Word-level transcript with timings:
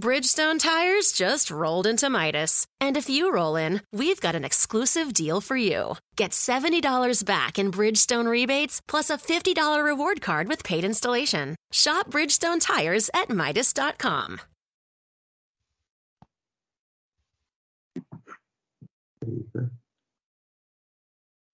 Bridgestone 0.00 0.58
tires 0.58 1.12
just 1.12 1.52
rolled 1.52 1.86
into 1.86 2.10
Midas. 2.10 2.66
And 2.80 2.96
if 2.96 3.08
you 3.08 3.32
roll 3.32 3.54
in, 3.54 3.80
we've 3.92 4.20
got 4.20 4.34
an 4.34 4.44
exclusive 4.44 5.14
deal 5.14 5.40
for 5.40 5.56
you. 5.56 5.94
Get 6.16 6.32
$70 6.32 7.24
back 7.24 7.60
in 7.60 7.70
Bridgestone 7.70 8.28
rebates 8.28 8.80
plus 8.88 9.08
a 9.08 9.16
$50 9.18 9.84
reward 9.84 10.20
card 10.20 10.48
with 10.48 10.64
paid 10.64 10.84
installation. 10.84 11.54
Shop 11.70 12.10
Bridgestone 12.10 12.60
tires 12.60 13.08
at 13.14 13.30
Midas.com. 13.30 14.40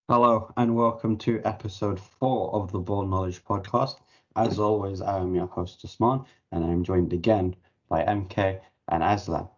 Hello 0.09 0.51
and 0.57 0.75
welcome 0.75 1.19
to 1.19 1.43
episode 1.45 2.01
four 2.01 2.55
of 2.55 2.73
the 2.73 2.79
Ball 2.79 3.07
Knowledge 3.07 3.45
Podcast. 3.45 3.97
As 4.35 4.59
always, 4.59 5.03
I 5.03 5.19
am 5.19 5.35
your 5.35 5.47
host 5.47 5.85
Usman, 5.85 6.25
and 6.53 6.65
I'm 6.65 6.83
joined 6.83 7.13
again 7.13 7.55
by 7.91 8.05
MK 8.05 8.61
and 8.89 9.03
Aslan. 9.03 9.49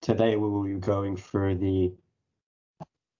Today 0.00 0.36
we 0.36 0.48
will 0.48 0.62
be 0.62 0.74
going 0.74 1.16
through 1.16 1.56
the 1.56 1.92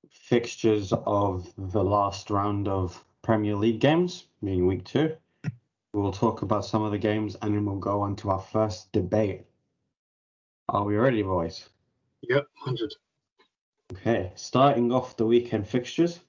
fixtures 0.08 0.92
of 0.92 1.52
the 1.58 1.82
last 1.82 2.30
round 2.30 2.68
of 2.68 3.04
Premier 3.20 3.56
League 3.56 3.80
games, 3.80 4.26
being 4.42 4.66
week 4.66 4.84
two. 4.84 5.14
We 5.92 6.00
will 6.00 6.12
talk 6.12 6.42
about 6.42 6.64
some 6.64 6.82
of 6.82 6.92
the 6.92 6.98
games 6.98 7.36
and 7.42 7.54
then 7.54 7.64
we'll 7.64 7.76
go 7.76 8.00
on 8.00 8.16
to 8.16 8.30
our 8.30 8.40
first 8.40 8.92
debate. 8.92 9.42
Are 10.68 10.84
we 10.84 10.96
ready, 10.96 11.22
boys? 11.22 11.68
Yep, 12.22 12.46
100. 12.64 12.94
Okay, 13.92 14.32
starting 14.34 14.92
off 14.92 15.16
the 15.16 15.26
weekend 15.26 15.68
fixtures. 15.68 16.20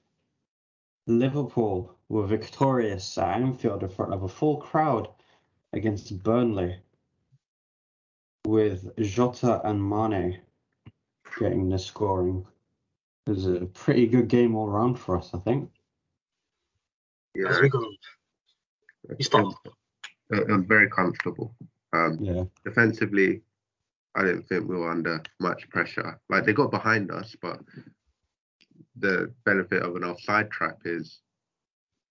Liverpool 1.06 1.96
were 2.08 2.26
victorious 2.26 3.16
at 3.18 3.40
Anfield 3.40 3.82
in 3.82 3.88
front 3.88 4.12
of 4.12 4.24
a 4.24 4.28
full 4.28 4.56
crowd 4.56 5.08
against 5.72 6.22
Burnley, 6.22 6.76
with 8.46 8.96
Jota 9.02 9.60
and 9.68 9.82
Mane 9.82 10.40
getting 11.38 11.68
the 11.68 11.78
scoring. 11.78 12.46
It 13.26 13.30
was 13.30 13.46
a 13.46 13.66
pretty 13.66 14.06
good 14.06 14.28
game 14.28 14.54
all 14.54 14.68
round 14.68 14.98
for 14.98 15.16
us, 15.18 15.30
I 15.34 15.38
think. 15.38 15.70
Yeah. 17.34 17.48
As 17.48 17.60
we 17.60 17.68
go. 17.68 17.84
You 19.18 19.24
start. 19.24 19.54
It 20.30 20.48
was 20.48 20.64
very 20.66 20.88
comfortable. 20.88 21.54
Um, 21.92 22.18
yeah. 22.20 22.44
Defensively, 22.64 23.42
I 24.14 24.22
didn't 24.22 24.48
think 24.48 24.68
we 24.68 24.76
were 24.76 24.90
under 24.90 25.22
much 25.40 25.68
pressure. 25.68 26.18
Like 26.28 26.44
they 26.44 26.52
got 26.52 26.70
behind 26.70 27.10
us, 27.10 27.36
but 27.40 27.60
the 28.96 29.32
benefit 29.44 29.82
of 29.82 29.96
an 29.96 30.04
offside 30.04 30.50
trap 30.50 30.78
is 30.84 31.20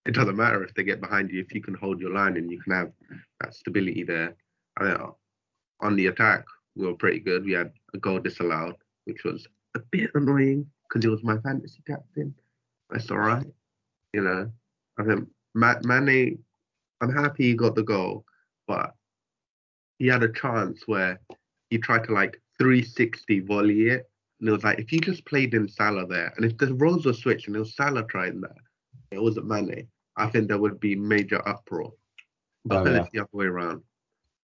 it 0.05 0.13
doesn't 0.13 0.35
matter 0.35 0.63
if 0.63 0.73
they 0.73 0.83
get 0.83 1.01
behind 1.01 1.31
you 1.31 1.39
if 1.41 1.53
you 1.53 1.61
can 1.61 1.73
hold 1.73 1.99
your 1.99 2.11
line 2.11 2.37
and 2.37 2.51
you 2.51 2.61
can 2.61 2.73
have 2.73 2.91
that 3.41 3.55
stability 3.55 4.03
there. 4.03 4.35
I 4.77 4.83
mean, 4.83 4.97
on 5.85 5.95
the 5.95 6.07
attack, 6.07 6.45
we 6.75 6.85
were 6.85 6.95
pretty 6.95 7.19
good. 7.19 7.45
We 7.45 7.53
had 7.53 7.71
a 7.93 7.97
goal 7.97 8.19
disallowed, 8.19 8.75
which 9.05 9.23
was 9.23 9.47
a 9.75 9.79
bit 9.91 10.11
annoying 10.13 10.65
because 10.87 11.05
it 11.05 11.09
was 11.09 11.23
my 11.23 11.37
fantasy 11.39 11.81
captain. 11.87 12.33
That's 12.89 13.09
all 13.11 13.17
right. 13.17 13.45
You 14.13 14.21
know, 14.21 14.51
I 14.97 15.03
think 15.03 15.27
Mane, 15.53 16.39
I'm 17.01 17.13
happy 17.13 17.45
he 17.45 17.53
got 17.53 17.75
the 17.75 17.83
goal, 17.83 18.25
but 18.67 18.93
he 19.99 20.07
had 20.07 20.23
a 20.23 20.31
chance 20.31 20.83
where 20.85 21.19
he 21.69 21.77
tried 21.77 22.03
to 22.05 22.13
like 22.13 22.41
360 22.59 23.41
volley 23.41 23.89
it 23.89 24.09
and 24.39 24.49
it 24.49 24.51
was 24.51 24.63
like, 24.63 24.79
if 24.79 24.91
you 24.91 24.99
just 24.99 25.25
played 25.25 25.53
in 25.53 25.67
Salah 25.67 26.05
there, 26.05 26.33
and 26.35 26.45
if 26.45 26.57
the 26.57 26.73
roles 26.73 27.05
were 27.05 27.13
switched 27.13 27.47
and 27.47 27.55
it 27.55 27.59
was 27.59 27.75
Salah 27.75 28.03
trying 28.03 28.41
that, 28.41 28.57
it 29.11 29.21
wasn't 29.21 29.47
Mane, 29.47 29.87
I 30.17 30.27
think 30.27 30.47
there 30.47 30.57
would 30.57 30.79
be 30.79 30.95
major 30.95 31.41
uproar. 31.47 31.93
But 32.65 32.87
oh, 32.87 32.91
yeah. 32.91 33.01
it's 33.01 33.09
the 33.13 33.19
other 33.19 33.29
way 33.31 33.45
around. 33.45 33.81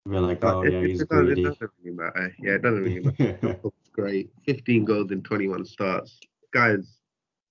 We're 0.05 0.19
like, 0.19 0.43
oh, 0.43 0.63
yeah, 0.63 0.81
he's 0.81 1.01
it, 1.01 1.09
greedy. 1.09 1.43
Doesn't, 1.43 1.45
it 1.45 1.59
doesn't 1.59 1.71
really 1.83 1.95
matter. 1.95 2.35
Yeah, 2.39 2.53
it 2.53 2.61
doesn't 2.63 2.83
really 2.83 2.99
matter. 3.41 3.59
great. 3.91 4.31
15 4.45 4.85
goals 4.85 5.11
in 5.11 5.21
21 5.21 5.65
starts. 5.65 6.19
Guys 6.53 6.97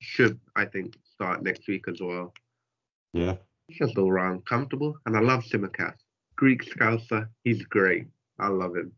should, 0.00 0.38
I 0.56 0.64
think, 0.64 0.96
start 1.14 1.42
next 1.42 1.68
week 1.68 1.84
as 1.88 2.00
well. 2.00 2.34
Yeah. 3.12 3.36
He's 3.68 3.78
just 3.78 3.98
all 3.98 4.10
round 4.10 4.44
comfortable. 4.46 4.96
And 5.06 5.16
I 5.16 5.20
love 5.20 5.44
Tsimikas. 5.44 5.94
Greek 6.36 6.64
Scouser. 6.64 7.28
He's 7.44 7.62
great. 7.64 8.06
I 8.38 8.48
love 8.48 8.74
him. 8.74 8.92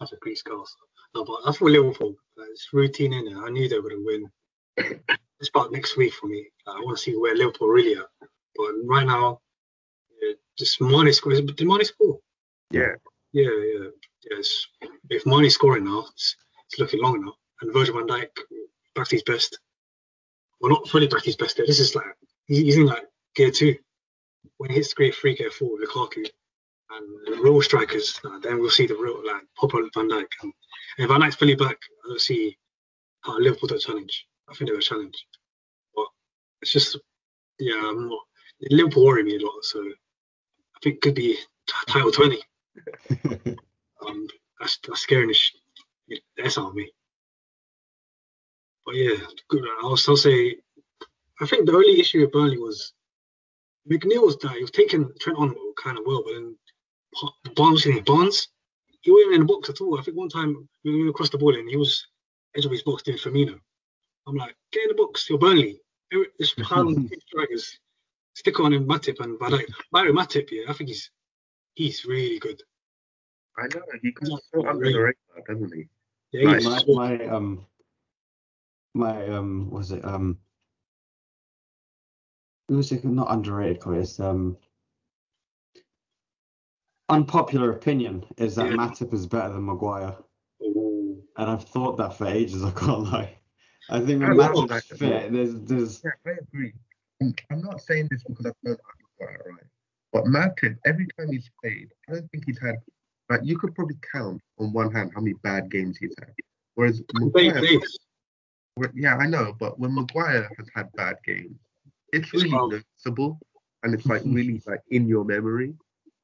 That's 0.00 0.12
a 0.12 0.16
Greek 0.16 0.38
Scouser. 0.42 0.66
No, 1.14 1.24
but 1.24 1.38
that's 1.44 1.58
for 1.58 1.70
Liverpool. 1.70 2.16
It's 2.50 2.68
routine 2.72 3.12
in 3.12 3.28
it. 3.28 3.36
I 3.36 3.50
knew 3.50 3.68
they 3.68 3.78
were 3.78 3.88
going 3.88 4.02
to 4.02 4.06
win. 4.76 5.00
it's 5.40 5.48
about 5.48 5.72
next 5.72 5.96
week 5.96 6.12
for 6.14 6.26
me. 6.26 6.46
I 6.66 6.80
want 6.80 6.96
to 6.96 7.02
see 7.02 7.16
where 7.16 7.36
Liverpool 7.36 7.68
really 7.68 7.96
are. 7.96 8.08
But 8.56 8.72
right 8.84 9.06
now, 9.06 9.40
yeah, 10.20 10.34
just 10.58 10.80
Mane 10.80 11.12
scores. 11.12 11.40
Did 11.40 11.66
Mane 11.66 11.84
score? 11.84 12.18
Yeah. 12.70 12.92
Yeah, 13.32 13.50
yeah. 13.50 13.86
Yes. 14.30 14.66
If 15.10 15.24
Mane's 15.26 15.54
scoring 15.54 15.84
now, 15.84 16.04
it's, 16.12 16.36
it's 16.66 16.78
looking 16.78 17.00
long 17.02 17.16
enough. 17.16 17.34
And 17.60 17.72
Virgil 17.72 17.94
van 17.96 18.06
Dijk 18.06 18.28
back 18.94 19.08
to 19.08 19.16
his 19.16 19.22
best. 19.22 19.58
Well, 20.60 20.70
not 20.70 20.88
fully 20.88 21.06
back 21.06 21.20
to 21.20 21.26
his 21.26 21.36
best 21.36 21.56
there. 21.56 21.66
This 21.66 21.80
is 21.80 21.94
like, 21.94 22.04
he's 22.46 22.76
in 22.76 22.86
like 22.86 23.04
gear 23.34 23.50
two. 23.50 23.76
When 24.56 24.70
he 24.70 24.76
hits 24.76 24.90
the 24.90 24.94
great 24.96 25.14
free 25.14 25.34
gear 25.34 25.50
four 25.50 25.72
with 25.72 25.88
Lukaku 25.88 26.24
and 26.90 27.36
the 27.36 27.42
real 27.42 27.60
strikers, 27.62 28.20
uh, 28.24 28.38
then 28.40 28.58
we'll 28.60 28.70
see 28.70 28.86
the 28.86 28.96
real 28.96 29.20
like 29.26 29.42
proper 29.56 29.78
Van 29.94 30.08
Dijk. 30.08 30.26
And 30.42 30.52
if 30.98 31.08
Van 31.08 31.20
Dijk's 31.20 31.36
fully 31.36 31.54
back, 31.54 31.78
I 32.04 32.08
don't 32.08 32.20
see 32.20 32.56
how 33.22 33.38
Liverpool 33.38 33.68
don't 33.68 33.80
challenge. 33.80 34.26
I 34.48 34.54
think 34.54 34.70
they're 34.70 34.78
a 34.78 34.82
challenge. 34.82 35.26
But 35.94 36.06
it's 36.62 36.72
just, 36.72 36.98
yeah, 37.58 37.80
I'm 37.88 38.08
not, 38.08 38.20
Liverpool 38.70 39.04
worry 39.04 39.22
me 39.24 39.36
a 39.36 39.40
lot. 39.44 39.64
So 39.64 39.80
I 39.80 40.78
think 40.82 40.96
it 40.96 41.00
could 41.02 41.14
be 41.14 41.36
title 41.88 42.10
20. 42.12 42.40
Um, 44.06 44.26
that's, 44.60 44.78
that's 44.86 45.00
scaring 45.00 45.28
the 45.28 46.20
that's 46.36 46.58
on 46.58 46.74
me. 46.74 46.90
But 48.84 48.96
yeah, 48.96 49.16
good. 49.48 49.64
I'll 49.82 49.96
still 49.96 50.16
say, 50.16 50.56
I 51.40 51.46
think 51.46 51.66
the 51.66 51.74
only 51.74 52.00
issue 52.00 52.20
with 52.20 52.32
Burnley 52.32 52.58
was 52.58 52.94
McNeil 53.90 54.24
was 54.24 54.36
that 54.38 54.52
he 54.52 54.62
was 54.62 54.70
taking 54.70 55.10
Trent 55.20 55.38
on 55.38 55.54
kind 55.82 55.98
of 55.98 56.04
well, 56.06 56.22
but 56.24 56.32
then 56.34 56.56
Barnes, 57.54 57.86
Barnes 58.06 58.48
he 59.00 59.10
wasn't 59.10 59.34
in 59.34 59.40
the 59.40 59.46
box 59.46 59.68
at 59.68 59.80
all. 59.80 59.98
I 59.98 60.02
think 60.02 60.16
one 60.16 60.28
time 60.28 60.68
we 60.84 60.96
went 60.98 61.10
across 61.10 61.30
the 61.30 61.38
ball 61.38 61.54
and 61.54 61.68
he 61.68 61.76
was 61.76 62.06
edge 62.56 62.64
of 62.64 62.72
his 62.72 62.82
box 62.82 63.02
doing 63.02 63.18
Firmino. 63.18 63.58
I'm 64.26 64.36
like, 64.36 64.56
get 64.72 64.84
in 64.84 64.88
the 64.88 65.02
box, 65.02 65.28
you're 65.28 65.38
Burnley. 65.38 65.80
Just 66.40 66.58
pile 66.58 66.86
on 66.86 67.10
strikers. 67.28 67.78
Stick 68.34 68.60
on 68.60 68.72
him, 68.72 68.86
Matip 68.86 69.20
and 69.20 69.38
Dijk. 69.38 69.66
Barry 69.92 70.12
Matip, 70.12 70.50
yeah, 70.50 70.64
I 70.68 70.72
think 70.72 70.88
he's 70.88 71.10
he's 71.74 72.04
really 72.04 72.38
good. 72.38 72.62
I 73.58 73.66
know 73.66 73.82
he 74.02 74.12
comes 74.12 74.40
so 74.54 74.66
under 74.66 74.90
the 74.90 74.98
radar, 74.98 75.54
doesn't 75.54 75.74
he? 75.74 75.88
Yeah, 76.32 76.52
like, 76.52 76.62
my, 76.62 76.84
my 76.86 77.26
um 77.26 77.66
my 78.94 79.26
um 79.28 79.70
was 79.70 79.92
it 79.92 80.04
um 80.04 80.38
it 82.68 82.74
was 82.74 82.92
it 82.92 83.04
not 83.04 83.32
underrated, 83.32 83.82
It's 83.86 84.20
um 84.20 84.56
unpopular 87.08 87.72
opinion 87.72 88.24
is 88.36 88.54
that 88.56 88.66
yeah. 88.66 88.76
Matip 88.76 89.14
is 89.14 89.26
better 89.26 89.54
than 89.54 89.64
Maguire. 89.64 90.16
Ooh. 90.62 91.22
And 91.36 91.50
I've 91.50 91.64
thought 91.64 91.96
that 91.96 92.14
for 92.14 92.26
ages, 92.26 92.62
I 92.64 92.70
can't 92.70 93.04
lie. 93.04 93.38
I 93.90 94.00
think 94.00 94.22
when 94.22 94.36
Matip's 94.36 94.86
fit, 94.86 95.32
there's 95.32 95.54
there's 95.62 96.02
Yeah, 96.04 96.10
I 96.26 96.36
agree. 96.42 96.74
I'm 97.50 97.62
not 97.62 97.80
saying 97.80 98.08
this 98.10 98.22
because 98.22 98.46
I 98.46 98.52
don't 98.64 98.78
like 98.78 98.98
Maguire, 99.18 99.42
right? 99.50 99.64
But 100.12 100.24
Matip, 100.24 100.76
every 100.86 101.06
time 101.18 101.32
he's 101.32 101.50
played, 101.62 101.88
I 102.08 102.12
don't 102.12 102.30
think 102.30 102.44
he's 102.46 102.60
had 102.60 102.76
like 103.28 103.40
you 103.44 103.58
could 103.58 103.74
probably 103.74 103.96
count 104.12 104.40
on 104.58 104.72
one 104.72 104.92
hand 104.92 105.12
how 105.14 105.20
many 105.20 105.34
bad 105.42 105.70
games 105.70 105.98
he's 105.98 106.14
had. 106.18 106.32
Whereas 106.74 107.02
Maguire, 107.14 107.80
yeah, 108.94 109.16
I 109.16 109.26
know, 109.26 109.54
but 109.58 109.78
when 109.78 109.94
Maguire 109.94 110.48
has 110.56 110.68
had 110.74 110.92
bad 110.92 111.16
games, 111.24 111.56
it's 112.12 112.32
really 112.32 112.50
noticeable 112.50 113.38
and 113.82 113.94
it's 113.94 114.06
like 114.06 114.22
really 114.24 114.62
like 114.66 114.80
in 114.90 115.06
your 115.06 115.24
memory. 115.24 115.74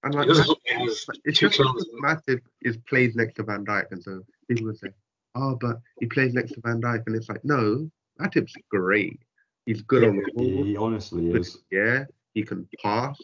And 0.03 0.15
like, 0.15 0.29
it's, 0.29 1.07
it's 1.25 1.39
just 1.39 1.61
massive 1.95 2.41
is 2.63 2.77
plays 2.89 3.15
next 3.17 3.35
to 3.35 3.43
Van 3.43 3.65
Dijk, 3.65 3.91
and 3.91 4.03
so 4.03 4.21
people 4.49 4.67
would 4.67 4.79
say, 4.79 4.89
"Oh, 5.35 5.57
but 5.59 5.81
he 5.99 6.07
plays 6.07 6.35
next 6.35 6.53
to 6.53 6.61
Van 6.61 6.81
Dijk," 6.81 7.05
and 7.07 7.17
it's 7.17 7.31
like, 7.31 7.43
no, 7.43 7.91
Matip's 8.21 8.55
great. 8.71 9.19
He's 9.65 9.81
good 9.81 10.03
yeah, 10.03 10.09
on 10.11 10.17
the 10.17 10.33
ball. 10.35 10.65
He 10.65 10.77
honestly 10.77 11.31
is. 11.31 11.57
Yeah, 11.71 12.05
he 12.35 12.43
can 12.43 12.69
pass 12.83 13.19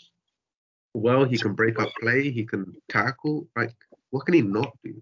well. 0.95 1.25
He 1.25 1.39
can 1.39 1.55
break 1.55 1.79
up 1.79 1.91
play. 2.01 2.31
He 2.31 2.45
can 2.45 2.75
tackle. 2.89 3.47
Like, 3.57 3.75
what 4.11 4.25
can 4.27 4.35
he 4.35 4.43
not 4.43 4.73
do? 4.85 5.01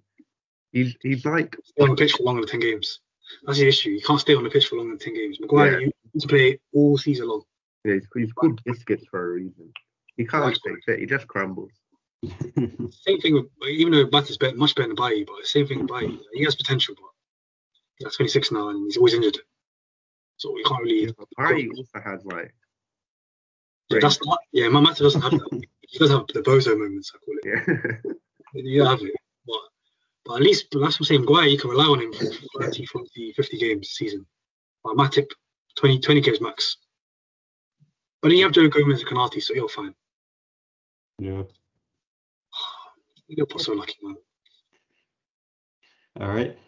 He's 0.72 0.94
he's 1.02 1.24
like 1.24 1.56
stay 1.64 1.82
on 1.84 1.90
the 1.90 1.96
pitch 1.96 2.12
for 2.12 2.22
longer 2.24 2.42
than 2.42 2.48
ten 2.50 2.60
games. 2.60 3.00
That's 3.46 3.58
the 3.58 3.68
issue. 3.68 3.90
You 3.90 4.00
can't 4.06 4.20
stay 4.20 4.34
on 4.34 4.44
the 4.44 4.50
pitch 4.50 4.66
for 4.68 4.76
longer 4.76 4.92
than 4.92 4.98
ten 4.98 5.14
games. 5.14 5.38
Maguire, 5.40 5.80
Yeah. 5.80 5.86
you 5.86 5.92
need 6.14 6.20
to 6.20 6.28
play 6.28 6.60
all 6.74 6.96
season 6.98 7.28
long. 7.28 7.42
yeah, 7.84 7.94
he's, 7.94 8.06
he's 8.14 8.32
good 8.32 8.60
biscuits 8.64 9.06
for 9.10 9.24
a 9.24 9.34
reason. 9.34 9.72
He 10.16 10.26
can't 10.26 10.44
Right. 10.44 10.56
stay 10.56 10.70
fit. 10.84 10.98
He 11.00 11.06
just 11.06 11.26
crumbles. 11.28 11.70
Same 12.52 13.20
thing 13.20 13.34
with 13.34 13.46
even 13.68 13.92
though 13.92 14.06
Bat 14.06 14.30
is 14.30 14.36
better, 14.38 14.56
much 14.56 14.74
better 14.74 14.88
than 14.88 14.96
Bailly, 14.96 15.24
but 15.24 15.46
same 15.46 15.66
thing 15.66 15.78
with 15.80 15.88
Bailly. 15.88 16.18
He 16.34 16.42
has 16.44 16.56
potential, 16.56 16.94
but 16.96 17.10
he's 18.08 18.16
26 18.16 18.50
now 18.52 18.68
and 18.70 18.84
he's 18.86 18.96
always 18.96 19.14
injured. 19.14 19.38
So 20.36 20.52
we 20.52 20.62
can't 20.64 20.82
really. 20.82 21.14
Barry 21.36 21.68
also 21.76 22.00
has 22.04 22.24
like 22.24 22.52
That's 23.90 24.24
not, 24.24 24.38
yeah, 24.52 24.68
my 24.68 24.80
Mata 24.80 25.02
doesn't 25.02 25.22
have 25.22 25.32
that. 25.32 25.62
He 25.88 25.98
does 25.98 26.10
have 26.10 26.26
the 26.34 26.40
bozo 26.40 26.78
moments, 26.78 27.12
I 27.14 27.18
call 27.18 27.34
it. 27.42 28.00
yeah. 28.04 28.12
You 28.54 28.82
have 28.82 29.02
it, 29.02 29.12
but 29.46 29.60
but 30.24 30.36
at 30.36 30.42
least 30.42 30.68
but 30.72 30.80
that's 30.80 30.98
what 30.98 31.00
I'm 31.00 31.16
saying. 31.16 31.20
Maguire, 31.20 31.46
you 31.48 31.58
can 31.58 31.68
rely 31.68 31.84
on 31.84 32.00
him 32.00 32.12
for 32.14 32.62
30, 32.62 32.86
40, 32.86 33.32
50 33.34 33.58
games 33.58 33.88
a 33.88 33.90
season. 33.90 34.26
But 34.82 34.96
Matip, 34.96 35.26
20, 35.76 35.98
20 36.00 36.20
games 36.22 36.40
max. 36.40 36.78
But 38.22 38.30
then 38.30 38.38
you 38.38 38.44
have 38.44 38.54
Joe 38.54 38.68
Gomez 38.68 39.00
and 39.00 39.08
Konaté, 39.08 39.42
so 39.42 39.52
you're 39.54 39.68
fine. 39.68 39.94
yeah. 41.18 41.42
You're 43.28 43.46
so 43.58 43.74
lucky, 43.74 43.96
man. 44.02 44.16
All 46.18 46.28
right. 46.28 46.58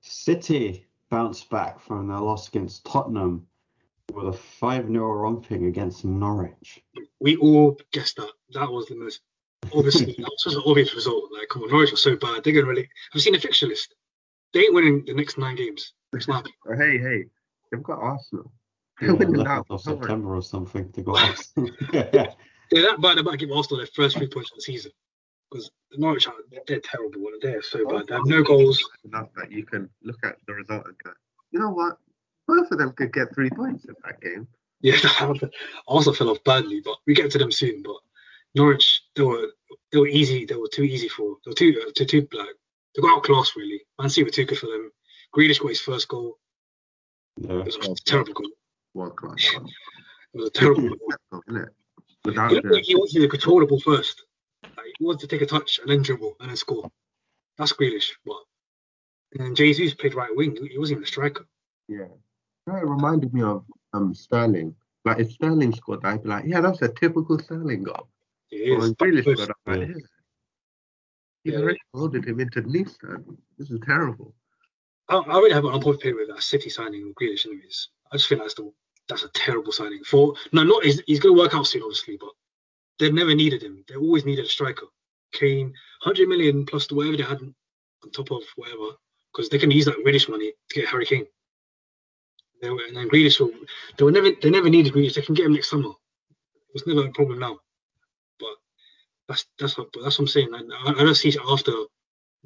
City 0.00 0.86
bounced 1.10 1.50
back 1.50 1.80
from 1.80 2.06
their 2.06 2.20
loss 2.20 2.46
against 2.46 2.84
Tottenham 2.86 3.48
with 4.12 4.28
a 4.28 4.32
5 4.32 4.88
0 4.88 5.12
romping 5.12 5.66
against 5.66 6.04
Norwich. 6.04 6.82
We 7.20 7.36
all 7.36 7.78
guessed 7.92 8.16
that. 8.16 8.30
That 8.52 8.70
was 8.70 8.86
the 8.86 8.96
most 8.96 9.20
obviously 9.74 10.06
that 10.18 10.30
was 10.46 10.54
an 10.54 10.62
obvious 10.66 10.94
result. 10.94 11.24
Like, 11.32 11.48
come 11.48 11.62
on, 11.62 11.70
Norwich 11.70 11.90
was 11.90 12.02
so 12.02 12.16
bad. 12.16 12.44
They're 12.44 12.52
gonna 12.52 12.66
really. 12.66 12.82
Have 12.82 13.14
you 13.14 13.20
seen 13.20 13.32
the 13.32 13.38
fixture 13.40 13.66
list? 13.66 13.94
They 14.52 14.60
ain't 14.60 14.74
winning 14.74 15.04
the 15.06 15.14
next 15.14 15.38
nine 15.38 15.56
games. 15.56 15.92
It's 16.12 16.28
not. 16.28 16.46
Hey, 16.78 16.98
hey, 16.98 17.24
they've 17.70 17.82
got 17.82 17.98
Arsenal. 17.98 18.52
Yeah, 19.00 19.08
They're 19.08 19.16
winning 19.16 19.34
11th 19.36 19.44
now. 19.44 19.64
of 19.70 19.80
September 19.80 20.36
or 20.36 20.42
something. 20.42 20.90
They 20.94 21.02
got 21.02 21.20
us. 21.30 21.52
They're 22.70 22.82
that 22.82 23.00
bad 23.00 23.18
about 23.18 23.32
to 23.32 23.36
give 23.36 23.50
Arsenal 23.50 23.78
their 23.78 23.88
first 23.94 24.16
three 24.16 24.28
points 24.28 24.50
of 24.52 24.56
the 24.56 24.62
season. 24.62 24.92
Because 25.50 25.70
Norwich 25.92 26.26
are 26.26 26.34
they're 26.66 26.80
terrible. 26.80 27.20
and 27.26 27.40
They're 27.42 27.62
so 27.62 27.86
bad. 27.86 28.06
They 28.08 28.14
have 28.14 28.26
no 28.26 28.42
goals. 28.42 28.82
Enough 29.04 29.28
that 29.36 29.50
you 29.52 29.64
can 29.64 29.88
look 30.02 30.18
at 30.24 30.36
the 30.46 30.54
result 30.54 30.86
and 30.86 30.96
go, 31.04 31.10
you 31.50 31.60
know 31.60 31.70
what? 31.70 31.98
Both 32.46 32.70
of 32.70 32.78
them 32.78 32.92
could 32.92 33.12
get 33.12 33.34
three 33.34 33.50
points 33.50 33.84
in 33.84 33.94
that 34.04 34.20
game. 34.20 34.46
Yeah, 34.80 34.96
I 35.02 35.32
also 35.86 36.12
fell 36.12 36.30
off 36.30 36.44
badly, 36.44 36.80
but 36.84 36.98
we 37.06 37.14
get 37.14 37.30
to 37.32 37.38
them 37.38 37.52
soon. 37.52 37.82
But 37.82 37.96
Norwich, 38.54 39.02
they 39.16 39.22
were 39.22 39.48
they 39.92 39.98
were 39.98 40.08
easy. 40.08 40.44
They 40.44 40.56
were 40.56 40.68
too 40.68 40.82
easy 40.82 41.08
for. 41.08 41.36
They 41.44 41.50
were 41.50 41.54
too 41.54 41.82
uh, 41.86 41.90
too 41.94 42.04
too 42.04 42.28
like 42.32 42.54
they 42.94 43.02
got 43.02 43.16
outclassed 43.16 43.56
really. 43.56 43.80
Man 43.98 44.10
City 44.10 44.24
were 44.24 44.30
too 44.30 44.44
good 44.44 44.58
for 44.58 44.66
them. 44.66 44.90
Grealish 45.34 45.60
got 45.60 45.68
his 45.68 45.80
first 45.80 46.08
goal. 46.08 46.38
yeah. 47.38 47.60
It 47.60 47.64
was 47.64 48.00
a 48.00 48.04
terrible 48.04 48.34
goal. 48.34 48.50
World 48.94 49.16
class. 49.16 49.50
It 50.34 50.38
was 50.38 50.48
a 50.48 50.52
terrible 50.52 50.88
goal. 50.88 51.42
isn't 51.48 51.62
it? 51.62 51.68
Without 52.24 52.50
He, 52.50 52.56
looked 52.56 52.66
like 52.72 52.82
he 52.82 52.96
wanted 52.96 53.20
to 53.20 53.28
control 53.28 53.60
the 53.60 53.66
ball 53.66 53.78
first. 53.78 54.24
Like, 54.64 54.86
he 54.98 55.04
wanted 55.04 55.20
to 55.20 55.26
take 55.28 55.42
a 55.42 55.46
touch 55.46 55.78
and 55.78 55.88
then 55.88 56.02
dribble 56.02 56.34
and 56.40 56.48
then 56.48 56.56
score. 56.56 56.90
That's 57.56 57.72
Grealish. 57.72 58.10
But 58.26 58.42
and 59.34 59.46
then 59.46 59.54
Jesus 59.54 59.94
played 59.94 60.14
right 60.14 60.34
wing. 60.34 60.56
He 60.56 60.76
wasn't 60.76 60.96
even 60.96 61.04
a 61.04 61.06
striker. 61.06 61.46
yeah. 61.88 62.06
No, 62.66 62.76
It 62.76 62.86
reminded 62.86 63.32
me 63.34 63.42
of 63.42 63.64
um 63.92 64.14
Sterling. 64.14 64.74
Like 65.04 65.18
if 65.18 65.32
Sterling 65.32 65.74
scored, 65.74 66.04
I'd 66.04 66.22
be 66.22 66.28
like, 66.30 66.44
yeah, 66.46 66.60
that's 66.60 66.82
a 66.82 66.88
typical 66.88 67.38
Sterling 67.38 67.82
goal. 67.82 68.08
He 68.48 68.70
Or 68.70 68.78
is. 68.78 68.80
when 68.80 68.92
But 68.98 69.08
Grealish 69.08 69.24
first- 69.24 69.42
scored, 69.42 69.56
I'm 69.66 69.80
like, 69.80 69.88
Yeah. 69.88 69.94
yeah. 69.94 70.00
He's 71.44 71.52
Yeah. 71.52 71.58
already 71.60 71.80
folded 71.92 72.24
him 72.24 72.40
into 72.40 72.62
Nissan. 72.62 73.36
This 73.58 73.70
is 73.70 73.80
terrible. 73.84 74.34
I, 75.08 75.16
I 75.16 75.36
really 75.38 75.52
have 75.52 75.66
an 75.66 75.74
unpopular 75.74 76.16
with 76.16 76.28
that 76.28 76.42
City 76.42 76.70
signing 76.70 77.02
of 77.06 77.14
Grealish, 77.14 77.44
anyways. 77.44 77.88
I 78.10 78.16
just 78.16 78.28
think 78.28 78.40
that's 78.40 78.54
the 78.54 78.72
that's 79.08 79.24
a 79.24 79.28
terrible 79.34 79.70
signing. 79.70 80.02
For 80.04 80.34
no, 80.52 80.62
not 80.62 80.82
he's, 80.82 81.02
he's 81.06 81.20
going 81.20 81.34
to 81.36 81.42
work 81.42 81.54
out 81.54 81.66
soon, 81.66 81.82
obviously, 81.82 82.16
but 82.16 82.30
they've 82.98 83.12
never 83.12 83.34
needed 83.34 83.62
him. 83.62 83.84
They 83.86 83.96
always 83.96 84.24
needed 84.24 84.46
a 84.46 84.48
striker. 84.48 84.86
Kane, 85.32 85.74
hundred 86.00 86.28
million 86.28 86.64
plus 86.64 86.86
the 86.86 86.94
whatever 86.94 87.18
they 87.18 87.22
had 87.24 87.40
on 87.42 87.54
top 88.12 88.30
of 88.30 88.42
whatever, 88.56 88.92
because 89.30 89.50
they 89.50 89.58
can 89.58 89.70
use 89.70 89.84
that 89.84 89.98
Grealish 89.98 90.30
money 90.30 90.54
to 90.70 90.74
get 90.74 90.88
Harry 90.88 91.04
Kane. 91.04 91.26
They 92.64 92.70
were, 92.70 92.80
and 92.88 92.96
then 92.96 93.10
Grealish, 93.10 93.40
will, 93.40 93.52
they 93.98 94.04
were 94.04 94.10
never 94.10 94.30
they 94.42 94.50
never 94.50 94.70
needed 94.70 94.94
Grealish. 94.94 95.14
They 95.14 95.22
can 95.22 95.34
get 95.34 95.46
him 95.46 95.52
next 95.52 95.70
summer. 95.70 95.90
It's 96.74 96.86
never 96.86 97.06
a 97.06 97.12
problem 97.12 97.40
now. 97.40 97.58
But 98.40 98.56
that's 99.28 99.46
that's 99.58 99.76
what, 99.76 99.88
but 99.92 100.02
that's 100.02 100.18
what 100.18 100.24
I'm 100.24 100.28
saying. 100.28 100.50
I, 100.54 100.90
I 100.90 100.92
I 100.92 101.04
don't 101.04 101.14
see 101.14 101.28
it 101.28 101.36
after 101.46 101.72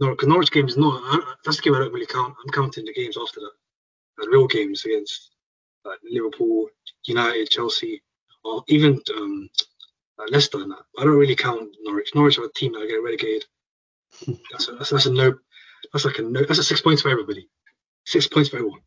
no, 0.00 0.17
Norwich 0.23 0.50
game 0.53 0.67
is 0.67 0.76
not. 0.76 1.00
I, 1.05 1.35
that's 1.44 1.59
the 1.59 1.62
game 1.62 1.75
I 1.75 1.81
don't 1.81 1.93
really 1.93 2.06
count. 2.06 2.35
I'm 2.43 2.50
counting 2.53 2.85
the 2.85 2.94
games 2.94 3.17
after 3.20 3.41
that, 3.41 3.53
the 4.19 4.29
real 4.31 4.49
games 4.49 4.85
against 4.85 5.31
like 5.85 5.99
Liverpool, 6.11 6.69
United, 7.06 7.50
Chelsea, 7.50 8.03
or 8.44 8.65
even 8.69 9.00
um, 9.17 9.49
like 10.19 10.31
Leicester. 10.32 10.59
And 10.61 10.73
that. 10.73 10.85
I 10.99 11.05
don't 11.05 11.17
really 11.17 11.37
count 11.37 11.70
Norwich. 11.82 12.12
Norwich 12.15 12.38
are 12.38 12.44
a 12.44 12.53
team 12.55 12.73
that 12.73 12.88
get 12.88 12.97
relegated. 13.03 13.44
That's 14.53 14.69
a, 14.69 14.73
that's, 14.73 14.91
that's 14.91 15.06
a 15.06 15.12
no. 15.12 15.35
That's 15.93 16.06
like 16.06 16.19
a 16.19 16.23
no. 16.23 16.43
That's 16.43 16.59
a 16.59 16.65
six 16.65 16.81
points 16.81 17.03
for 17.03 17.11
everybody. 17.11 17.49
Six 18.06 18.26
points 18.26 18.49
for 18.49 18.56
everyone. 18.56 18.81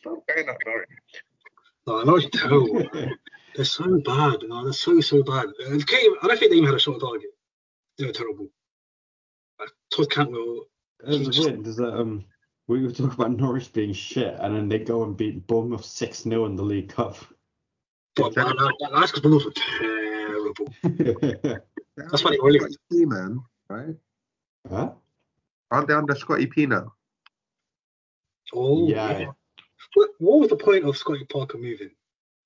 Stop 0.00 0.26
going 0.26 0.48
at 0.48 0.56
Norwich. 0.66 0.88
No, 1.86 2.02
Norwich 2.02 2.26
are 2.26 2.30
terrible. 2.30 2.82
They're 3.54 3.64
so 3.64 4.00
bad. 4.04 4.38
No, 4.46 4.64
they're 4.64 4.72
so 4.72 5.00
so 5.00 5.22
bad. 5.22 5.46
And 5.66 5.80
they 5.80 5.94
I 6.22 6.26
don't 6.26 6.38
think 6.38 6.50
they 6.50 6.56
even 6.58 6.66
had 6.66 6.74
a 6.74 6.78
shot 6.78 6.94
on 6.94 7.00
target. 7.00 7.30
They 7.98 8.06
were 8.06 8.12
terrible. 8.12 8.48
Like, 9.58 9.70
Todd 9.94 10.10
Cantwell. 10.10 10.64
It 11.06 11.26
was 11.26 11.38
weird. 11.38 11.64
There's 11.64 11.78
a, 11.78 12.00
um, 12.00 12.24
we 12.68 12.82
were 12.82 12.90
talking 12.90 13.12
about 13.12 13.32
Norwich 13.32 13.72
being 13.72 13.92
shit, 13.92 14.36
and 14.40 14.54
then 14.54 14.68
they 14.68 14.78
go 14.78 15.04
and 15.04 15.16
beat 15.16 15.46
Bournemouth 15.46 15.84
6 15.84 16.22
0 16.22 16.46
in 16.46 16.56
the 16.56 16.62
League 16.62 16.88
Cup. 16.88 17.16
But 18.16 18.36
man, 18.36 18.48
that, 18.48 18.74
that, 18.80 18.90
that's 18.92 19.12
because 19.12 19.22
Bournemouth 19.22 19.44
were 19.44 19.52
terrible. 19.78 20.66
That's 21.96 22.22
why 22.22 22.30
they 22.30 22.38
really 22.42 22.58
Scotty 22.58 22.76
P, 22.90 23.04
man, 23.06 23.40
right? 23.70 23.94
huh? 24.68 24.92
Aren't 25.70 25.88
they 25.88 25.94
under 25.94 26.14
Scotty 26.14 26.46
P 26.46 26.66
now? 26.66 26.92
Oh, 28.54 28.88
Yeah. 28.88 29.18
yeah. 29.18 29.30
What, 29.94 30.10
what 30.18 30.40
was 30.40 30.48
the 30.50 30.56
point 30.56 30.84
of 30.84 30.96
Scotty 30.96 31.24
Parker 31.24 31.58
moving? 31.58 31.90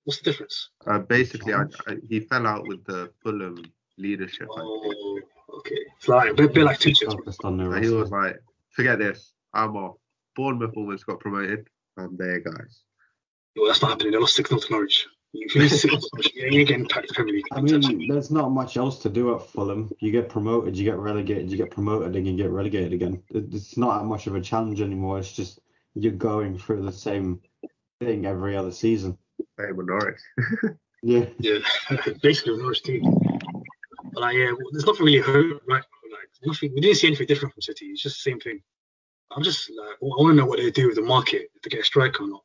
What's 0.05 0.20
the 0.20 0.31
difference? 0.31 0.70
Uh, 0.87 0.99
basically, 1.00 1.52
I, 1.52 1.62
I, 1.87 1.97
he 2.08 2.20
fell 2.20 2.47
out 2.47 2.67
with 2.67 2.85
the 2.85 3.11
Fulham 3.23 3.62
leadership. 3.99 4.49
I 4.56 4.61
think. 4.61 4.69
Oh, 4.69 5.20
okay. 5.58 5.76
It's 5.99 6.09
like 6.09 6.30
a 6.30 6.35
bit, 6.35 6.54
bit 6.54 6.64
like 6.64 6.78
Tuchel. 6.78 7.12
Focused 7.12 7.45
on 7.45 7.57
the 7.57 7.64
So 7.64 7.71
rest. 7.71 7.85
he 7.85 7.90
was 7.95 8.11
like, 8.11 8.37
forget 8.71 8.99
this, 8.99 9.33
I'm 9.52 9.76
off. 9.76 9.97
Bournemouth 10.37 10.73
almost 10.76 11.07
got 11.07 11.21
promoted. 11.21 11.66
I'm 11.99 12.16
there, 12.16 12.40
guys. 12.40 12.83
Well, 13.57 13.66
that's 13.66 13.83
not 13.83 13.90
happening. 13.92 14.12
They 14.12 14.19
lost 14.19 14.37
6 14.37 14.49
0 14.49 14.61
to 14.61 14.73
Norwich. 14.73 15.07
You 15.33 15.47
you 15.54 15.61
lose 15.62 15.73
6 15.73 15.83
0 15.83 15.97
to 15.97 16.09
Norwich, 16.14 16.33
you 16.35 16.45
ain't 16.61 16.69
getting 16.69 16.88
packed 16.88 17.12
Premier 17.14 17.35
League. 17.35 17.45
I 17.52 17.61
mean, 17.61 18.09
there's 18.09 18.30
not 18.30 18.50
much 18.52 18.76
else 18.76 19.00
to 19.00 19.09
do 19.09 19.35
at 19.35 19.42
Fulham. 19.47 19.90
You 20.00 20.12
get 20.12 20.28
promoted, 20.28 20.76
you 20.76 20.85
get 20.85 20.97
relegated, 20.99 21.50
you 21.50 21.57
get 21.57 21.71
promoted, 21.71 22.14
and 22.16 22.26
you 22.26 22.37
get 22.37 22.50
relegated 22.50 22.92
again. 22.92 23.23
It's 23.30 23.76
not 23.76 23.99
that 23.99 24.04
much 24.07 24.26
of 24.28 24.35
a 24.37 24.40
challenge 24.40 24.80
anymore. 24.80 25.19
It's 25.19 25.33
just 25.33 25.61
you're 25.94 26.12
going 26.12 26.59
through 26.59 26.82
the 26.82 26.92
same 26.92 27.40
thing 28.00 28.26
every 28.26 28.56
other 28.56 28.70
season. 28.70 29.16
Same 29.59 29.76
with 29.76 29.87
Norwich. 29.87 30.20
Yeah. 31.02 31.26
yeah, 31.38 31.59
basically 32.23 32.52
with 32.52 32.61
Norwich 32.61 32.82
too. 32.82 33.00
But 34.12 34.20
like, 34.20 34.37
yeah, 34.37 34.50
uh, 34.52 34.56
there's 34.73 34.87
nothing 34.87 35.06
really 35.06 35.18
hurt, 35.18 35.62
right? 35.68 35.82
Like, 36.12 36.28
nothing. 36.44 36.73
We 36.75 36.80
didn't 36.80 36.97
see 36.97 37.06
anything 37.06 37.26
different 37.26 37.54
from 37.54 37.62
City. 37.62 37.87
It's 37.87 38.02
just 38.02 38.23
the 38.23 38.30
same 38.30 38.40
thing. 38.40 38.61
I'm 39.30 39.42
just 39.42 39.70
like, 39.70 39.90
I 39.94 39.97
want 40.00 40.32
to 40.32 40.35
know 40.37 40.47
what 40.47 40.59
they 40.59 40.70
do 40.70 40.88
with 40.88 40.97
the 40.97 41.02
market 41.02 41.50
if 41.54 41.62
they 41.62 41.70
get 41.70 41.80
a 41.80 41.85
striker 41.85 42.25
or 42.25 42.28
not. 42.28 42.42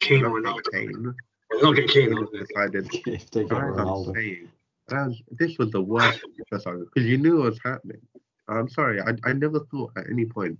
Kane 0.00 0.24
or 0.24 0.40
Not 0.40 0.56
Ronaldo. 0.56 0.72
Kane. 0.72 1.14
They're 1.50 1.62
not 1.62 1.72
getting 1.76 1.88
Kane. 1.90 2.14
Kane 2.16 2.26
decided 2.46 2.88
If 3.06 3.30
they 3.30 3.42
get 3.44 3.50
Ronaldo. 3.52 4.14
saying, 4.14 4.48
was- 4.90 5.22
this 5.30 5.56
was 5.58 5.70
the 5.70 5.80
worst 5.80 6.20
because 6.50 7.04
you 7.06 7.16
knew 7.18 7.42
it 7.42 7.50
was 7.50 7.60
happening. 7.64 8.00
I'm 8.48 8.68
sorry, 8.68 9.00
I, 9.00 9.12
I 9.24 9.32
never 9.32 9.60
thought 9.70 9.92
at 9.96 10.10
any 10.10 10.24
point, 10.26 10.58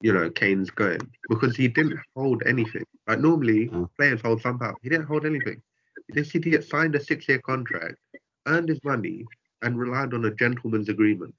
you 0.00 0.12
know, 0.12 0.30
Kane's 0.30 0.70
going 0.70 1.00
because 1.28 1.56
he 1.56 1.68
didn't 1.68 1.98
hold 2.16 2.42
anything. 2.46 2.84
Like 3.06 3.20
normally, 3.20 3.68
Mm. 3.68 3.88
players 3.98 4.20
hold 4.22 4.40
somehow. 4.40 4.72
He 4.82 4.88
didn't 4.88 5.06
hold 5.06 5.26
anything. 5.26 5.60
This 6.08 6.34
idiot 6.34 6.64
signed 6.64 6.94
a 6.94 7.00
six-year 7.00 7.40
contract, 7.40 7.96
earned 8.46 8.68
his 8.68 8.82
money, 8.84 9.24
and 9.62 9.78
relied 9.78 10.14
on 10.14 10.24
a 10.24 10.34
gentleman's 10.34 10.88
agreement. 10.88 11.34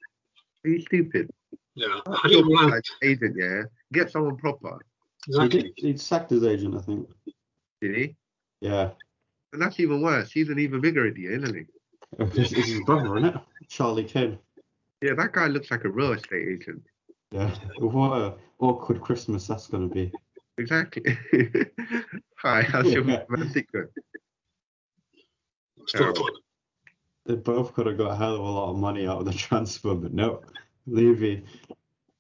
Are 0.64 0.70
you 0.70 0.82
stupid? 0.82 1.30
Yeah. 1.76 2.00
How 2.06 2.22
do 2.30 2.34
you 2.38 2.44
rely 2.46 2.66
Like 2.76 2.84
agent, 3.04 3.36
yeah, 3.38 3.64
get 3.94 4.12
someone 4.12 4.38
proper. 4.38 4.78
He, 5.26 5.32
Exactly. 5.34 5.62
did, 5.64 5.74
he 5.76 5.98
sacked 5.98 6.30
his 6.30 6.44
agent, 6.44 6.76
I 6.76 6.82
think. 6.82 7.10
Did 7.82 7.96
he? 7.96 8.16
Yeah. 8.62 8.92
And 9.54 9.62
that's 9.62 9.80
even 9.80 10.02
worse. 10.02 10.32
He's 10.32 10.50
an 10.50 10.60
even 10.60 10.82
bigger 10.82 11.06
idiot, 11.08 11.42
isn't 11.44 11.56
he? 11.56 11.66
It's, 12.20 12.52
it's 12.52 12.68
his 12.70 12.82
brother, 12.86 13.18
isn't 13.18 13.30
it? 13.36 13.42
Charlie 13.70 14.04
Kane. 14.04 14.38
Yeah, 15.02 15.14
that 15.16 15.32
guy 15.32 15.48
looks 15.48 15.72
like 15.72 15.84
a 15.86 15.90
real 15.90 16.12
estate 16.14 16.48
agent. 16.48 16.84
Yeah. 17.32 17.54
What 17.80 18.18
a 18.18 18.36
awkward 18.60 19.02
Christmas 19.02 19.48
that's 19.48 19.68
going 19.68 19.88
to 19.88 19.94
be. 19.94 20.12
Exactly. 20.58 21.18
Hi, 22.38 22.62
how's 22.62 22.92
your 22.92 23.04
Yeah. 23.08 23.24
romantic 23.30 23.72
going? 23.72 23.88
Terrible. 25.88 26.30
they 27.26 27.36
both 27.36 27.74
could 27.74 27.88
have 27.88 27.98
got 27.98 28.12
a 28.12 28.16
hell 28.16 28.36
of 28.36 28.40
a 28.42 28.44
lot 28.44 28.70
of 28.72 28.78
money 28.78 29.08
out 29.08 29.20
of 29.20 29.26
the 29.26 29.34
transfer, 29.48 29.96
but 29.96 30.14
no. 30.14 30.42
Levy 30.86 31.44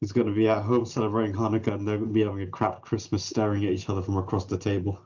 is 0.02 0.12
going 0.12 0.28
to 0.28 0.34
be 0.34 0.48
at 0.48 0.64
home 0.64 0.86
celebrating 0.86 1.36
Hanukkah 1.36 1.74
and 1.76 1.88
they're 1.88 1.98
going 1.98 2.10
to 2.10 2.14
be 2.14 2.24
having 2.24 2.42
a 2.42 2.48
crap 2.48 2.82
Christmas 2.82 3.24
staring 3.24 3.66
at 3.66 3.72
each 3.72 3.90
other 3.90 4.02
from 4.02 4.18
across 4.18 4.46
the 4.46 4.58
table. 4.58 5.00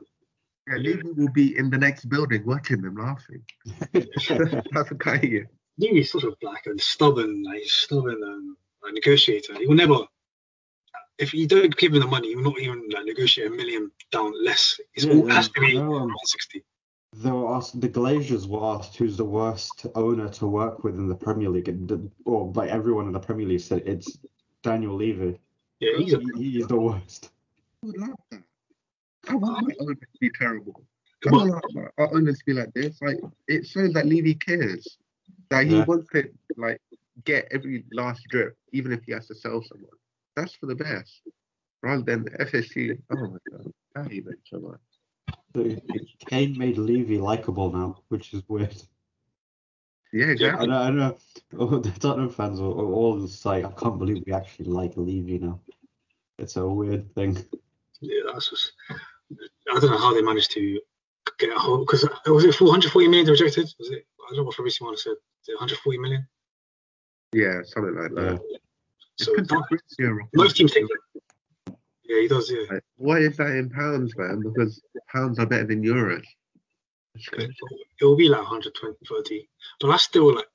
Yeah, 0.68 0.76
Levy 0.78 1.02
will 1.12 1.32
be 1.32 1.56
in 1.58 1.68
the 1.70 1.78
next 1.78 2.06
building 2.08 2.44
watching 2.46 2.80
them 2.80 2.96
laughing. 2.96 3.42
That's 3.92 4.88
the 4.88 4.96
guy 4.98 5.18
here. 5.18 5.50
Levy's 5.78 6.10
sort 6.10 6.24
of 6.24 6.34
black 6.40 6.66
and 6.66 6.80
stubborn, 6.80 7.42
like 7.42 7.64
stubborn 7.64 8.20
um, 8.24 8.56
like 8.86 8.94
negotiator. 8.94 9.54
He 9.58 9.66
will 9.66 9.74
never, 9.74 9.98
if 11.18 11.34
you 11.34 11.46
don't 11.46 11.76
give 11.76 11.92
him 11.94 12.00
the 12.00 12.06
money, 12.06 12.28
he 12.28 12.36
will 12.36 12.44
not 12.44 12.60
even 12.60 12.88
like 12.92 13.04
negotiate 13.04 13.48
a 13.48 13.50
million 13.50 13.90
down 14.10 14.32
less. 14.44 14.78
It's 14.94 15.04
Yeah, 15.04 15.14
all 15.14 15.28
yeah, 15.28 15.34
has 15.34 15.48
to 15.50 15.60
be 15.60 15.66
I 15.78 15.80
know, 15.80 15.94
um, 15.96 16.08
160. 16.14 16.64
They 17.18 17.30
were 17.30 17.54
asked, 17.54 17.80
the 17.80 17.88
Glazers 17.88 18.46
were 18.46 18.62
asked 18.76 18.96
who's 18.96 19.16
the 19.16 19.24
worst 19.24 19.86
owner 19.94 20.28
to 20.28 20.46
work 20.46 20.84
with 20.84 20.96
in 20.96 21.08
the 21.08 21.14
Premier 21.14 21.48
League, 21.48 21.68
and 21.68 21.88
the, 21.88 22.10
or 22.24 22.52
like 22.54 22.70
everyone 22.70 23.06
in 23.06 23.12
the 23.12 23.20
Premier 23.20 23.46
League 23.46 23.60
said 23.60 23.82
it's 23.86 24.18
Daniel 24.62 24.94
Levy. 24.94 25.38
Yeah, 25.80 25.96
he's 25.98 26.12
a 26.14 26.20
He- 26.36 26.50
He's 26.52 26.66
the 26.66 26.78
worst. 26.78 27.30
I 27.82 27.86
would 27.86 27.96
love 27.98 28.10
that. 28.30 28.42
I 29.28 29.34
want 29.34 29.66
my 29.66 29.74
owners 29.80 29.98
to 30.00 30.18
be 30.20 30.30
terrible. 30.30 30.84
I 31.24 31.30
Come 31.30 31.32
want 31.38 31.64
on. 31.76 31.88
our 31.98 32.14
owners 32.14 32.38
to 32.38 32.44
be 32.44 32.52
like 32.52 32.72
this. 32.74 33.00
Like 33.00 33.18
it 33.48 33.66
shows 33.66 33.92
that 33.94 34.06
Levy 34.06 34.34
cares. 34.34 34.98
That 35.50 35.66
he 35.66 35.76
Yeah. 35.76 35.84
wants 35.84 36.08
to 36.12 36.28
like 36.56 36.80
get 37.24 37.48
every 37.50 37.84
last 37.92 38.24
drip, 38.28 38.56
even 38.72 38.92
if 38.92 39.02
he 39.04 39.12
has 39.12 39.26
to 39.28 39.34
sell 39.34 39.62
someone. 39.62 39.90
That's 40.34 40.54
for 40.54 40.66
the 40.66 40.74
best. 40.74 41.22
Rather 41.82 42.02
than 42.02 42.24
FSG. 42.24 42.98
Oh 43.10 43.16
my 43.16 43.38
god. 43.50 43.72
I 43.96 44.02
hate 44.08 44.24
that 44.26 44.36
so 44.44 44.60
much. 44.60 44.80
Kane 46.26 46.58
made 46.58 46.76
Levy 46.76 47.18
likable 47.18 47.72
now, 47.72 48.02
which 48.08 48.34
is 48.34 48.42
weird. 48.48 48.76
Yeah, 50.12 50.26
I 50.26 50.30
exactly. 50.30 50.66
know, 50.66 50.78
I 50.78 50.86
don't 50.86 50.96
know. 50.96 51.16
Oh, 51.58 51.78
the 51.78 51.90
Tottenham 51.90 52.30
fans 52.30 52.60
are 52.60 52.64
are 52.64 52.92
all 52.92 53.20
just 53.20 53.44
like, 53.44 53.64
I 53.64 53.70
can't 53.70 53.98
believe 53.98 54.22
we 54.26 54.32
actually 54.32 54.66
like 54.66 54.96
Levy 54.96 55.38
now. 55.38 55.60
It's 56.38 56.56
a 56.56 56.66
weird 56.66 57.14
thing. 57.14 57.38
Yeah, 58.00 58.20
that's 58.32 58.50
just. 58.50 58.72
I 59.30 59.80
don't 59.80 59.90
know 59.90 59.98
how 59.98 60.14
they 60.14 60.22
managed 60.22 60.52
to 60.52 60.80
get 61.38 61.50
a 61.50 61.58
hold 61.58 61.86
because 61.86 62.08
was 62.26 62.44
it 62.44 62.54
440 62.54 63.08
million 63.08 63.26
they 63.26 63.32
rejected? 63.32 63.72
Was 63.78 63.90
it? 63.90 64.06
I 64.20 64.30
don't 64.30 64.38
know 64.38 64.44
what 64.44 64.54
Fabrizio 64.54 64.84
Romano 64.84 64.96
said. 64.96 65.16
Is 65.42 65.54
140 65.54 65.98
million? 65.98 66.26
Yeah, 67.32 67.62
something 67.64 67.94
like 67.94 68.12
Yeah. 68.12 68.32
that. 68.32 68.60
So 69.18 69.32
It's 69.32 69.48
'cause 69.48 69.48
that, 69.48 69.66
Fabrizio 69.68 70.28
most 70.34 70.56
teams 70.56 70.72
take 70.72 70.84
it. 70.84 71.76
Yeah, 72.04 72.20
he 72.20 72.28
does. 72.28 72.50
Yeah. 72.50 72.64
Like, 72.70 72.84
what 72.96 73.22
is 73.22 73.36
that 73.38 73.56
in 73.56 73.70
pounds, 73.70 74.16
man? 74.16 74.40
Because 74.40 74.82
pounds 75.08 75.38
are 75.38 75.46
better 75.46 75.66
than 75.66 75.82
euros. 75.82 76.24
It's 77.14 77.28
Yeah. 77.32 77.48
It 78.00 78.04
will 78.04 78.16
be 78.16 78.28
like 78.28 78.42
120, 78.42 78.98
30. 79.06 79.48
But 79.80 79.88
that's 79.88 80.04
still 80.04 80.34
like, 80.34 80.48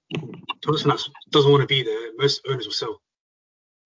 person 0.62 0.90
that 0.90 1.04
doesn't 1.32 1.52
want 1.52 1.62
to 1.62 1.68
be 1.68 1.84
there, 1.84 2.14
most 2.18 2.42
owners 2.48 2.66
will 2.66 2.74
sell. 2.74 3.02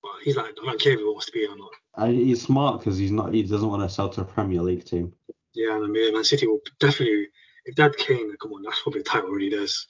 But 0.03 0.11
he's 0.23 0.35
like, 0.35 0.47
I 0.47 0.65
don't 0.65 0.79
care 0.79 0.93
if 0.93 0.99
he 0.99 1.05
wants 1.05 1.25
to 1.27 1.31
be 1.31 1.39
here 1.39 1.51
or 1.51 1.57
not. 1.57 1.71
And 1.97 2.13
he's 2.13 2.41
smart 2.41 2.79
because 2.79 2.97
he's 2.97 3.11
not. 3.11 3.33
He 3.33 3.43
doesn't 3.43 3.69
want 3.69 3.81
to 3.81 3.89
sell 3.89 4.09
to 4.09 4.21
a 4.21 4.25
Premier 4.25 4.61
League 4.61 4.85
team. 4.85 5.13
Yeah, 5.53 5.75
and 5.75 5.85
I 5.85 5.87
mean, 5.87 6.13
Man 6.13 6.23
City 6.25 6.45
will 6.47 6.59
definitely, 6.79 7.29
if 7.63 7.75
that 7.75 7.95
Kane, 7.95 8.35
come 8.41 8.51
on, 8.53 8.63
that's 8.63 8.81
probably 8.81 9.01
a 9.01 9.03
title 9.05 9.29
already 9.29 9.49
theirs. 9.49 9.87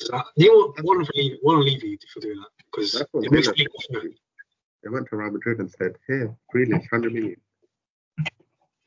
But 0.00 0.14
uh, 0.14 0.22
you 0.36 0.48
know 0.48 0.72
what? 0.74 0.84
One 0.84 0.98
on 0.98 1.08
Levy, 1.14 1.38
one 1.42 1.56
on 1.56 1.64
Levy 1.64 1.98
for 2.12 2.20
doing 2.20 2.38
that 2.38 2.48
because 2.70 2.94
it 2.94 3.08
makes 3.32 3.46
Villa 3.48 3.54
the 3.56 3.62
league 3.62 3.68
more 3.92 4.02
fair. 4.02 4.10
They 4.82 4.90
went 4.90 5.08
to 5.08 5.16
Real 5.16 5.30
Madrid 5.30 5.58
and 5.58 5.70
said, 5.70 5.96
"Here, 6.06 6.36
Grealish, 6.54 6.86
100 6.90 7.12
million." 7.12 7.40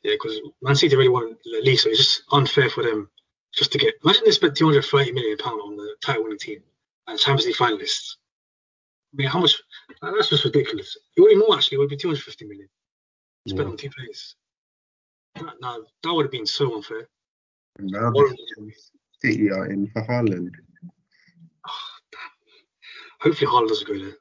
Yeah, 0.03 0.13
because 0.13 0.39
Man 0.61 0.75
City 0.75 0.95
really 0.95 1.09
want 1.09 1.37
least, 1.45 1.83
so 1.83 1.89
it's 1.89 1.97
just 1.97 2.23
unfair 2.31 2.69
for 2.69 2.83
them 2.83 3.09
just 3.53 3.71
to 3.73 3.77
get. 3.77 3.95
Imagine 4.03 4.23
they 4.25 4.31
spent 4.31 4.55
230 4.55 5.11
million 5.11 5.37
pound 5.37 5.61
on 5.61 5.75
the 5.75 5.95
title 6.01 6.23
winning 6.23 6.37
team 6.39 6.59
and 7.07 7.19
Champions 7.19 7.47
League 7.47 7.55
finalists. 7.55 8.15
I 9.13 9.15
mean, 9.17 9.27
how 9.27 9.39
much? 9.39 9.61
That's 10.01 10.29
just 10.29 10.45
ridiculous. 10.45 10.95
It 11.17 11.21
would 11.21 11.29
be 11.29 11.35
more 11.35 11.55
actually. 11.57 11.77
It 11.77 11.79
would 11.79 11.89
be 11.89 11.97
250 11.97 12.45
million 12.45 12.69
spent 13.47 13.61
Yeah. 13.67 13.71
on 13.71 13.77
two 13.77 13.89
players. 13.89 14.35
Now, 15.35 15.53
now, 15.59 15.77
that 16.03 16.13
would 16.13 16.25
have 16.25 16.31
been 16.31 16.45
so 16.45 16.75
unfair. 16.75 17.09
And 17.77 17.89
now 17.89 18.11
City 19.21 19.51
are 19.51 19.65
in 19.65 19.87
for 19.87 20.01
Haaland. 20.03 20.51
Hopefully, 23.19 23.51
Haaland 23.51 23.67
doesn't 23.67 23.87
go 23.87 23.97
there. 23.97 24.17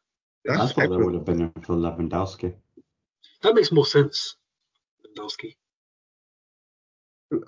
I 0.50 0.56
That's 0.56 0.72
thought 0.72 0.90
they 0.90 0.96
would 0.96 1.14
have 1.14 1.24
been 1.24 1.42
in 1.42 1.50
for 1.62 1.76
Lewandowski. 1.76 2.54
That 3.42 3.54
makes 3.54 3.70
more 3.70 3.86
sense. 3.86 4.36
Lewandowski. 5.06 5.54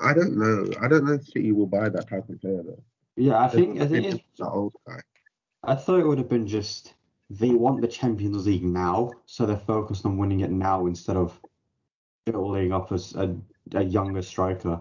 I 0.03 0.13
don't 0.13 0.37
know. 0.37 0.71
I 0.81 0.89
don't 0.89 1.05
know 1.05 1.15
if 1.15 1.25
City 1.25 1.53
will 1.53 1.67
buy 1.67 1.89
that 1.89 2.09
type 2.09 2.29
of 2.29 2.41
player 2.41 2.63
though. 2.63 2.83
Yeah, 3.17 3.41
I 3.41 3.49
think 3.49 3.81
I 3.81 3.87
think 3.87 4.07
It's 4.07 4.15
it's, 4.17 4.25
the 4.39 4.49
old 4.49 4.75
guy. 4.87 5.01
I 5.65 5.75
thought 5.75 6.01
it 6.01 6.07
would 6.07 6.19
have 6.19 6.29
been 6.29 6.47
just 6.47 6.95
they 7.31 7.51
want 7.51 7.81
the 7.81 7.89
Champions 7.89 8.47
League 8.47 8.65
now, 8.65 9.11
so 9.27 9.47
they're 9.47 9.57
focused 9.57 10.05
on 10.05 10.19
winning 10.19 10.41
it 10.41 10.51
now 10.51 10.87
instead 10.87 11.17
of 11.17 11.39
building 12.27 12.73
up 12.73 12.93
as 12.93 13.15
a, 13.15 13.37
a 13.75 13.83
younger 13.83 14.23
striker. 14.23 14.81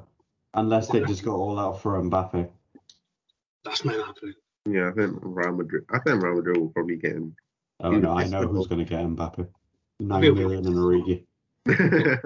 Unless 0.56 0.88
they 0.88 1.02
just 1.02 1.24
go 1.24 1.36
all 1.36 1.60
out 1.60 1.82
for 1.82 2.02
Mbappe. 2.02 2.50
That's 3.64 3.86
not 3.86 3.96
happening. 3.96 4.34
Yeah, 4.72 4.90
I 4.90 4.92
think 4.92 5.18
Real 5.22 5.54
Madrid. 5.54 5.86
I 5.92 6.00
think 6.00 6.22
Real 6.22 6.36
Madrid 6.36 6.58
will 6.58 6.70
probably 6.70 6.96
get 6.98 7.14
him. 7.14 7.36
Oh 7.82 7.92
no, 7.92 8.12
I 8.18 8.24
if 8.24 8.32
know 8.32 8.42
they 8.42 8.48
who's 8.48 8.68
going 8.68 8.86
to 8.86 8.90
get 8.90 9.00
Mbappe. 9.06 9.48
Nine 10.02 10.22
Maybe. 10.22 10.36
million 10.36 10.66
and 10.68 10.76
Origi. 10.76 11.26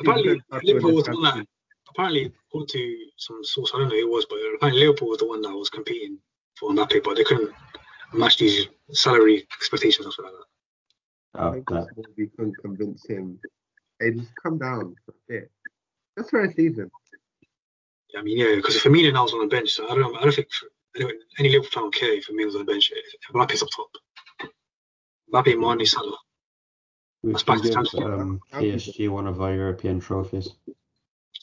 Apparently, 0.00 0.42
Liverpool 0.62 0.92
was 0.94 1.04
what 1.08 1.12
the 1.14 1.20
one 1.20 1.38
that. 1.38 1.46
Apparently, 1.90 2.32
according 2.48 2.68
to 2.68 2.96
some 3.16 3.42
source, 3.44 3.72
I 3.74 3.78
don't 3.78 3.88
know 3.88 3.96
who 3.96 4.06
it 4.06 4.10
was, 4.10 4.26
but 4.30 4.38
apparently 4.56 4.82
Liverpool 4.86 5.08
was 5.08 5.18
the 5.18 5.26
one 5.26 5.42
that 5.42 5.52
was 5.52 5.68
competing 5.70 6.18
for 6.56 6.70
Mbappe, 6.70 7.02
but 7.02 7.16
they 7.16 7.24
couldn't 7.24 7.50
match 8.12 8.38
these 8.38 8.66
salary 8.92 9.46
expectations 9.58 10.06
or 10.06 10.12
something 10.12 10.32
like 10.32 10.42
that. 11.34 11.40
Oh, 11.40 11.44
I 11.44 11.48
Oh, 11.48 11.52
think 11.52 11.68
that, 11.68 11.86
that's 11.96 12.08
we 12.16 12.26
couldn't 12.28 12.56
convince 12.62 13.06
him. 13.06 13.38
Hey, 13.98 14.12
just 14.12 14.30
come 14.42 14.58
down 14.58 14.94
a 15.08 15.12
bit. 15.28 15.50
Just 16.16 16.30
for 16.30 16.42
a 16.42 16.52
season. 16.52 16.90
I 18.16 18.22
mean, 18.22 18.38
yeah, 18.38 18.54
because 18.56 18.76
Firmino 18.76 19.12
now 19.12 19.26
is 19.26 19.32
on 19.32 19.40
the 19.40 19.46
bench, 19.46 19.70
so 19.70 19.88
I 19.90 19.94
don't. 19.94 20.16
I 20.16 20.22
don't 20.22 20.34
think 20.34 20.48
anyone, 20.96 21.14
any 21.38 21.50
Liverpool 21.50 21.70
fan 21.70 21.84
would 21.84 21.94
care 21.94 22.14
if 22.14 22.26
Firmino's 22.26 22.54
on 22.54 22.66
the 22.66 22.72
bench. 22.72 22.92
If 22.94 23.34
Mbappe's 23.34 23.62
up 23.62 23.68
top. 23.74 24.50
Mbappe, 25.32 25.58
Mane, 25.58 25.86
Salah. 25.86 26.18
we 27.22 27.32
That's 27.32 27.44
can 27.44 27.60
back 27.60 27.62
to 27.62 27.96
give 27.96 28.04
um, 28.04 28.40
PSG 28.52 29.08
one 29.08 29.26
of 29.26 29.40
our 29.40 29.54
European 29.54 30.00
trophies. 30.00 30.50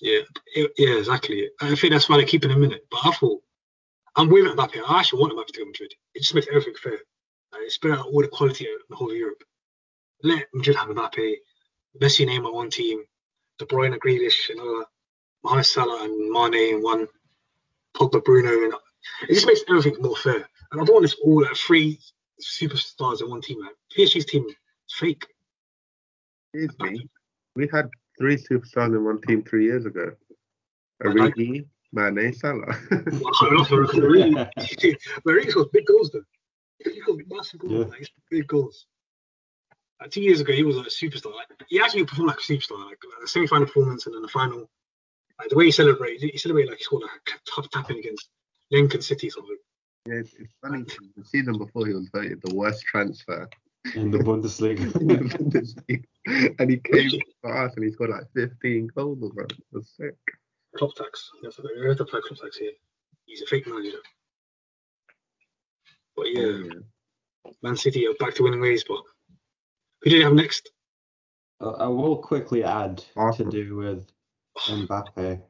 Yeah, 0.01 0.19
yeah, 0.55 0.67
yeah, 0.77 0.97
exactly. 0.97 1.49
I 1.61 1.75
think 1.75 1.93
that's 1.93 2.09
why 2.09 2.17
they're 2.17 2.25
keeping 2.25 2.51
him 2.51 2.63
in 2.63 2.73
it. 2.73 2.85
But 2.91 3.05
I 3.05 3.11
thought, 3.11 3.41
I'm 4.15 4.29
with 4.29 4.45
Mbappe. 4.45 4.81
I 4.87 4.99
actually 4.99 5.21
want 5.21 5.33
Mbappe 5.33 5.47
to 5.47 5.53
go 5.53 5.63
to 5.63 5.67
Madrid. 5.67 5.93
It 6.13 6.19
just 6.19 6.35
makes 6.35 6.47
everything 6.47 6.75
fair. 6.81 6.99
Uh, 7.53 7.59
it's 7.61 7.75
spread 7.75 7.97
out 7.97 8.07
all 8.07 8.21
the 8.21 8.27
quality 8.27 8.65
in 8.65 8.77
the 8.89 8.95
whole 8.95 9.11
of 9.11 9.17
Europe. 9.17 9.43
Let 10.23 10.47
Madrid 10.53 10.75
have 10.75 10.89
Mbappe, 10.89 11.35
Messi, 12.01 12.27
Neymar 12.27 12.53
one 12.53 12.69
team, 12.69 13.03
De 13.57 13.65
Bruyne, 13.65 13.97
Grealish, 13.97 14.49
another, 14.49 14.85
Mohamed 15.43 15.65
Salah 15.65 16.03
and 16.03 16.31
Mane 16.31 16.75
in 16.75 16.81
one, 16.83 17.07
Pogba, 17.95 18.23
Bruno, 18.23 18.49
and 18.49 18.73
it 19.29 19.33
just 19.33 19.47
makes 19.47 19.61
everything 19.69 19.95
more 20.01 20.15
fair. 20.15 20.47
And 20.71 20.81
I 20.81 20.83
don't 20.85 20.93
want 20.95 21.03
this 21.03 21.15
all 21.23 21.41
like 21.43 21.55
three 21.55 21.99
superstars 22.41 23.21
in 23.21 23.29
one 23.29 23.41
team. 23.41 23.59
Like 23.61 23.75
PSG's 23.97 24.25
team 24.25 24.45
is 24.47 24.55
fake. 24.91 25.25
Excuse 26.53 26.75
me. 26.79 27.07
We 27.55 27.69
had 27.71 27.89
three 28.17 28.37
superstars 28.37 28.95
in 28.95 29.03
one 29.03 29.21
team 29.21 29.43
three 29.43 29.65
years 29.65 29.85
ago. 29.85 30.11
I 31.03 31.09
like- 31.09 31.35
Origi, 31.35 31.65
Mane, 31.93 32.33
Salah. 32.33 32.65
Well, 32.91 33.31
I 33.41 33.53
love 33.55 33.69
the 33.69 33.79
record. 33.81 34.03
Really, 34.03 34.95
Marie 35.25 35.49
scores 35.49 35.67
big 35.71 35.85
goals 35.85 36.11
though. 36.11 36.23
He 36.83 36.99
scores 37.01 37.23
massive 37.29 37.59
goals. 37.61 37.73
Yeah. 37.73 37.85
Like, 37.85 38.09
big 38.29 38.47
goals. 38.47 38.85
Like, 39.99 40.11
two 40.11 40.21
years 40.21 40.41
ago, 40.41 40.53
he 40.53 40.63
was 40.63 40.77
a 40.77 40.81
superstar. 40.81 41.33
Like, 41.33 41.47
he 41.69 41.79
actually 41.79 42.05
performed 42.05 42.27
like 42.29 42.37
a 42.37 42.41
superstar. 42.41 42.85
Like 42.85 42.99
a 43.23 43.27
semi-final 43.27 43.65
performance 43.67 44.05
and 44.05 44.13
then 44.13 44.21
the 44.21 44.27
final. 44.27 44.69
Like 45.39 45.49
the 45.49 45.55
way 45.55 45.65
he 45.65 45.71
celebrated, 45.71 46.29
he 46.31 46.37
celebrated 46.37 46.69
like 46.69 46.79
he 46.79 46.83
scored 46.83 47.03
like 47.03 47.11
a 47.35 47.39
tough 47.49 47.69
tapping 47.69 47.99
against 47.99 48.29
Lincoln 48.71 49.01
City 49.01 49.27
or 49.27 49.31
something. 49.31 49.57
yeah, 50.07 50.15
it's, 50.15 50.33
it's 50.33 50.53
funny. 50.61 50.83
'cause 50.83 50.97
The 51.15 51.25
season 51.25 51.57
before, 51.57 51.85
he 51.85 51.93
was 51.93 52.09
voted 52.13 52.41
the 52.43 52.55
worst 52.55 52.83
transfer. 52.85 53.47
in 53.95 54.11
the 54.11 54.17
Bundesliga. 54.17 54.91
and 56.59 56.69
he 56.69 56.77
came 56.77 57.21
for 57.41 57.57
us 57.57 57.73
and 57.75 57.85
he 57.85 57.91
scored 57.91 58.09
like 58.09 58.25
15 58.35 58.87
goals. 58.95 59.19
Bro. 59.33 59.45
It 59.45 59.57
was 59.71 59.93
sick. 59.95 60.15
Club 60.75 60.93
tax. 60.95 61.29
That's 61.41 61.57
what 61.57 61.67
we 61.79 61.87
have 61.87 61.97
to 61.97 62.05
play 62.05 62.19
club 62.21 62.39
tax 62.39 62.57
here. 62.57 62.71
He's 63.25 63.41
a 63.41 63.45
fake 63.45 63.67
manager. 63.67 63.97
But 66.15 66.33
yeah, 66.33 66.57
Man 67.61 67.77
City 67.77 68.07
are 68.07 68.13
back 68.19 68.33
to 68.35 68.43
winning 68.43 68.59
ways. 68.61 68.83
But 68.87 69.01
who 70.01 70.09
do 70.09 70.17
they 70.17 70.23
have 70.23 70.33
next? 70.33 70.71
Uh, 71.61 71.71
I 71.71 71.87
will 71.87 72.17
quickly 72.17 72.63
add 72.63 72.97
to 73.35 73.45
do 73.49 73.75
with 73.75 74.05
Mbappe 74.59 75.41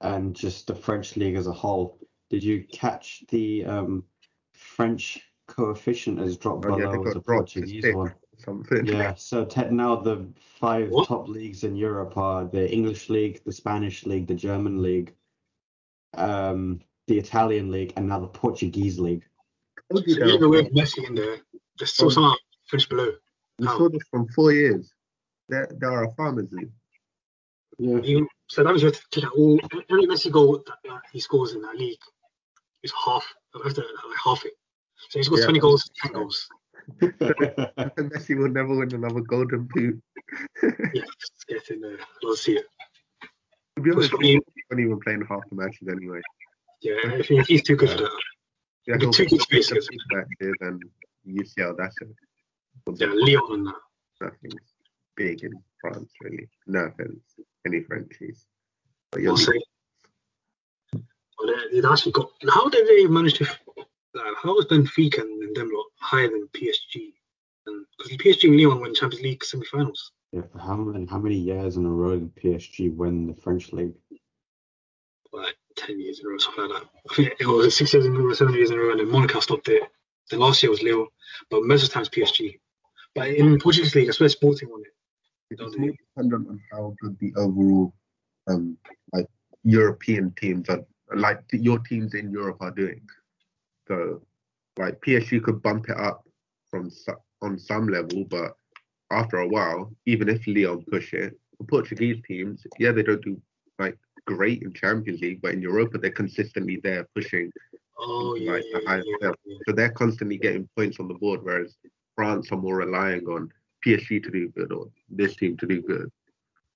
and 0.00 0.34
just 0.34 0.66
the 0.66 0.74
French 0.74 1.16
league 1.16 1.36
as 1.36 1.46
a 1.46 1.52
whole. 1.52 1.98
Did 2.30 2.42
you 2.42 2.64
catch 2.72 3.24
the 3.28 3.64
um, 3.64 4.04
French 4.52 5.20
coefficient 5.48 6.18
has 6.18 6.36
dropped 6.36 6.66
Oh, 6.66 6.76
below 6.76 7.02
got 7.02 7.14
the 7.14 7.20
dropped 7.20 7.50
to 7.50 7.60
Portuguese 7.60 7.94
one? 7.94 8.12
Something. 8.38 8.84
Yeah, 8.84 9.14
so 9.14 9.44
te- 9.44 9.70
now 9.70 9.96
the 9.96 10.26
five 10.36 10.90
What? 10.90 11.08
top 11.08 11.28
leagues 11.28 11.64
in 11.64 11.74
Europe 11.74 12.16
are 12.18 12.44
the 12.44 12.70
English 12.70 13.08
league, 13.08 13.42
the 13.44 13.52
Spanish 13.52 14.04
league, 14.04 14.26
the 14.26 14.34
German 14.34 14.82
league, 14.82 15.14
um, 16.14 16.80
the 17.06 17.18
Italian 17.18 17.70
league, 17.70 17.94
and 17.96 18.08
now 18.08 18.20
the 18.20 18.26
Portuguese 18.26 18.98
league. 18.98 19.24
Told 19.90 20.06
you 20.06 20.14
So 20.14 20.20
they're 20.20 20.28
even 20.34 20.50
with. 20.50 20.74
Messi 20.74 21.06
in 21.06 21.14
there, 21.14 21.38
there's 21.78 21.94
still 21.94 22.10
somehow 22.10 22.34
finished 22.68 22.90
below. 22.90 23.12
We 23.58 23.66
saw 23.66 23.88
this 23.88 24.02
from 24.10 24.28
four 24.28 24.52
years. 24.52 24.92
They're, 25.48 25.70
they 25.80 25.86
are 25.86 26.04
a 26.04 26.10
farmers 26.14 26.52
league. 26.52 26.72
Yeah. 27.78 27.98
Even, 27.98 28.28
so 28.48 28.62
that 28.64 28.70
means 28.70 28.82
you 28.82 28.88
have 28.88 29.00
take 29.10 29.24
out 29.24 29.32
all 29.36 29.60
every 29.90 30.06
Messi 30.06 30.30
goal 30.30 30.62
that 30.66 30.90
uh, 30.90 30.98
he 31.12 31.20
scores 31.20 31.52
in 31.52 31.60
that 31.62 31.76
league 31.76 31.98
is 32.82 32.92
half. 33.04 33.24
I 33.54 33.60
have 33.64 33.74
to 33.74 33.80
like, 33.80 34.16
half 34.24 34.44
it. 34.44 34.52
So 35.10 35.18
he 35.18 35.22
scores 35.24 35.40
Yeah. 35.40 35.46
20 35.46 35.60
goals, 35.60 35.90
10 36.02 36.12
goals. 36.12 36.48
And 37.00 38.10
Messi 38.12 38.36
will 38.36 38.48
never 38.48 38.74
win 38.76 38.94
another 38.94 39.20
golden 39.20 39.68
boot. 39.74 40.00
Yeah, 40.94 41.02
just 41.20 41.46
get 41.48 41.68
in 41.70 41.80
there. 41.80 41.98
Let's 42.22 42.42
see 42.42 42.56
it. 42.56 42.64
to 43.76 43.82
be 43.82 43.90
honest, 43.90 44.12
What's 44.12 44.22
funny- 44.22 44.32
he's 44.34 44.64
not 44.70 44.80
even 44.80 44.98
playing 45.00 45.22
half 45.28 45.42
the 45.50 45.56
matches 45.56 45.88
anyway. 45.88 46.20
Yeah, 46.82 46.94
I 47.06 47.22
think 47.22 47.46
he's 47.46 47.62
too 47.62 47.76
good 47.76 47.90
for 47.90 47.98
that. 47.98 48.20
Yeah, 48.86 48.94
The 48.96 49.00
he'll 49.04 49.12
two 49.12 49.26
play 49.26 49.36
good 49.38 49.42
spaces. 49.42 49.86
the 49.86 49.98
big 50.40 50.50
matches 50.50 50.56
and 50.60 50.82
UCL, 51.28 51.76
that's 51.76 51.94
it. 52.00 52.08
But 52.84 53.00
Yeah, 53.00 53.08
Leon 53.08 53.42
on 53.50 53.64
that. 53.64 53.74
Nothing's 54.20 54.72
big 55.16 55.42
in 55.44 55.52
France, 55.80 56.10
really. 56.20 56.48
No 56.66 56.80
offense, 56.86 57.20
any 57.66 57.82
Frenchies. 57.82 58.46
But 59.10 59.22
you're 59.22 59.32
I'll 59.32 59.36
say. 59.36 59.60
Well, 60.94 61.54
they, 61.72 61.80
they 61.80 61.88
actually 61.88 62.12
got. 62.12 62.30
How 62.48 62.68
did 62.68 62.86
they 62.88 63.06
manage 63.06 63.34
to? 63.34 63.46
Uh, 63.76 64.34
how 64.42 64.54
was 64.54 64.64
Benfica 64.66 65.20
and, 65.20 65.42
and 65.42 65.54
them 65.54 65.70
lot 65.72 65.86
higher 66.00 66.28
than 66.28 66.48
PSG? 66.54 67.12
Because 67.64 68.16
PSG 68.16 68.44
and 68.44 68.56
Lyon 68.56 68.80
won 68.80 68.94
Champions 68.94 69.22
League 69.22 69.44
semi-finals. 69.44 70.12
Yeah, 70.32 70.42
how 70.58 70.76
many 70.76 71.06
how 71.06 71.18
many 71.18 71.36
years 71.36 71.76
in 71.76 71.84
a 71.84 71.90
row 71.90 72.18
did 72.18 72.34
PSG 72.34 72.94
win 72.94 73.26
the 73.26 73.34
French 73.34 73.72
league? 73.72 73.94
like 75.36 75.56
10 75.76 76.00
years 76.00 76.20
in 76.20 76.26
a 76.26 76.30
row, 76.30 76.38
something 76.38 76.68
like 76.68 76.82
that. 76.82 76.88
I 77.10 77.14
think 77.14 77.32
it 77.38 77.46
was 77.46 77.76
six 77.76 77.92
years 77.92 78.06
in 78.06 78.16
a 78.16 78.18
row, 78.18 78.32
seven 78.32 78.54
years 78.54 78.70
in 78.70 78.78
a 78.78 78.80
row, 78.80 78.92
and 78.92 79.00
then 79.00 79.10
Monaco 79.10 79.40
stopped 79.40 79.68
it. 79.68 79.82
Then 80.30 80.40
last 80.40 80.62
year 80.62 80.70
was 80.70 80.82
Lille, 80.82 81.06
but 81.50 81.62
most 81.62 81.82
of 81.82 81.88
the 81.88 81.94
times 81.94 82.08
PSG. 82.08 82.58
But 83.14 83.28
in 83.28 83.58
Portuguese 83.58 83.94
league, 83.94 84.08
I 84.08 84.12
swear 84.12 84.28
Sporting 84.28 84.70
won 84.70 84.82
it. 84.82 84.94
It's 85.50 85.78
more 85.78 85.90
dependent 85.90 86.48
on 86.48 86.60
how 86.72 86.94
good 87.00 87.16
the 87.20 87.32
overall, 87.36 87.94
um, 88.48 88.76
like 89.12 89.26
European 89.62 90.32
teams 90.36 90.68
are, 90.68 90.84
like 91.14 91.42
your 91.52 91.78
teams 91.80 92.14
in 92.14 92.30
Europe 92.30 92.58
are 92.60 92.72
doing. 92.72 93.00
So, 93.86 94.22
like 94.78 95.00
PSG 95.00 95.42
could 95.42 95.62
bump 95.62 95.88
it 95.88 95.96
up 95.96 96.24
from 96.70 96.90
on 97.42 97.58
some 97.58 97.88
level, 97.88 98.24
but 98.24 98.56
after 99.10 99.38
a 99.38 99.48
while, 99.48 99.92
even 100.06 100.28
if 100.28 100.46
Lyon 100.46 100.84
push 100.90 101.12
it, 101.14 101.38
the 101.58 101.64
Portuguese 101.64 102.22
teams, 102.26 102.66
yeah, 102.78 102.92
they 102.92 103.02
don't 103.02 103.22
do 103.22 103.40
like 103.78 103.96
great 104.26 104.62
in 104.62 104.72
Champions 104.72 105.20
League, 105.20 105.40
but 105.42 105.52
in 105.52 105.62
Europa 105.62 105.98
they're 105.98 106.10
consistently 106.10 106.80
there 106.82 107.06
pushing. 107.14 107.52
Oh, 107.98 108.34
yeah. 108.34 108.52
Like 108.52 108.64
the 108.72 108.80
yeah, 108.82 108.88
highest 108.88 109.08
yeah, 109.08 109.28
level. 109.28 109.38
So 109.66 109.72
they're 109.72 109.90
constantly 109.90 110.38
getting 110.38 110.68
points 110.76 110.98
on 110.98 111.08
the 111.08 111.14
board, 111.14 111.40
whereas 111.42 111.76
France 112.14 112.50
are 112.52 112.58
more 112.58 112.76
relying 112.76 113.26
on 113.26 113.50
PSG 113.86 114.22
to 114.24 114.30
do 114.30 114.48
good 114.48 114.72
or 114.72 114.88
this 115.08 115.36
team 115.36 115.56
to 115.58 115.66
do 115.66 115.80
good. 115.82 116.10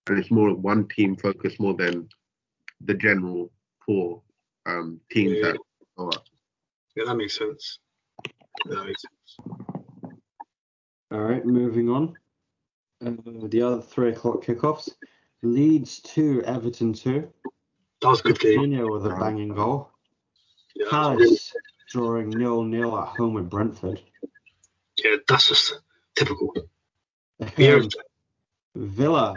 And 0.08 0.18
it's 0.18 0.30
more 0.30 0.54
one 0.54 0.86
team 0.88 1.16
focus 1.16 1.58
more 1.58 1.74
than 1.74 2.08
the 2.80 2.94
general 2.94 3.50
four 3.84 4.22
um, 4.66 5.00
teams 5.10 5.32
Yeah. 5.36 5.52
that 5.52 5.58
go 5.96 6.08
up. 6.08 6.24
Yeah, 6.96 7.04
that 7.06 7.16
makes 7.16 7.36
sense. 7.36 7.78
That 8.66 8.84
makes 8.84 9.02
sense. 9.02 9.58
All 11.10 11.20
right, 11.20 11.44
moving 11.44 11.88
on. 11.88 12.14
Uh, 13.04 13.12
the 13.48 13.62
other 13.62 13.80
three 13.82 14.10
o'clock 14.10 14.44
kickoffs: 14.44 14.90
Leeds 15.42 16.00
two, 16.00 16.42
Everton 16.44 16.92
two. 16.92 17.32
That 18.02 18.08
was 18.08 18.20
a 18.20 18.24
good 18.24 18.38
game. 18.38 18.56
Virginia 18.58 18.86
with 18.86 19.06
a 19.06 19.10
banging 19.16 19.48
goal. 19.54 19.90
Yeah, 20.76 20.86
Palace 20.90 21.52
drawing 21.90 22.30
nil 22.30 22.62
nil 22.62 22.96
at 22.98 23.08
home 23.08 23.34
with 23.34 23.50
Brentford. 23.50 24.00
yeah, 25.02 25.16
that's 25.26 25.48
just 25.48 25.74
typical. 26.14 26.52
Yeah, 27.56 27.80
Villa 28.74 29.34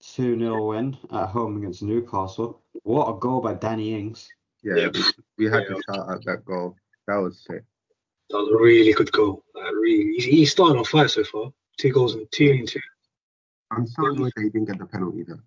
2 0.00 0.38
0 0.38 0.66
win 0.68 0.96
at 1.12 1.26
home 1.28 1.56
against 1.58 1.82
Newcastle. 1.82 2.62
What 2.82 3.08
a 3.08 3.18
goal 3.18 3.40
by 3.40 3.54
Danny 3.54 3.94
Ings. 3.94 4.28
Yeah, 4.62 4.76
Yeah. 4.76 4.88
we 5.38 5.46
had 5.46 5.62
Yeah. 5.68 5.74
to 5.76 5.82
shout 5.86 6.08
out 6.10 6.24
that 6.24 6.44
goal. 6.44 6.76
That 7.06 7.16
was 7.16 7.38
sick. 7.40 7.62
that 8.30 8.36
was 8.38 8.48
a 8.48 8.56
really 8.62 8.92
good 8.92 9.12
goal. 9.12 9.44
Like, 9.54 9.72
really, 9.72 10.14
he, 10.18 10.30
he 10.38 10.46
started 10.46 10.78
on 10.78 10.84
fire 10.84 11.08
so 11.08 11.24
far. 11.24 11.52
Two 11.78 11.90
goals 11.92 12.14
and 12.14 12.26
two 12.32 12.50
and 12.50 12.68
two. 12.68 12.80
I'm 13.70 13.86
so 13.86 14.06
annoyed 14.06 14.32
that 14.36 14.42
he 14.42 14.48
didn't 14.50 14.66
get 14.68 14.78
the 14.78 14.86
penalty 14.86 15.24
though. 15.24 15.40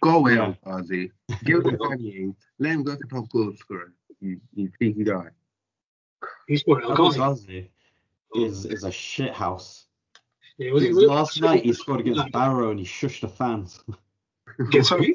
Go 0.00 0.16
away, 0.18 0.34
Yeah. 0.34 0.54
El 0.66 0.78
Ghazi. 0.78 1.12
Give 1.44 1.58
it 1.58 1.70
to 1.70 1.76
Danny. 1.76 2.34
Let 2.58 2.72
him 2.72 2.82
go 2.84 2.96
for 2.96 3.06
top 3.08 3.28
goal 3.30 3.52
scorer. 3.56 3.92
You, 4.20 4.40
you 4.54 4.70
cheeky 4.80 5.04
guy. 5.04 5.28
He 6.48 6.56
scored 6.56 6.84
El 6.84 6.94
Ghazi. 6.96 7.18
Ghazi 7.18 7.70
is, 8.36 8.64
is 8.66 8.84
a 8.84 8.90
shit 8.90 9.32
house. 9.34 9.81
Yeah, 10.62 10.72
was 10.72 10.82
he 10.84 10.88
Because 10.90 11.04
last 11.04 11.40
night 11.40 11.64
he 11.64 11.72
scored 11.72 12.00
against 12.00 12.30
Barrow 12.30 12.70
and 12.70 12.78
he 12.78 12.86
shushed 12.86 13.22
the 13.22 13.28
fans. 13.28 13.82
Against 14.58 14.90
who? 14.90 15.14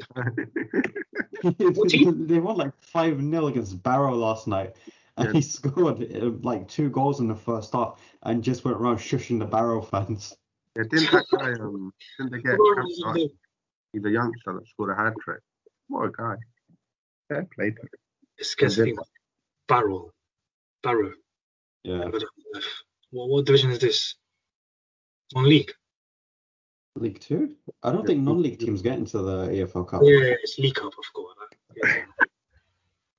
They 2.27 2.39
won 2.39 2.57
like 2.57 2.73
5 2.81 3.21
0 3.21 3.47
against 3.47 3.81
Barrow 3.81 4.13
last 4.15 4.47
night. 4.47 4.75
And 5.15 5.27
Yeah. 5.27 5.33
he 5.33 5.41
scored 5.57 6.01
uh, 6.03 6.31
like 6.41 6.67
two 6.67 6.89
goals 6.89 7.21
in 7.21 7.27
the 7.27 7.35
first 7.35 7.71
half 7.73 8.01
and 8.23 8.43
just 8.43 8.65
went 8.65 8.77
around 8.77 8.97
shushing 8.97 9.39
the 9.39 9.45
Barrow 9.45 9.81
fans. 9.81 10.35
Yeah, 10.75 10.83
didn't 10.89 11.11
that 11.11 11.25
guy 11.31 11.51
um 11.53 11.93
didn't 12.17 12.31
they 12.33 12.41
get 12.41 12.57
captured? 12.75 13.29
He's 13.93 14.05
a 14.05 14.09
youngster 14.09 14.53
that 14.53 14.67
scored 14.67 14.91
a 14.91 14.95
hat 14.95 15.13
trick. 15.21 15.39
What 15.87 16.07
a 16.07 16.11
guy. 16.11 16.35
Fair 17.29 17.47
play 17.55 17.71
to 17.71 17.81
him. 17.81 17.89
It's 18.37 18.53
against 18.53 18.99
Barrow. 19.67 20.11
Barrow. 20.83 21.13
Yeah. 21.83 22.09
What, 23.11 23.29
what 23.29 23.45
division 23.45 23.71
is 23.71 23.79
this? 23.79 24.15
On 25.35 25.43
league. 25.47 25.71
League 26.95 27.19
Two? 27.19 27.55
I 27.83 27.91
don't 27.91 28.01
Yeah, 28.01 28.07
think 28.07 28.23
non 28.23 28.41
league 28.41 28.59
teams 28.59 28.81
get 28.81 28.97
into 28.97 29.19
the 29.19 29.47
EFL 29.47 29.87
Cup. 29.87 30.01
Yeah, 30.03 30.33
it's 30.41 30.57
League 30.57 30.75
Cup. 30.75 30.87
of 30.97 31.13
course. 31.13 31.35
Yeah. 31.75 32.03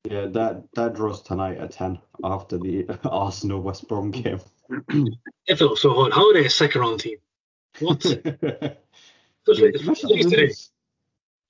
Yeah, 0.08 0.26
that 0.26 0.72
that 0.74 0.94
draws 0.94 1.20
tonight 1.22 1.58
at 1.58 1.72
ten 1.72 1.98
after 2.24 2.56
the 2.56 2.86
Arsenal 3.10 3.60
West 3.60 3.86
Brom 3.88 4.10
game. 4.10 4.40
It 5.46 5.58
felt 5.58 5.76
so 5.78 5.92
hard. 5.92 6.12
How 6.14 6.30
are 6.30 6.32
they 6.32 6.46
a 6.46 6.50
second 6.50 6.80
round 6.80 7.00
team? 7.00 7.18
What? 7.80 8.04
Oh, 9.50 9.54
because 9.54 10.70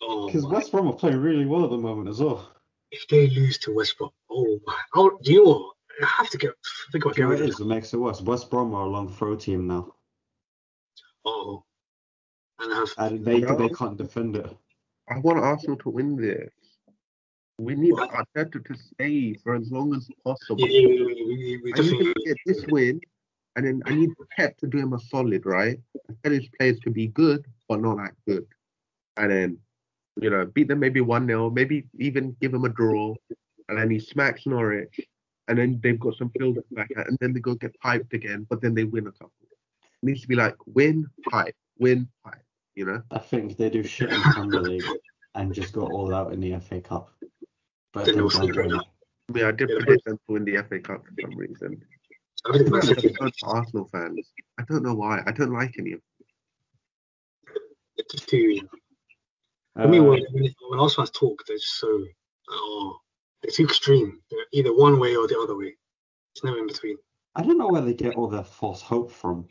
Because 0.01 0.45
oh. 0.45 0.49
West 0.51 0.71
Brom 0.73 0.87
are 0.89 0.93
playing 0.93 1.19
really 1.19 1.47
well 1.47 1.65
at 1.65 1.71
the 1.71 1.79
moment 1.79 2.09
as 2.09 2.21
well. 2.21 2.49
if 2.93 3.07
they 3.09 3.29
lose 3.29 3.59
to 3.59 3.75
West 3.75 3.99
Brom, 3.99 4.11
oh 4.31 4.59
my! 4.67 4.77
Oh, 4.95 5.19
do 5.23 5.33
you 5.33 5.45
know 5.45 5.51
what? 5.51 5.75
I 6.03 6.07
have 6.07 6.31
to 6.31 6.39
get 6.39 6.51
think 6.93 7.03
Do 7.05 7.09
you 7.11 7.15
getting 7.15 7.27
what 7.29 7.33
rid 7.39 7.43
of 7.43 7.49
is? 7.49 7.61
It 7.61 7.67
makes 7.67 7.93
it 7.93 7.97
worse. 7.99 8.21
West 8.23 8.51
Brom 8.51 8.73
are 8.75 8.87
a 8.87 8.89
long 8.89 9.13
throw 9.13 9.35
team 9.37 9.67
now, 9.67 9.95
Oh, 11.29 11.65
and 12.59 12.73
have 12.73 12.93
and 12.99 13.25
they 13.25 13.41
No. 13.41 13.57
they 13.57 13.69
can't 13.69 13.97
defend 13.97 14.37
it. 14.37 14.51
I 15.09 15.19
want 15.19 15.39
Arsenal 15.39 15.77
to 15.79 15.91
win 15.91 16.17
this. 16.17 16.51
We 17.59 17.75
need 17.75 17.95
Arteta 17.95 18.65
to 18.65 18.75
stay 18.75 19.35
for 19.35 19.55
as 19.57 19.71
long 19.71 19.95
as 19.95 20.09
possible. 20.25 20.61
yeah, 20.61 20.81
yeah, 20.81 21.05
we, 21.05 21.15
we, 21.27 21.61
we 21.65 21.73
I 21.75 21.81
need 21.81 22.15
to 22.15 22.15
get 22.25 22.37
this 22.47 22.65
win, 22.69 23.01
and 23.57 23.67
then 23.67 23.83
I 23.87 23.95
need 23.95 24.11
Pep 24.37 24.57
to 24.59 24.67
do 24.67 24.79
him 24.79 24.93
a 24.93 25.01
solid, 25.01 25.45
right? 25.45 25.79
And 26.09 26.17
tell 26.23 26.33
his 26.33 26.49
players 26.57 26.79
to 26.81 26.91
be 26.91 27.09
good, 27.09 27.45
but 27.69 27.81
not 27.81 27.97
that 27.97 28.15
good. 28.27 28.47
And 29.17 29.31
then, 29.31 29.59
you 30.21 30.31
know, 30.31 30.47
beat 30.47 30.69
them 30.69 30.81
maybe 30.81 31.01
1 31.01 31.27
0, 31.27 31.51
maybe 31.51 31.85
even 31.99 32.37
give 32.41 32.53
them 32.53 32.65
a 32.65 32.69
draw. 32.69 33.15
And 33.69 33.79
then 33.79 33.91
he 33.91 33.99
smacks 33.99 34.47
Norwich, 34.47 35.01
and 35.49 35.59
then 35.59 35.81
they've 35.83 35.99
got 35.99 36.17
some 36.17 36.31
build 36.39 36.59
back, 36.71 36.91
and 36.95 37.19
then 37.21 37.33
they 37.33 37.41
go 37.41 37.55
get 37.55 37.79
piped 37.81 38.15
again, 38.15 38.47
but 38.49 38.63
then 38.63 38.75
they 38.75 38.85
win 38.85 39.09
a 39.09 39.13
couple. 39.13 39.33
It 40.03 40.07
needs 40.07 40.21
to 40.23 40.29
be 40.29 40.37
like 40.37 40.57
win, 40.67 41.07
pipe, 41.31 41.57
win, 41.79 42.09
pipe, 42.25 42.43
you 42.75 42.85
know? 42.85 43.03
I 43.11 43.19
think 43.19 43.57
they 43.57 43.69
do 43.71 43.83
shit 43.83 44.11
in 44.13 44.21
Premier 44.23 44.61
League 44.71 44.85
and 45.35 45.53
just 45.53 45.73
go 45.73 45.87
all 45.87 46.15
out 46.15 46.33
in 46.33 46.41
the 46.41 46.59
FA 46.61 46.81
Cup. 46.81 47.11
But 47.93 48.07
Then 48.07 48.15
they 48.15 48.21
they'll 48.21 48.29
don't 48.29 48.57
win. 48.57 48.69
now. 48.69 48.85
I 49.29 49.33
mean, 49.33 49.45
I 49.45 49.51
did 49.51 49.69
predict 49.71 50.05
them 50.05 50.17
to 50.17 50.33
win 50.33 50.45
the 50.45 50.63
FA 50.69 50.79
Cup 50.79 51.05
for 51.05 51.13
some 51.21 51.37
reason. 51.37 51.83
I 52.47 52.53
think 52.57 52.69
I 52.69 52.71
Man 52.71 52.81
don't 52.81 53.01
City. 53.01 53.17
know 53.21 53.31
Arsenal 53.43 53.89
fans. 53.93 54.31
I 54.59 54.63
don't 54.69 54.83
know 54.83 54.95
why. 54.95 55.21
I 55.27 55.33
don't 55.33 55.53
like 55.53 55.75
any 55.79 55.93
of 55.93 56.01
It's 57.97 58.15
just 58.15 58.29
too. 58.29 58.61
I 59.77 59.87
mean, 59.87 60.03
Uh, 60.03 60.05
when, 60.05 60.25
when 60.33 60.81
Arsenal 60.81 61.07
fans 61.07 61.11
talk, 61.11 61.43
they're 61.47 61.57
just 61.57 61.79
so 61.79 62.05
oh, 62.51 62.97
they're 63.43 63.51
too 63.51 63.65
extreme. 63.65 64.21
They're 64.31 64.47
either 64.53 64.75
one 64.75 64.99
way 65.01 65.17
or 65.17 65.27
the 65.27 65.39
other 65.39 65.57
way. 65.57 65.77
It's 66.35 66.45
never 66.45 66.59
in 66.59 66.67
between. 66.69 66.97
I 67.35 67.43
don't 67.43 67.59
know 67.59 67.69
where 67.69 67.83
they 67.83 67.95
get 67.95 68.15
all 68.17 68.29
their 68.29 68.45
false 68.45 68.81
hope 68.81 69.11
from. 69.11 69.47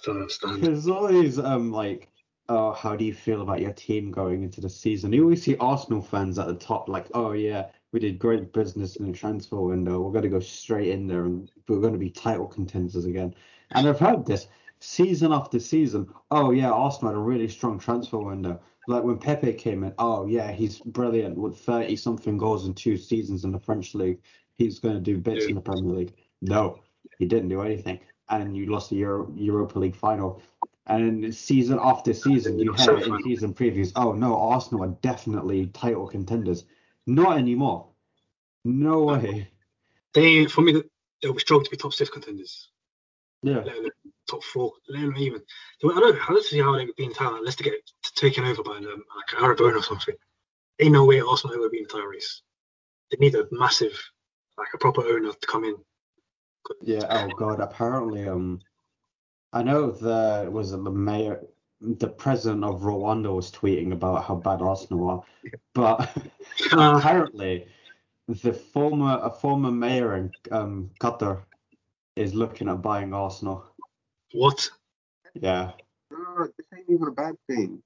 I 0.00 0.06
don't 0.06 0.20
understand. 0.20 0.62
There's 0.62 0.88
always 0.88 1.38
um 1.38 1.70
like, 1.72 2.08
oh, 2.48 2.72
how 2.72 2.96
do 2.96 3.04
you 3.04 3.14
feel 3.14 3.42
about 3.42 3.60
your 3.60 3.72
team 3.72 4.10
going 4.10 4.42
into 4.42 4.60
the 4.60 4.70
season? 4.70 5.12
You 5.12 5.24
always 5.24 5.42
see 5.42 5.56
Arsenal 5.56 6.02
fans 6.02 6.38
at 6.38 6.46
the 6.46 6.54
top, 6.54 6.88
like, 6.88 7.06
oh 7.14 7.32
yeah, 7.32 7.66
we 7.92 8.00
did 8.00 8.18
great 8.18 8.52
business 8.52 8.96
in 8.96 9.06
the 9.06 9.16
transfer 9.16 9.60
window. 9.60 10.00
We're 10.00 10.12
gonna 10.12 10.28
go 10.28 10.40
straight 10.40 10.88
in 10.88 11.06
there 11.06 11.24
and 11.24 11.50
we're 11.68 11.80
gonna 11.80 11.98
be 11.98 12.10
title 12.10 12.46
contenders 12.46 13.04
again. 13.04 13.34
And 13.72 13.86
I've 13.86 14.00
heard 14.00 14.26
this 14.26 14.48
season 14.80 15.32
after 15.32 15.60
season. 15.60 16.08
Oh 16.30 16.50
yeah, 16.50 16.70
Arsenal 16.70 17.12
had 17.12 17.20
a 17.20 17.22
really 17.22 17.48
strong 17.48 17.78
transfer 17.78 18.18
window. 18.18 18.60
Like 18.86 19.04
when 19.04 19.18
Pepe 19.18 19.52
came 19.52 19.84
in, 19.84 19.94
oh 19.98 20.26
yeah, 20.26 20.50
he's 20.50 20.80
brilliant 20.80 21.36
with 21.36 21.58
thirty 21.58 21.96
something 21.96 22.38
goals 22.38 22.66
in 22.66 22.74
two 22.74 22.96
seasons 22.96 23.44
in 23.44 23.52
the 23.52 23.60
French 23.60 23.94
league. 23.94 24.20
He's 24.58 24.78
going 24.78 24.94
to 24.94 25.00
do 25.00 25.16
bits 25.16 25.46
in 25.46 25.54
the 25.54 25.60
Premier 25.60 25.94
League. 25.94 26.14
No, 26.42 26.80
he 27.18 27.26
didn't 27.26 27.48
do 27.48 27.62
anything, 27.62 28.00
and 28.30 28.56
you 28.56 28.66
lost 28.66 28.90
the 28.90 28.96
Euro- 28.96 29.32
Europa 29.34 29.78
League 29.78 29.96
final. 29.96 30.42
And 30.86 31.34
season 31.34 31.78
after 31.80 32.12
season, 32.12 32.58
you 32.58 32.72
had 32.72 32.88
it 32.88 33.06
in 33.06 33.22
season 33.22 33.54
previews. 33.54 33.92
Oh 33.94 34.12
no, 34.12 34.36
Arsenal 34.36 34.84
are 34.84 34.96
definitely 35.02 35.66
title 35.68 36.06
contenders. 36.08 36.64
Not 37.06 37.38
anymore. 37.38 37.88
No 38.64 39.04
way. 39.04 39.50
They, 40.14 40.46
for 40.46 40.62
me, 40.62 40.82
they'll 41.22 41.32
be 41.32 41.38
strong 41.38 41.62
to 41.64 41.70
be 41.70 41.76
top 41.76 41.92
six 41.92 42.10
contenders. 42.10 42.68
Yeah. 43.42 43.64
top 44.28 44.42
four, 44.42 44.72
let 44.88 45.02
alone 45.02 45.16
even. 45.16 45.40
I 45.84 46.00
don't, 46.00 46.16
I 46.16 46.26
don't 46.26 46.44
see 46.44 46.60
how 46.60 46.76
they've 46.76 46.94
been 46.96 47.12
title 47.12 47.36
unless 47.36 47.56
they 47.56 47.64
get 47.64 47.90
taken 48.16 48.44
over 48.44 48.62
by 48.62 48.76
um, 48.76 49.04
like 49.16 49.42
Arabona 49.42 49.78
or 49.78 49.82
something. 49.82 50.14
Ain't 50.78 50.92
no 50.92 51.04
way 51.04 51.20
Arsenal 51.20 51.56
ever 51.56 51.70
be 51.70 51.78
in 51.78 51.84
the 51.84 51.88
title 51.88 52.06
race. 52.06 52.42
They 53.10 53.16
need 53.18 53.34
a 53.34 53.46
massive, 53.50 53.98
like 54.58 54.68
a 54.74 54.78
proper 54.78 55.02
owner 55.02 55.32
to 55.32 55.46
come 55.46 55.64
in. 55.64 55.76
Yeah. 56.82 57.06
Oh 57.10 57.28
god. 57.36 57.60
Apparently, 57.60 58.28
um, 58.28 58.60
I 59.52 59.62
know 59.62 59.90
the 59.90 60.48
was 60.50 60.72
it 60.72 60.82
the 60.84 60.90
mayor, 60.90 61.40
the 61.80 62.08
president 62.08 62.64
of 62.64 62.80
Rwanda 62.82 63.34
was 63.34 63.50
tweeting 63.50 63.92
about 63.92 64.24
how 64.24 64.36
bad 64.36 64.62
Arsenal 64.62 65.10
are, 65.10 65.22
but 65.74 66.10
Uh, 66.72 66.96
apparently, 66.98 67.66
the 68.28 68.52
former 68.52 69.18
a 69.22 69.30
former 69.30 69.70
mayor 69.70 70.16
in 70.16 70.32
um 70.52 70.90
Qatar 71.00 71.42
is 72.16 72.34
looking 72.34 72.68
at 72.68 72.82
buying 72.82 73.12
Arsenal. 73.14 73.64
what? 74.32 74.68
Yeah. 75.34 75.72
No, 76.10 76.46
this 76.56 76.66
ain't 76.74 76.88
even 76.88 77.08
a 77.08 77.12
bad 77.12 77.34
thing. 77.48 77.82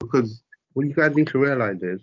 Because 0.00 0.42
what 0.72 0.86
you 0.86 0.94
guys 0.94 1.14
need 1.16 1.28
to 1.28 1.38
realize 1.38 1.82
is, 1.82 2.00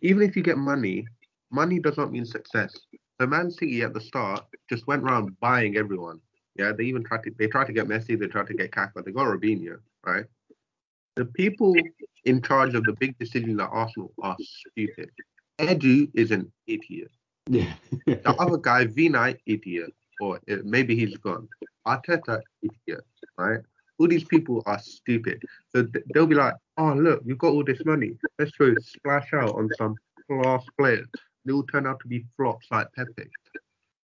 even 0.00 0.22
if 0.22 0.36
you 0.36 0.42
get 0.42 0.58
money, 0.58 1.06
money 1.50 1.78
does 1.78 1.96
not 1.96 2.10
mean 2.10 2.24
success. 2.24 2.74
So 3.20 3.26
Man 3.26 3.50
City 3.50 3.82
at 3.82 3.94
the 3.94 4.00
start 4.00 4.44
just 4.68 4.86
went 4.86 5.02
around 5.02 5.38
buying 5.40 5.76
everyone. 5.76 6.20
Yeah, 6.56 6.72
they 6.72 6.84
even 6.84 7.04
tried 7.04 7.22
to 7.24 7.30
they 7.38 7.46
tried 7.46 7.66
to 7.66 7.72
get 7.72 7.86
Messi, 7.86 8.18
they 8.18 8.26
tried 8.26 8.46
to 8.48 8.54
get 8.54 8.70
Kaká, 8.70 9.04
they 9.04 9.12
got 9.12 9.26
Robinho, 9.26 9.78
right? 10.04 10.24
The 11.16 11.24
people 11.24 11.74
in 12.24 12.42
charge 12.42 12.74
of 12.74 12.84
the 12.84 12.92
big 12.94 13.18
decisions 13.18 13.58
at 13.60 13.68
Arsenal 13.70 14.12
are 14.22 14.36
stupid. 14.40 15.10
Edu 15.58 16.10
is 16.14 16.30
an 16.30 16.52
idiot. 16.66 17.10
Yeah. 17.48 17.72
The 18.06 18.34
other 18.38 18.58
guy, 18.58 18.84
Vinai, 18.84 19.38
idiot. 19.46 19.94
Or 20.20 20.36
uh, 20.50 20.56
maybe 20.64 20.96
he's 20.96 21.16
gone. 21.16 21.48
Arteta, 21.86 22.40
idiot, 22.62 23.04
right? 23.38 23.60
All 23.98 24.08
these 24.08 24.24
people 24.24 24.62
are 24.66 24.78
stupid. 24.78 25.42
So 25.74 25.84
th- 25.84 26.04
they'll 26.12 26.26
be 26.26 26.34
like, 26.34 26.54
oh, 26.76 26.92
look, 26.92 27.22
we've 27.24 27.38
got 27.38 27.52
all 27.52 27.64
this 27.64 27.82
money. 27.84 28.12
Let's 28.38 28.52
go 28.52 28.74
splash 28.80 29.32
out 29.32 29.54
on 29.54 29.70
some 29.78 29.94
class 30.26 30.64
players. 30.78 31.08
They 31.46 31.52
will 31.52 31.62
turn 31.62 31.86
out 31.86 32.00
to 32.00 32.08
be 32.08 32.26
flops 32.36 32.66
like 32.70 32.92
Pepe. 32.92 33.30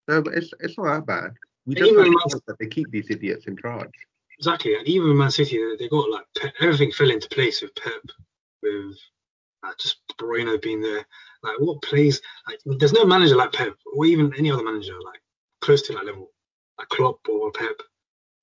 So 0.10 0.24
it's, 0.34 0.52
it's 0.60 0.78
not 0.78 0.96
that 0.96 1.06
bad. 1.06 1.34
We 1.66 1.76
just 1.76 1.92
Even 1.92 2.06
Man- 2.06 2.42
that 2.48 2.58
they 2.60 2.68
keep 2.68 2.90
these 2.92 3.10
idiots 3.10 3.46
in 3.46 3.56
charge. 3.58 3.92
Exactly, 4.40 4.76
and 4.76 4.88
even 4.88 5.18
Man 5.18 5.32
City, 5.32 5.58
they- 5.58 5.76
they 5.78 5.90
got 5.90 6.10
like 6.10 6.26
Pep, 6.36 6.54
everything 6.62 6.92
fell 6.92 7.12
into 7.12 7.30
place 7.30 7.62
with 7.62 7.76
Pep, 7.76 8.02
with 8.64 8.98
uh, 9.64 9.74
just 9.80 9.98
Bruno 10.18 10.58
being 10.58 10.82
there. 10.82 11.06
Like 11.44 11.60
what 11.60 11.82
plays? 11.82 12.22
Like 12.48 12.60
there's 12.80 12.94
no 12.94 13.06
manager 13.06 13.36
like 13.36 13.52
Pep, 13.54 13.76
or 13.96 14.06
even 14.06 14.34
any 14.38 14.52
other 14.52 14.64
manager 14.64 14.96
like 15.04 15.22
close 15.62 15.82
to 15.84 15.94
that 15.94 16.06
level, 16.06 16.32
like 16.80 16.90
Klopp 16.90 17.20
or 17.30 17.52
Pep. 17.52 17.76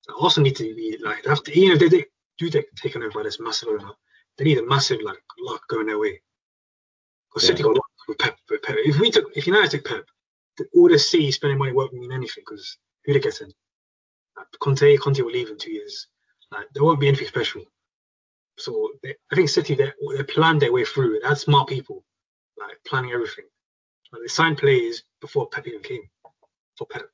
So 0.01 0.13
Arsenal 0.21 0.45
need 0.45 0.55
to 0.57 0.63
be 0.75 0.97
like 1.03 1.23
they 1.23 1.29
have 1.29 1.43
to, 1.43 1.57
even 1.57 1.73
if 1.73 1.79
they 1.79 1.89
do- 1.89 2.05
do 2.37 2.49
get 2.49 2.75
taken 2.75 3.01
over 3.01 3.11
by 3.11 3.23
this 3.23 3.39
massive 3.39 3.69
owner, 3.69 3.91
they 4.37 4.43
need 4.45 4.57
a 4.59 4.65
massive 4.65 4.99
like 5.01 5.21
luck 5.39 5.67
going 5.67 5.87
their 5.87 5.99
way. 5.99 6.21
Because 7.29 7.47
City 7.47 7.63
got 7.63 7.77
with 8.07 8.19
Pep, 8.19 8.37
with 8.49 8.63
Pep. 8.63 8.77
If 8.79 8.99
we 8.99 9.11
took, 9.11 9.25
if 9.35 9.47
United 9.47 9.71
took 9.71 9.85
Pep, 9.85 10.05
the- 10.57 10.67
all 10.75 10.89
this 10.89 11.09
City 11.09 11.31
spending 11.31 11.59
money 11.59 11.73
won't 11.73 11.93
mean 11.93 12.11
anything 12.11 12.43
because 12.47 12.77
who 13.05 13.13
they 13.13 13.19
get 13.19 13.41
in? 13.41 13.51
Like 14.37 14.47
Conte, 14.61 14.97
Conte 14.97 15.21
will 15.21 15.31
leave 15.31 15.49
in 15.49 15.57
two 15.57 15.71
years. 15.71 16.07
Like 16.51 16.67
there 16.73 16.83
won't 16.83 16.99
be 17.01 17.07
anything 17.09 17.27
special. 17.27 17.63
So 18.59 18.91
they, 19.03 19.15
I 19.31 19.35
think 19.35 19.49
City 19.49 19.75
they, 19.75 19.91
they 20.17 20.23
planned 20.23 20.61
their 20.61 20.73
way 20.73 20.85
through. 20.85 21.19
They 21.21 21.27
had 21.27 21.37
smart 21.39 21.69
people, 21.69 22.03
like 22.59 22.77
planning 22.87 23.11
everything. 23.11 23.45
Like 24.13 24.23
they 24.23 24.27
signed 24.29 24.57
players 24.59 25.03
before 25.21 25.49
Pep 25.49 25.67
even 25.67 25.81
came 25.81 26.03
for 26.77 26.87
Pep. 26.87 27.07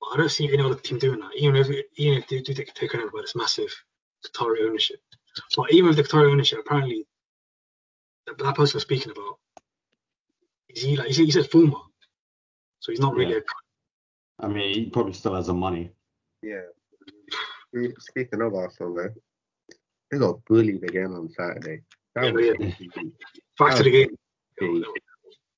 But 0.00 0.08
I 0.14 0.18
don't 0.18 0.30
see 0.30 0.52
any 0.52 0.62
other 0.62 0.76
team 0.76 0.98
doing 0.98 1.20
that. 1.20 1.32
Even 1.36 1.56
if 1.56 1.68
even 1.96 2.18
if 2.18 2.28
they 2.28 2.40
do 2.40 2.54
take 2.54 2.74
taken 2.74 3.00
over 3.00 3.10
by 3.12 3.22
this 3.22 3.36
massive 3.36 3.74
Qatari 4.26 4.66
ownership. 4.68 5.00
But 5.56 5.72
even 5.72 5.88
with 5.88 5.98
the 5.98 6.04
Qatari 6.04 6.30
ownership, 6.32 6.60
apparently 6.60 7.06
that, 8.26 8.38
that 8.38 8.56
person 8.56 8.76
was 8.76 8.82
speaking 8.84 9.12
about 9.12 9.38
is 10.74 10.82
he 10.82 10.96
like 10.96 11.08
he 11.08 11.12
said, 11.12 11.24
he 11.26 11.30
said 11.30 11.50
former. 11.50 11.78
So 12.80 12.92
he's 12.92 13.00
not 13.00 13.14
really 13.14 13.32
Yeah. 13.34 13.38
a 14.40 14.44
I 14.44 14.48
mean, 14.48 14.74
he 14.74 14.90
probably 14.90 15.12
still 15.12 15.34
has 15.34 15.46
the 15.46 15.54
money. 15.54 15.92
Yeah. 16.42 16.62
We- 17.72 17.94
Speaking 17.98 18.42
of 18.42 18.54
Arsenal, 18.54 18.94
though, 18.94 19.14
they 20.10 20.18
got 20.18 20.44
bullied 20.46 20.82
again 20.84 21.12
on 21.12 21.28
Saturday. 21.30 21.82
That 22.14 22.24
Yeah, 22.24 22.32
was 22.32 22.74
yeah. 22.80 23.02
back 23.58 23.76
to 23.76 23.82
the 23.84 23.90
game. 23.90 24.16
Big. 24.58 24.84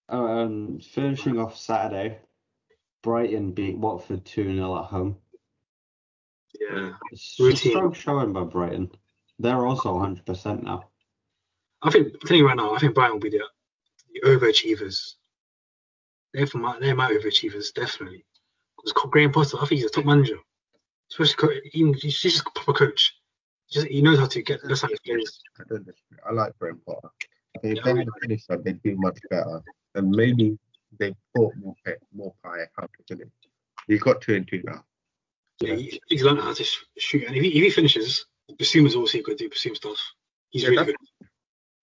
Um, 0.08 0.78
finishing 0.80 1.38
off 1.38 1.56
Saturday, 1.56 2.18
Brighton 3.02 3.52
beat 3.52 3.76
Watford 3.78 4.24
2 4.26 4.54
0 4.54 4.76
at 4.78 4.84
home. 4.84 5.16
Yeah. 6.60 6.92
It's 7.10 7.40
a 7.40 7.44
Routine. 7.44 7.72
strong 7.72 7.92
showing 7.94 8.32
by 8.32 8.44
Brighton. 8.44 8.90
They're 9.38 9.66
also 9.66 9.94
100% 9.94 10.62
now. 10.62 10.90
I 11.82 11.90
think 11.90 12.12
I'm 12.14 12.20
telling 12.20 12.42
you 12.42 12.46
right 12.46 12.56
now, 12.56 12.74
I 12.74 12.78
think 12.78 12.94
Brighton 12.94 13.14
will 13.14 13.20
be 13.20 13.30
the, 13.30 13.44
the 14.14 14.20
overachievers. 14.22 15.14
They're 16.32 16.46
for 16.46 16.58
my 16.58 16.78
they're 16.80 16.94
my 16.94 17.10
overachievers, 17.10 17.72
definitely. 17.74 18.24
Because 18.76 18.92
Graham 19.10 19.32
Potter, 19.32 19.58
I 19.60 19.66
think 19.66 19.80
he's 19.80 19.90
a 19.90 19.90
top 19.90 20.04
manager. 20.04 20.36
Especially 21.10 21.60
even 21.74 21.94
he's 21.94 22.18
just 22.18 22.40
a 22.46 22.50
proper 22.54 22.72
coach. 22.72 23.14
Just, 23.70 23.86
he 23.88 24.02
knows 24.02 24.18
how 24.18 24.26
to 24.26 24.42
get 24.42 24.62
the 24.62 24.76
side 24.76 24.90
players. 25.04 25.40
I 25.60 25.64
don't. 25.68 25.88
I 26.26 26.32
like 26.32 26.58
Graham 26.58 26.80
Potter. 26.86 27.08
If 27.62 27.76
Yeah, 27.76 27.82
they 27.84 27.98
had 27.98 28.08
a 28.08 28.20
finisher, 28.20 28.56
they'd 28.56 28.82
do 28.82 28.96
much 28.96 29.18
better. 29.30 29.62
And 29.94 30.10
maybe 30.10 30.58
they 30.98 31.14
taught 31.36 31.54
more 31.56 31.74
pay, 31.84 31.94
Maupay 32.16 32.66
how 32.76 32.84
to 32.84 32.88
finish. 33.08 33.28
He's 33.86 34.02
got 34.02 34.20
two 34.20 34.34
and 34.34 34.48
two 34.48 34.62
now. 34.64 34.84
Yeah, 35.60 35.74
he, 35.76 36.00
he's 36.08 36.22
learned 36.22 36.40
how 36.40 36.52
to 36.52 36.64
sh- 36.64 36.84
shoot, 36.98 37.24
and 37.26 37.36
if 37.36 37.42
he, 37.42 37.48
if 37.50 37.64
he 37.64 37.70
finishes, 37.70 38.26
Bissouma's 38.52 38.96
also 38.96 39.18
good 39.22 39.38
to 39.38 39.48
do 39.48 39.50
Bissouma 39.50 39.76
stuff. 39.76 39.98
He's 40.50 40.64
Yeah, 40.64 40.70
really 40.70 40.86
good. 40.86 40.96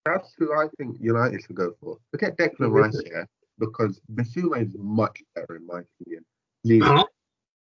That's 0.06 0.34
who 0.38 0.54
I 0.54 0.68
think 0.78 0.98
United 1.00 1.42
should 1.44 1.56
go 1.56 1.74
for. 1.80 1.98
Forget 2.12 2.38
Declan 2.38 2.72
Rice 2.72 3.00
here 3.06 3.28
because 3.60 4.00
Bissouma 4.14 4.66
is 4.66 4.76
much 4.78 5.22
better 5.36 5.56
in 5.58 5.66
my 5.68 5.82
opinion. 6.02 6.26
Leave 6.64 6.82
it. 6.82 6.86
Huh? 6.88 7.06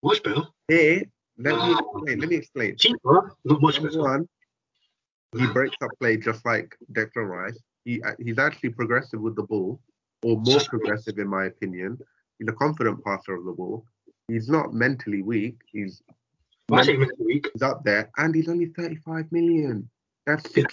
Much 0.03 0.23
better. 0.23 0.43
Here, 0.69 1.03
let 1.39 1.57
me 1.57 1.73
explain. 1.73 2.19
Let 2.21 2.29
me 2.29 2.37
explain. 2.37 2.77
Cheaper, 2.77 3.35
not 3.45 3.61
much 3.63 3.83
better. 3.83 3.99
one, 4.01 4.29
he 5.37 5.47
breaks 5.49 5.77
up 5.83 5.91
play 6.01 6.17
just 6.17 6.45
like 6.47 6.77
Declan 6.93 7.29
Rice. 7.29 7.59
He 7.85 8.03
uh, 8.03 8.13
he's 8.25 8.39
actually 8.39 8.71
progressive 8.71 9.21
with 9.21 9.35
the 9.35 9.43
ball, 9.43 9.81
or 10.23 10.37
more 10.37 10.45
Just- 10.45 10.69
progressive 10.69 11.19
in 11.19 11.29
my 11.29 11.47
opinion. 11.47 11.99
He's 12.39 12.49
a 12.49 12.53
confident 12.53 13.05
passer 13.05 13.35
of 13.35 13.45
the 13.45 13.53
ball. 13.53 13.85
He's 14.29 14.49
not 14.49 14.73
mentally 14.73 15.23
weak. 15.23 15.57
He's 15.73 16.03
Well, 16.69 16.85
mentally, 16.85 16.99
next 16.99 17.19
week. 17.19 17.49
he's 17.53 17.63
up 17.63 17.83
there, 17.83 18.11
and 18.19 18.33
he's 18.33 18.49
only 18.49 18.67
35 18.67 19.33
million. 19.33 19.91
That's 20.29 20.45
Yeah, 20.55 20.67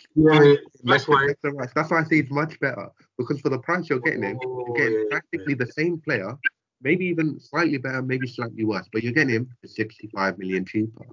yeah, 0.43 0.55
that's 0.83 1.07
why-. 1.07 1.33
That's 1.75 1.89
why 1.89 2.01
I 2.01 2.03
say 2.03 2.19
it's 2.19 2.31
much 2.31 2.59
better 2.59 2.89
because 3.17 3.39
for 3.39 3.49
the 3.49 3.59
price 3.59 3.89
you're 3.89 4.01
getting 4.01 4.23
him, 4.23 4.37
Oh, 4.43 4.65
you're 4.67 4.75
getting 4.75 4.93
yeah, 4.93 4.99
yeah, 4.99 5.09
practically 5.11 5.53
the 5.53 5.67
same 5.67 6.01
player, 6.01 6.37
maybe 6.81 7.05
even 7.05 7.39
slightly 7.39 7.77
better, 7.77 8.01
maybe 8.01 8.27
slightly 8.27 8.65
worse, 8.65 8.87
but 8.91 9.01
you're 9.01 9.13
getting 9.13 9.33
him 9.33 9.49
for 9.61 9.67
65 9.67 10.37
million 10.37 10.65
cheaper. 10.65 11.05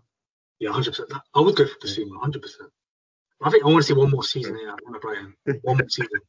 Yeah, 0.59 0.73
hundred 0.73 0.91
percent. 0.91 1.13
I 1.35 1.41
would 1.41 1.55
go 1.55 1.67
for 1.67 1.79
Bissouma, 1.87 2.21
hundred 2.21 2.43
percent. 2.43 2.71
I 3.45 3.51
think 3.51 3.65
I 3.65 3.69
want 3.69 3.79
to 3.79 3.87
see 3.87 3.95
one 3.95 4.11
more 4.11 4.25
season 4.25 4.57
here 4.57 4.71
at 4.71 5.01
Brighton. 5.01 5.35
One 5.63 5.77
more 5.77 5.89
season. 5.89 6.21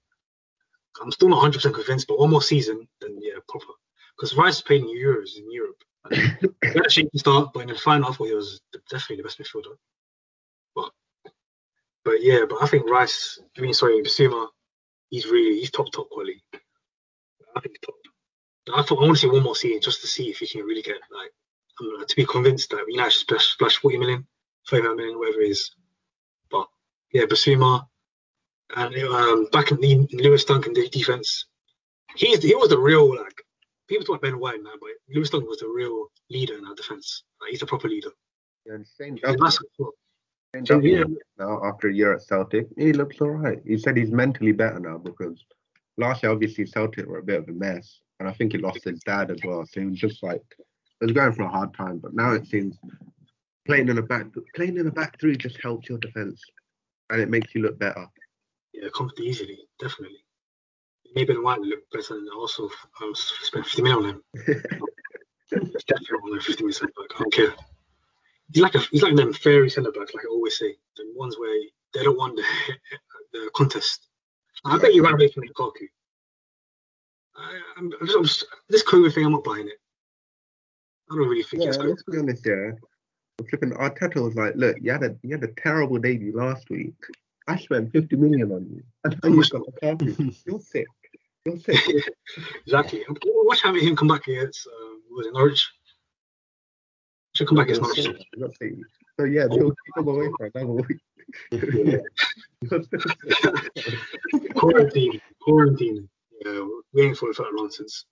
I'm 1.01 1.11
still 1.11 1.29
not 1.29 1.41
hundred 1.41 1.57
percent 1.57 1.73
convinced, 1.73 2.07
but 2.07 2.19
one 2.19 2.29
more 2.29 2.43
season, 2.43 2.87
then 3.01 3.17
yeah, 3.21 3.39
proper. 3.49 3.73
Because 4.15 4.37
Rice 4.37 4.57
is 4.57 4.61
playing 4.61 4.87
in 4.87 4.95
Euros 4.95 5.35
in 5.37 5.51
Europe. 5.51 5.81
He 6.73 6.79
actually 6.79 7.09
start, 7.15 7.53
but 7.53 7.61
in 7.61 7.69
the 7.69 7.75
final, 7.75 8.09
I 8.09 8.13
thought 8.13 8.27
he 8.27 8.35
was 8.35 8.61
definitely 8.89 9.17
the 9.17 9.23
best 9.23 9.39
midfielder. 9.39 9.75
But, 12.05 12.21
yeah, 12.21 12.45
but 12.49 12.61
I 12.61 12.67
think 12.67 12.89
Rice. 12.89 13.39
I 13.57 13.61
mean, 13.61 13.73
sorry, 13.73 14.01
Bissouma. 14.01 14.47
He's 15.09 15.27
really 15.27 15.59
he's 15.59 15.71
top 15.71 15.91
top 15.91 16.09
quality. 16.09 16.43
I 16.53 17.59
think 17.59 17.75
he's 17.75 17.85
top. 17.85 17.95
I 18.75 18.81
thought 18.81 18.99
I 18.99 19.01
want 19.03 19.15
to 19.15 19.21
see 19.21 19.27
one 19.27 19.43
more 19.43 19.55
season 19.55 19.81
just 19.81 20.01
to 20.01 20.07
see 20.07 20.29
if 20.29 20.39
he 20.39 20.47
can 20.47 20.61
really 20.65 20.81
get 20.81 20.97
like 21.13 21.31
to 22.07 22.15
be 22.15 22.25
convinced 22.25 22.69
that 22.69 22.85
United 22.87 23.11
should 23.11 23.21
splash, 23.21 23.45
splash 23.45 23.77
40 23.77 23.97
million, 23.97 24.27
35 24.69 24.95
million, 24.95 25.19
whatever 25.19 25.41
it 25.41 25.49
is. 25.49 25.71
But 26.49 26.67
yeah, 27.11 27.23
Bissouma 27.23 27.85
and 28.75 28.95
um, 28.95 29.47
back 29.51 29.71
in, 29.71 29.79
the, 29.79 29.91
in 29.91 30.07
Lewis 30.13 30.45
Dunk 30.45 30.71
de- 30.73 30.89
defense, 30.89 31.45
he's 32.15 32.41
he 32.41 32.55
was 32.55 32.69
the 32.69 32.79
real 32.79 33.15
like 33.15 33.41
people 33.87 34.05
talk 34.05 34.17
about 34.17 34.31
Ben 34.31 34.39
White 34.39 34.63
now, 34.63 34.71
but 34.79 34.89
Lewis 35.09 35.29
Dunk 35.29 35.47
was 35.47 35.59
the 35.59 35.67
real 35.67 36.07
leader 36.29 36.57
in 36.57 36.65
our 36.65 36.75
defense. 36.75 37.23
Like, 37.41 37.51
he's 37.51 37.61
a 37.61 37.67
proper 37.67 37.87
leader. 37.87 38.11
Yeah, 38.65 38.75
and 38.75 38.85
Shane 38.97 39.17
He's 39.17 39.35
a 39.35 39.37
Duffy, 39.37 39.65
massive 40.53 40.67
foot. 40.67 40.67
Changed 40.67 40.67
So, 40.67 40.77
up 40.77 40.83
yeah. 40.83 41.15
now 41.39 41.63
after 41.65 41.87
a 41.87 41.93
year 41.93 42.13
at 42.13 42.21
Celtic. 42.21 42.67
He 42.77 42.93
looks 42.93 43.19
all 43.21 43.31
right. 43.31 43.59
He 43.65 43.77
said 43.77 43.97
he's 43.97 44.11
mentally 44.11 44.51
better 44.51 44.79
now 44.79 44.97
because 44.97 45.43
last 45.97 46.23
year 46.23 46.31
obviously 46.31 46.65
Celtic 46.65 47.05
were 47.05 47.19
a 47.19 47.23
bit 47.23 47.39
of 47.39 47.49
a 47.49 47.53
mess, 47.53 47.99
and 48.19 48.27
I 48.27 48.33
think 48.33 48.51
he 48.53 48.57
lost 48.57 48.83
his 48.83 49.01
dad 49.03 49.31
as 49.31 49.39
well. 49.43 49.65
So 49.65 49.81
he 49.81 49.87
was 49.87 49.99
just 49.99 50.23
like 50.23 50.43
he 50.99 51.05
was 51.05 51.11
going 51.11 51.33
for 51.33 51.43
a 51.43 51.49
hard 51.49 51.73
time. 51.73 51.99
But 51.99 52.13
now 52.13 52.31
it 52.31 52.47
seems 52.47 52.77
playing 53.65 53.89
in 53.89 53.97
a 53.97 54.01
back 54.03 54.27
playing 54.55 54.77
in 54.77 54.87
a 54.87 54.91
back 54.91 55.19
three 55.19 55.35
just 55.37 55.61
helps 55.61 55.89
your 55.89 55.97
defense, 55.99 56.41
and 57.09 57.21
it 57.21 57.29
makes 57.29 57.53
you 57.55 57.61
look 57.61 57.79
better. 57.79 58.05
Yeah, 58.73 58.89
comfortably 58.95 59.27
easily, 59.27 59.59
definitely. 59.79 60.17
Maybe 61.15 61.33
Ben 61.33 61.43
White 61.43 61.59
look 61.59 61.81
better 61.91 62.15
than 62.15 62.27
also 62.35 62.67
I 62.99 63.05
was 63.05 63.19
spent 63.43 63.65
50 63.67 63.81
million 63.83 63.99
on 63.99 64.09
him. 64.09 64.23
It's 65.51 65.83
definitely 65.85 66.17
on 66.31 66.39
50 66.39 66.63
million 66.63 66.73
centre 66.73 66.93
back. 66.97 67.15
I 67.15 67.19
don't 67.19 67.33
care. 67.33 67.53
He's 68.53 68.61
like 68.63 68.75
a, 68.75 68.79
he's 68.91 69.03
like 69.03 69.15
them 69.15 69.33
fairy 69.33 69.69
centre 69.69 69.91
backs, 69.91 70.13
like 70.13 70.25
I 70.25 70.29
always 70.29 70.57
say. 70.57 70.75
The 70.95 71.05
ones 71.15 71.37
where 71.39 71.59
they 71.93 72.03
don't 72.03 72.17
want 72.17 72.35
the, 72.35 72.43
the 73.33 73.49
contest. 73.55 74.07
I 74.65 74.77
bet 74.77 74.93
you 74.93 75.03
ran 75.03 75.15
away 75.15 75.29
from 75.29 75.43
Lukaku. 75.43 75.87
I, 77.35 77.59
I'm, 77.77 77.91
I'm 77.99 78.07
just, 78.07 78.17
I'm 78.17 78.23
just, 78.23 78.45
this 78.69 78.83
COVID 78.83 79.13
thing, 79.13 79.25
I'm 79.25 79.31
not 79.31 79.43
buying 79.43 79.67
it. 79.67 79.79
I 81.11 81.15
don't 81.15 81.27
really 81.27 81.43
think 81.43 81.63
Yeah, 81.63 81.69
it's 81.69 81.77
good. 81.77 81.89
let's 81.89 82.03
be 82.03 82.17
honest. 82.17 82.45
Yeah, 82.45 82.71
flipping 83.49 83.71
Arteta 83.71 84.23
was 84.23 84.35
like, 84.35 84.53
look, 84.55 84.77
you 84.81 84.91
had 84.91 85.03
a 85.03 85.15
you 85.21 85.31
had 85.31 85.43
a 85.43 85.51
terrible 85.61 85.97
debut 85.97 86.35
last 86.35 86.69
week. 86.69 86.93
I 87.47 87.57
spent 87.57 87.91
50 87.91 88.15
million 88.15 88.51
on 88.51 88.67
you, 88.69 88.83
and 89.03 89.19
now 89.21 89.29
you've 89.29 89.49
got 89.49 89.61
Lukaku. 89.61 90.35
You're 90.45 90.59
sick. 90.61 90.87
You're 91.45 91.57
sick. 91.57 91.77
Exactly. 92.65 93.03
Watch 93.25 93.61
having 93.61 93.85
him 93.85 93.95
come 93.95 94.07
back 94.07 94.27
against 94.27 94.65
uh, 94.65 94.95
was 95.11 95.27
it 95.27 95.33
Norwich? 95.33 95.69
Should 97.35 97.47
come 97.47 97.57
back 97.57 97.69
against 97.69 97.97
You're 97.97 98.05
Norwich. 98.05 98.19
sick. 98.19 98.27
You're 98.37 98.51
sick. 98.51 98.73
So 99.19 99.25
yeah, 99.25 99.47
they'll 99.47 99.69
keep 99.71 99.97
him 99.97 100.07
away 100.07 100.29
for 100.37 100.51
another 100.53 100.73
week. 100.73 100.99
You're 101.51 102.81
still 102.83 103.01
sick. 103.75 104.55
quarantine, 104.55 105.21
quarantine. 105.41 106.09
Yeah, 106.45 106.67
waiting 106.93 107.15
for 107.15 107.29
it 107.29 107.35
for 107.35 107.43
that 107.43 107.53
nonsense. 107.53 108.05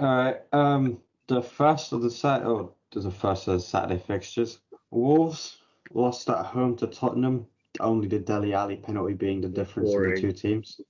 Alright, 0.00 0.40
um, 0.52 0.98
the 1.28 1.42
first 1.42 1.92
of 1.92 2.02
the 2.02 2.10
Sat 2.10 2.42
oh, 2.42 2.74
there's 2.92 3.06
a 3.06 3.10
first 3.10 3.46
of 3.46 3.54
the 3.54 3.60
Saturday 3.60 4.02
fixtures. 4.04 4.58
Wolves 4.90 5.58
lost 5.92 6.28
at 6.28 6.44
home 6.46 6.76
to 6.78 6.86
Tottenham. 6.86 7.46
Only 7.78 8.08
the 8.08 8.18
Dele 8.18 8.52
Alli 8.52 8.76
penalty 8.76 9.14
being 9.14 9.40
the 9.40 9.48
difference 9.48 9.90
Boring. 9.90 10.12
of 10.12 10.16
the 10.16 10.32
two 10.32 10.32
teams. 10.32 10.80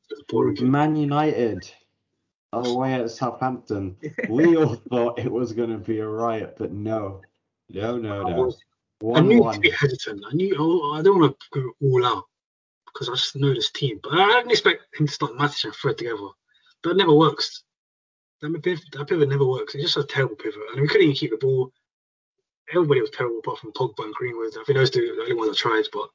Man 0.62 0.96
United 0.96 1.70
away 2.52 2.94
at 2.94 3.10
Southampton. 3.10 3.96
We 4.28 4.56
all 4.56 4.74
thought 4.74 5.18
it 5.18 5.30
was 5.30 5.52
going 5.52 5.70
to 5.70 5.78
be 5.78 5.98
a 6.00 6.08
riot, 6.08 6.56
but 6.58 6.72
no, 6.72 7.22
no, 7.68 7.96
no, 7.96 8.22
no. 8.22 8.42
was- 8.42 8.60
I 9.02 9.20
One 9.22 9.54
to 9.54 9.60
be 9.60 9.70
hesitant. 9.70 10.24
I 10.30 10.34
knew 10.34 10.54
oh, 10.58 10.92
I 10.92 11.00
don't 11.00 11.18
want 11.18 11.34
to 11.40 11.60
go 11.60 11.72
all 11.82 12.04
out 12.04 12.24
because 12.84 13.08
I 13.08 13.12
just 13.12 13.34
know 13.34 13.54
this 13.54 13.70
team. 13.70 13.98
But 14.02 14.12
I 14.12 14.26
didn't 14.26 14.50
expect 14.50 14.94
him 14.94 15.06
to 15.06 15.12
start 15.12 15.32
Matic 15.32 15.64
and 15.64 15.74
Fred 15.74 15.96
together. 15.96 16.28
That 16.84 16.98
never 16.98 17.14
works. 17.14 17.62
That 18.42 18.62
pivot, 18.62 18.84
that 18.92 19.08
pivot 19.08 19.28
never 19.30 19.46
works. 19.46 19.74
It's 19.74 19.84
just 19.84 19.96
a 19.96 20.04
terrible 20.04 20.36
pivot, 20.36 20.60
and 20.72 20.82
we 20.82 20.88
couldn't 20.88 21.04
even 21.04 21.16
keep 21.16 21.30
the 21.30 21.38
ball. 21.38 21.72
Everybody 22.74 23.00
was 23.00 23.10
terrible 23.10 23.38
apart 23.38 23.58
from 23.58 23.72
Pogba 23.72 24.04
and 24.04 24.14
Greenwood. 24.14 24.52
I 24.52 24.64
think 24.64 24.76
those 24.76 24.90
two 24.90 25.14
the 25.16 25.22
only 25.22 25.34
ones 25.34 25.50
that 25.50 25.56
tried, 25.56 25.84
but 25.92 26.10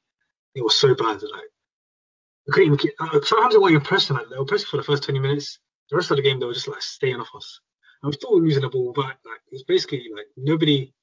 it 0.54 0.63
was 0.63 0.76
so 0.76 0.93
bad 0.93 1.19
that 1.19 1.32
like 1.32 1.50
we 2.45 2.54
couldn't 2.54 2.67
even 2.67 2.78
keep. 2.78 2.93
Uh, 3.00 3.19
Southampton 3.21 3.62
weren't 3.62 3.76
impressing. 3.76 4.15
Like, 4.15 4.30
they 4.30 4.36
were 4.36 4.41
impressive 4.41 4.69
for 4.69 4.78
the 4.78 4.84
first 4.84 5.04
20 5.04 5.19
minutes. 5.19 5.58
The 5.89 5.95
rest 5.95 6.12
of 6.12 6.17
the 6.17 6.24
game, 6.24 6.39
they 6.39 6.45
were 6.45 6.54
just 6.54 6.67
like 6.67 6.82
staying 6.82 7.19
off 7.19 7.36
us. 7.36 7.60
And 8.02 8.10
we 8.10 8.13
still 8.13 8.34
were 8.34 8.41
losing 8.41 8.62
the 8.62 8.69
ball 8.69 8.93
back. 8.93 9.19
Like 9.26 9.41
it 9.48 9.54
was 9.54 9.63
basically 9.63 10.06
like 10.15 10.28
nobody 10.38 10.93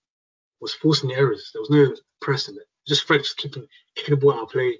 was 0.61 0.75
forcing 0.75 1.09
the 1.09 1.17
errors. 1.17 1.51
There 1.53 1.63
was 1.63 1.71
no 1.71 1.95
pressing 2.21 2.57
it. 2.57 2.63
Just 2.87 3.05
Fred 3.05 3.19
just 3.19 3.37
keeping 3.37 3.67
kicking 3.95 4.15
the 4.15 4.21
ball 4.21 4.35
out 4.35 4.43
of 4.45 4.51
play. 4.51 4.79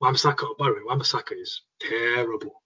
Wan-Bissaka, 0.00 0.56
by 0.58 0.66
the 0.66 0.74
way, 0.74 0.80
Wan-Bissaka 0.86 1.40
is 1.40 1.62
terrible. 1.80 2.62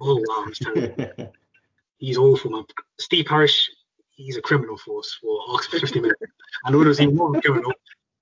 Oh 0.00 0.22
wow, 0.28 0.44
he's 0.46 0.58
terrible. 0.58 1.32
he's 1.98 2.18
awful, 2.18 2.50
man. 2.50 2.64
Steve 2.98 3.26
Parish, 3.26 3.70
he's 4.10 4.36
a 4.36 4.42
criminal 4.42 4.76
for 4.76 5.00
us 5.00 5.16
for 5.20 5.40
asking 5.54 5.80
for 5.80 5.86
50 5.86 6.00
million. 6.00 6.16
And 6.64 6.74
Odo's 6.74 7.00
even 7.00 7.16
more 7.16 7.30
of 7.30 7.36
a 7.36 7.40
criminal 7.40 7.72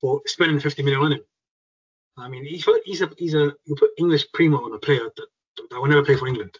for 0.00 0.20
spending 0.26 0.60
50 0.60 0.82
million 0.82 1.02
on 1.02 1.12
him. 1.12 1.20
I 2.18 2.28
mean, 2.28 2.44
he's 2.44 2.66
he's 2.84 3.00
a 3.00 3.10
he's 3.16 3.34
a 3.34 3.54
you 3.64 3.74
put 3.76 3.90
English 3.96 4.26
primo 4.32 4.64
on 4.64 4.74
a 4.74 4.78
player 4.78 5.08
that 5.16 5.26
that 5.70 5.80
will 5.80 5.88
never 5.88 6.04
play 6.04 6.16
for 6.16 6.28
England. 6.28 6.58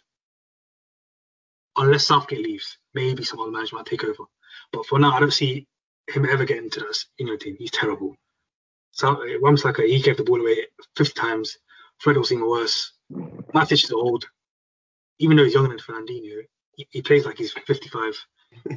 Unless 1.77 2.07
Southgate 2.07 2.43
leaves, 2.43 2.77
maybe 2.93 3.23
some 3.23 3.39
other 3.39 3.51
manager 3.51 3.75
might 3.75 3.85
take 3.85 4.03
over. 4.03 4.23
But 4.71 4.85
for 4.85 4.99
now, 4.99 5.13
I 5.13 5.19
don't 5.19 5.33
see 5.33 5.67
him 6.07 6.25
ever 6.29 6.45
getting 6.45 6.69
to 6.71 6.79
that 6.81 7.03
England 7.19 7.41
team. 7.41 7.55
He's 7.57 7.71
terrible. 7.71 8.15
So 8.91 9.09
uh, 9.09 9.25
Wamsaka, 9.41 9.87
he 9.87 10.01
gave 10.01 10.17
the 10.17 10.23
ball 10.23 10.39
away 10.39 10.67
50 10.95 11.19
times. 11.19 11.57
Fred 11.99 12.17
was 12.17 12.31
even 12.31 12.47
worse. 12.47 12.93
Matic 13.11 13.83
is 13.83 13.91
old. 13.91 14.25
Even 15.19 15.37
though 15.37 15.43
he's 15.43 15.53
younger 15.53 15.69
than 15.69 15.79
Fernandinho, 15.79 16.43
he, 16.75 16.87
he 16.91 17.01
plays 17.01 17.25
like 17.25 17.37
he's 17.37 17.53
55. 17.53 18.15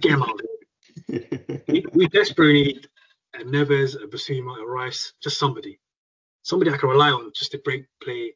Get 0.00 0.12
him 0.12 0.22
out 0.22 0.30
of 0.30 0.40
here. 0.40 1.22
We, 1.68 1.84
we 1.92 2.08
desperately 2.08 2.62
need 2.62 2.88
a 3.34 3.44
Neves, 3.44 3.96
a 4.02 4.06
Bissouma, 4.06 4.62
a 4.62 4.66
Rice, 4.66 5.12
just 5.22 5.38
somebody. 5.38 5.78
Somebody 6.42 6.70
I 6.70 6.76
can 6.78 6.88
rely 6.88 7.10
on 7.10 7.32
just 7.34 7.52
to 7.52 7.58
break 7.58 7.86
play 8.02 8.34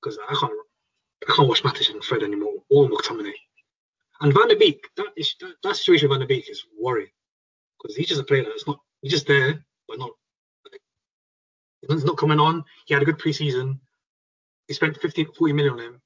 because 0.00 0.18
I 0.28 0.34
can't 0.34 0.52
I 1.28 1.32
can't 1.34 1.48
watch 1.48 1.62
Matic 1.62 1.90
and 1.90 2.02
Fred 2.02 2.22
anymore 2.22 2.54
or 2.70 2.88
McTominay. 2.88 3.34
And 4.20 4.34
Van 4.34 4.48
der 4.48 4.56
Beek, 4.56 4.86
that, 4.96 5.06
is, 5.16 5.34
that, 5.40 5.54
that 5.62 5.76
situation 5.76 6.08
with 6.08 6.18
Van 6.18 6.26
der 6.26 6.34
Beek 6.34 6.50
is 6.50 6.64
worrying 6.78 7.10
because 7.78 7.96
he's 7.96 8.08
just 8.08 8.20
a 8.20 8.24
player 8.24 8.44
that's 8.44 8.66
not 8.66 8.78
he's 9.00 9.12
just 9.12 9.26
there 9.26 9.64
but 9.88 9.98
not 9.98 10.10
he's 11.88 12.04
not 12.04 12.18
coming 12.18 12.40
on. 12.40 12.64
He 12.86 12.94
had 12.94 13.02
a 13.02 13.06
good 13.06 13.18
preseason. 13.18 13.78
He 14.68 14.74
spent 14.74 14.96
15, 14.98 15.32
40 15.36 15.52
million 15.52 15.74
on 15.74 15.80
him, 15.80 16.00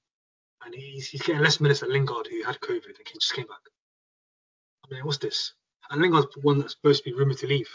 and 0.64 0.74
he's, 0.74 1.09
he's 1.09 1.22
getting 1.22 1.42
less 1.42 1.61
minutes 1.61 1.81
than 1.81 1.92
Lingard, 1.92 2.27
who 2.29 2.42
had 2.44 2.61
COVID 2.61 2.87
and 2.87 2.96
he 3.07 3.18
just 3.18 3.35
came 3.35 3.46
back. 3.46 3.59
I 4.85 4.94
mean, 4.94 5.05
what's 5.05 5.18
this? 5.18 5.53
And 5.90 6.00
Lingard's 6.00 6.37
one 6.42 6.59
that's 6.59 6.72
supposed 6.72 7.05
to 7.05 7.11
be 7.11 7.16
rumoured 7.16 7.38
to 7.38 7.46
leave. 7.46 7.68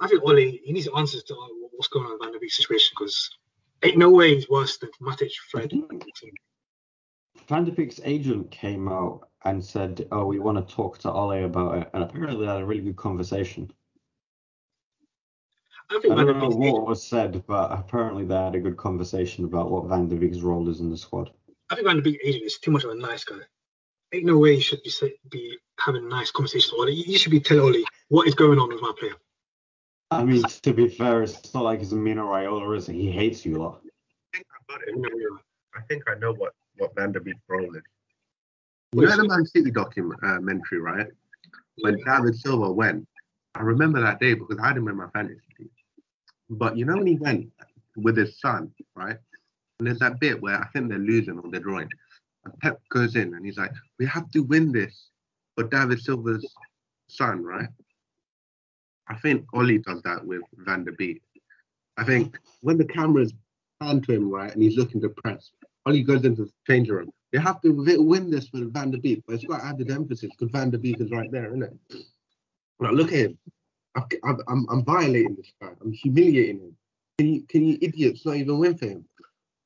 I 0.00 0.06
think 0.06 0.22
Ollie, 0.22 0.60
he 0.64 0.72
needs 0.72 0.88
answers 0.96 1.24
to 1.24 1.34
what's 1.72 1.88
going 1.88 2.06
on 2.06 2.12
in 2.12 2.18
Van 2.20 2.32
der 2.32 2.38
Beek's 2.38 2.56
situation 2.56 2.94
because 2.96 3.30
ain't 3.82 3.98
no 3.98 4.10
way 4.10 4.34
he's 4.34 4.48
worse 4.48 4.76
than 4.78 4.90
Matic, 5.00 5.32
Fred. 5.50 5.72
Van 7.48 7.64
de 7.64 7.72
Beek's 7.72 8.00
agent 8.04 8.50
came 8.50 8.88
out 8.88 9.28
and 9.44 9.64
said, 9.64 10.06
"Oh, 10.10 10.26
we 10.26 10.38
want 10.38 10.56
to 10.66 10.74
talk 10.74 10.98
to 10.98 11.12
Ole 11.12 11.44
about 11.44 11.78
it," 11.78 11.90
and 11.92 12.02
apparently 12.02 12.44
they 12.44 12.52
had 12.52 12.62
a 12.62 12.66
really 12.66 12.82
good 12.82 12.96
conversation. 12.96 13.70
I 15.90 15.96
I 15.96 16.00
think 16.00 16.14
Van 16.14 16.26
don't 16.26 16.40
know 16.40 16.48
what 16.48 16.86
was 16.86 17.06
said, 17.06 17.44
but 17.46 17.70
apparently 17.70 18.24
they 18.24 18.34
had 18.34 18.54
a 18.54 18.60
good 18.60 18.76
conversation 18.76 19.44
about 19.44 19.70
what 19.70 19.86
Van 19.86 20.08
de 20.08 20.16
Beek's 20.16 20.40
role 20.40 20.68
is 20.68 20.80
in 20.80 20.90
the 20.90 20.96
squad. 20.96 21.30
I 21.70 21.74
think 21.74 21.86
Van 21.86 21.96
der 21.96 22.02
Beek 22.02 22.20
agent 22.24 22.44
is 22.44 22.58
too 22.58 22.70
much 22.70 22.84
of 22.84 22.90
a 22.90 22.94
nice 22.94 23.24
guy. 23.24 23.38
Ain't 24.12 24.24
no 24.24 24.38
way 24.38 24.56
he 24.56 24.60
should 24.60 24.82
be 24.82 24.90
say, 24.90 25.14
be 25.30 25.56
having 25.78 26.08
nice 26.08 26.30
conversations 26.30 26.72
with 26.72 26.80
Ollie. 26.80 26.94
You 26.94 27.18
should 27.18 27.32
be 27.32 27.40
telling 27.40 27.64
Ollie 27.64 27.84
what 28.08 28.26
is 28.26 28.34
going 28.34 28.58
on 28.58 28.68
with 28.68 28.82
my 28.82 28.92
player. 28.98 29.14
I 30.10 30.24
mean, 30.24 30.42
to 30.42 30.72
be 30.72 30.88
fair, 30.88 31.22
it's 31.22 31.52
not 31.54 31.64
like 31.64 31.80
he's 31.80 31.92
a 31.92 31.96
Mino 31.96 32.24
Raiola, 32.26 32.76
is 32.76 32.86
he? 32.86 33.02
He 33.02 33.10
hates 33.10 33.44
you 33.44 33.56
a 33.56 33.58
lot. 33.58 33.80
I 33.84 34.36
think 34.36 34.46
I 34.50 34.72
got 34.72 34.82
it. 34.82 34.88
You 34.88 35.02
know, 35.02 35.08
you 35.12 35.30
know. 35.30 35.38
I 35.76 35.80
think 35.82 36.04
I 36.08 36.14
know 36.14 36.32
what 36.32 36.52
what 36.78 36.94
Van 36.94 37.12
der 37.12 37.20
Beek's 37.20 37.40
role. 37.48 37.70
You 38.92 39.02
know 39.02 39.16
the 39.16 39.28
Man 39.28 39.44
City 39.46 39.70
documentary, 39.70 40.80
right? 40.80 41.08
When 41.78 42.02
David 42.04 42.36
Silva 42.36 42.70
went, 42.70 43.06
I 43.54 43.62
remember 43.62 44.00
that 44.00 44.20
day 44.20 44.34
because 44.34 44.58
I 44.58 44.68
had 44.68 44.76
him 44.76 44.88
in 44.88 44.96
my 44.96 45.08
fantasy 45.10 45.40
team. 45.56 45.70
But 46.50 46.76
you 46.76 46.84
know 46.84 46.96
when 46.96 47.06
he 47.06 47.16
went 47.16 47.50
with 47.96 48.16
his 48.16 48.38
son, 48.40 48.72
right? 48.94 49.16
And 49.78 49.86
there's 49.86 49.98
that 49.98 50.20
bit 50.20 50.40
where 50.40 50.58
I 50.58 50.66
think 50.68 50.88
they're 50.88 50.98
losing 50.98 51.38
or 51.38 51.50
they're 51.50 51.60
drawing. 51.60 51.90
And 52.44 52.58
Pep 52.60 52.80
goes 52.90 53.16
in 53.16 53.34
and 53.34 53.44
he's 53.44 53.58
like, 53.58 53.72
"We 53.98 54.06
have 54.06 54.30
to 54.30 54.40
win 54.40 54.72
this 54.72 55.10
for 55.56 55.64
David 55.64 56.00
Silva's 56.00 56.46
son, 57.08 57.42
right?" 57.42 57.68
I 59.08 59.16
think 59.16 59.46
Ollie 59.52 59.78
does 59.78 60.02
that 60.02 60.24
with 60.24 60.42
Van 60.54 60.84
der 60.84 60.92
Beek. 60.92 61.22
I 61.96 62.04
think 62.04 62.38
when 62.60 62.78
the 62.78 62.84
cameras 62.84 63.32
pan 63.80 64.00
to 64.02 64.12
him, 64.12 64.30
right, 64.30 64.52
and 64.52 64.62
he's 64.62 64.76
looking 64.76 65.00
to 65.02 65.08
press, 65.08 65.50
Ollie 65.86 66.02
goes 66.02 66.24
into 66.24 66.44
the 66.44 66.52
change 66.66 66.88
room. 66.90 67.10
They 67.32 67.38
have 67.38 67.60
to 67.62 67.70
win 67.70 68.30
this 68.30 68.48
for 68.48 68.58
Van 68.64 68.90
der 68.90 68.98
Beek, 68.98 69.22
but 69.26 69.34
it's 69.36 69.44
got 69.44 69.62
added 69.62 69.90
emphasis 69.90 70.30
because 70.36 70.50
Van 70.52 70.70
der 70.70 70.78
Beek 70.78 71.00
is 71.00 71.10
right 71.10 71.30
there, 71.30 71.46
isn't 71.46 71.62
it? 71.62 71.76
Now 72.80 72.90
look 72.90 73.08
at 73.12 73.18
him. 73.18 73.38
I've- 73.94 74.18
I'm, 74.24 74.38
I'm, 74.48 74.66
I'm 74.68 74.84
violating 74.84 75.36
this 75.36 75.52
guy. 75.60 75.70
I'm 75.80 75.92
humiliating 75.92 76.60
him. 76.60 76.76
Can 77.18 77.28
you, 77.28 77.42
can 77.48 77.64
you 77.64 77.78
idiots 77.80 78.26
not 78.26 78.36
even 78.36 78.58
win 78.58 78.76
for 78.76 78.86
him? 78.86 79.04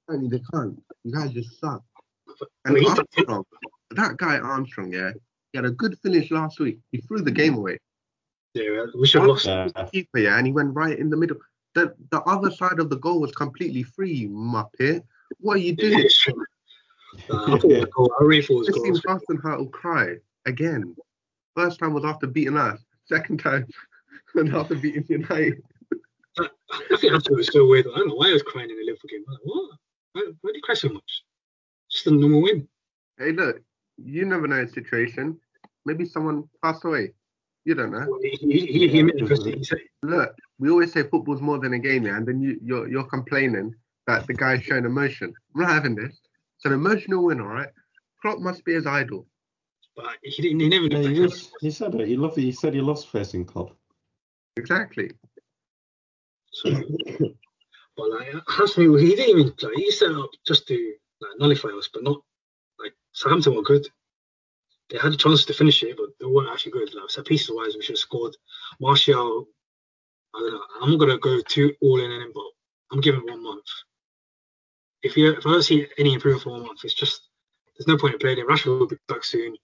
Apparently 0.06 0.38
they 0.38 0.44
can't. 0.52 0.80
You 1.04 1.12
guys 1.12 1.30
just 1.32 1.58
suck. 1.58 1.82
And 2.64 2.74
Wait, 2.74 2.86
Armstrong, 2.86 3.44
that 3.90 4.16
guy 4.16 4.38
Armstrong, 4.38 4.92
yeah, 4.92 5.10
he 5.52 5.58
had 5.58 5.64
a 5.64 5.70
good 5.70 5.98
finish 5.98 6.30
last 6.30 6.60
week. 6.60 6.78
He 6.92 6.98
threw 6.98 7.20
the 7.22 7.30
game 7.30 7.54
away. 7.56 7.78
Yeah, 8.54 8.86
we 8.98 9.06
should 9.06 9.22
have 9.22 9.30
lost. 9.30 9.46
Yeah. 9.46 9.68
Keeper, 9.92 10.18
yeah, 10.18 10.38
and 10.38 10.46
he 10.46 10.52
went 10.52 10.74
right 10.74 10.96
in 10.98 11.10
the 11.10 11.16
middle. 11.16 11.36
The 11.74 11.94
the 12.10 12.20
other 12.22 12.50
side 12.50 12.78
of 12.78 12.88
the 12.88 12.96
goal 12.98 13.20
was 13.20 13.32
completely 13.32 13.82
free, 13.82 14.12
you 14.12 14.28
muppet. 14.30 15.02
What 15.38 15.56
are 15.56 15.60
you 15.60 15.74
doing? 15.74 16.08
Uh, 16.28 16.32
I 17.30 17.58
thought 17.58 17.64
it 17.64 17.68
was 17.68 17.84
a 17.84 17.86
goal. 17.86 18.12
I 18.20 18.24
really 18.24 18.42
thought 18.42 18.54
it 18.54 18.58
was 18.58 18.68
a 18.68 18.72
This 18.72 18.76
goal. 18.76 18.84
seems 18.84 19.06
Austin 19.06 19.36
Hart 19.38 19.58
will 19.58 19.68
cry 19.68 20.16
again. 20.46 20.94
First 21.56 21.78
time 21.78 21.92
was 21.94 22.04
after 22.04 22.26
beating 22.26 22.56
us. 22.56 22.80
Second 23.06 23.40
time, 23.40 23.66
and 24.34 24.54
after 24.54 24.74
beating 24.74 25.04
United. 25.08 25.62
I, 26.38 26.46
I 26.92 26.96
think 26.96 27.12
Hampton 27.12 27.36
was 27.36 27.52
so 27.52 27.66
weird. 27.66 27.86
I 27.92 27.98
don't 27.98 28.08
know 28.08 28.14
why 28.14 28.30
I 28.30 28.32
was 28.32 28.42
crying 28.42 28.70
in 28.70 28.76
the 28.76 28.84
Liverpool 28.84 29.08
game. 29.10 29.24
I'm 29.26 29.32
like, 29.34 29.40
what? 29.44 29.70
Why, 30.12 30.22
why 30.40 30.48
did 30.48 30.56
you 30.56 30.62
cry 30.62 30.74
so 30.74 30.88
much? 30.88 31.24
Just 31.90 32.06
a 32.06 32.10
normal 32.12 32.42
win. 32.42 32.68
Hey, 33.18 33.32
look, 33.32 33.60
you 33.98 34.24
never 34.24 34.46
know 34.46 34.60
a 34.62 34.68
situation. 34.68 35.38
Maybe 35.84 36.04
someone 36.04 36.44
passed 36.62 36.84
away. 36.84 37.12
You 37.64 37.74
don't 37.74 37.90
know. 37.90 38.18
He, 38.22 38.30
he, 38.40 38.66
he, 38.66 38.88
he. 38.88 39.56
He 39.56 39.64
said, 39.64 39.78
Look, 40.02 40.34
we 40.58 40.70
always 40.70 40.92
say 40.92 41.02
football's 41.02 41.42
more 41.42 41.58
than 41.58 41.74
a 41.74 41.78
game, 41.78 42.06
yeah, 42.06 42.16
and 42.16 42.26
then 42.26 42.40
you, 42.40 42.58
you're 42.62 42.88
you're 42.88 43.04
complaining 43.04 43.74
that 44.10 44.26
the 44.26 44.34
guy's 44.34 44.62
showing 44.62 44.84
emotion. 44.84 45.32
I'm 45.54 45.62
not 45.62 45.70
having 45.70 45.94
this. 45.94 46.20
It's 46.56 46.64
an 46.64 46.72
emotional 46.72 47.24
win, 47.24 47.40
all 47.40 47.46
right. 47.46 47.68
Klopp 48.20 48.38
must 48.40 48.64
be 48.64 48.74
his 48.74 48.86
idol. 48.86 49.26
but 49.96 50.16
he 50.22 50.42
didn't. 50.42 50.60
He 50.60 50.68
never 50.68 50.86
Yeah, 50.86 50.98
looked 50.98 51.14
he, 51.16 51.20
was, 51.20 51.52
he 51.60 51.70
said 51.70 51.94
it. 51.94 52.08
He 52.08 52.16
loved. 52.16 52.36
He 52.36 52.52
said 52.52 52.74
he 52.74 52.80
loves 52.80 53.04
facing 53.04 53.44
club. 53.44 53.72
Exactly. 54.56 55.10
So, 56.52 56.70
but 57.96 58.10
like, 58.10 58.34
uh, 58.34 58.40
Hasmi, 58.48 59.00
he 59.00 59.14
didn't 59.14 59.38
even 59.38 59.54
like 59.62 59.76
he 59.76 59.90
set 59.90 60.10
up 60.12 60.30
just 60.46 60.66
to 60.68 60.94
like, 61.20 61.38
nullify 61.38 61.68
us, 61.68 61.88
but 61.92 62.02
not 62.02 62.20
like 62.82 62.92
Southampton 63.12 63.54
were 63.54 63.62
good. 63.62 63.86
They 64.90 64.98
had 64.98 65.12
a 65.12 65.16
chance 65.16 65.44
to 65.44 65.54
finish 65.54 65.82
it, 65.84 65.96
but 65.96 66.06
they 66.18 66.26
weren't 66.26 66.50
actually 66.50 66.72
good. 66.72 66.92
Like 66.94 67.10
set 67.10 67.24
pieces 67.26 67.50
wise, 67.54 67.74
we 67.76 67.82
should 67.82 67.94
have 67.94 68.00
scored. 68.00 68.36
Martial, 68.80 69.46
I 70.34 70.38
don't 70.40 70.52
know. 70.52 70.62
I'm 70.82 70.90
not 70.90 70.98
gonna 70.98 71.18
go 71.18 71.40
too 71.42 71.72
all 71.80 72.00
in 72.00 72.10
on 72.10 72.22
him, 72.22 72.32
but 72.34 72.44
I'm 72.92 73.00
giving 73.00 73.24
one 73.24 73.42
month. 73.42 73.64
If 75.02 75.16
you 75.16 75.32
if 75.32 75.46
I 75.46 75.52
don't 75.52 75.62
see 75.62 75.86
any 75.98 76.14
improvement 76.14 76.42
for 76.42 76.50
one 76.50 76.66
month, 76.66 76.84
it's 76.84 76.94
just 76.94 77.22
there's 77.76 77.86
no 77.88 77.96
point 77.96 78.14
in 78.14 78.20
playing 78.20 78.38
him. 78.38 78.48
Rashford 78.48 78.78
will 78.78 78.86
be 78.86 78.96
back 79.08 79.24
soon. 79.24 79.56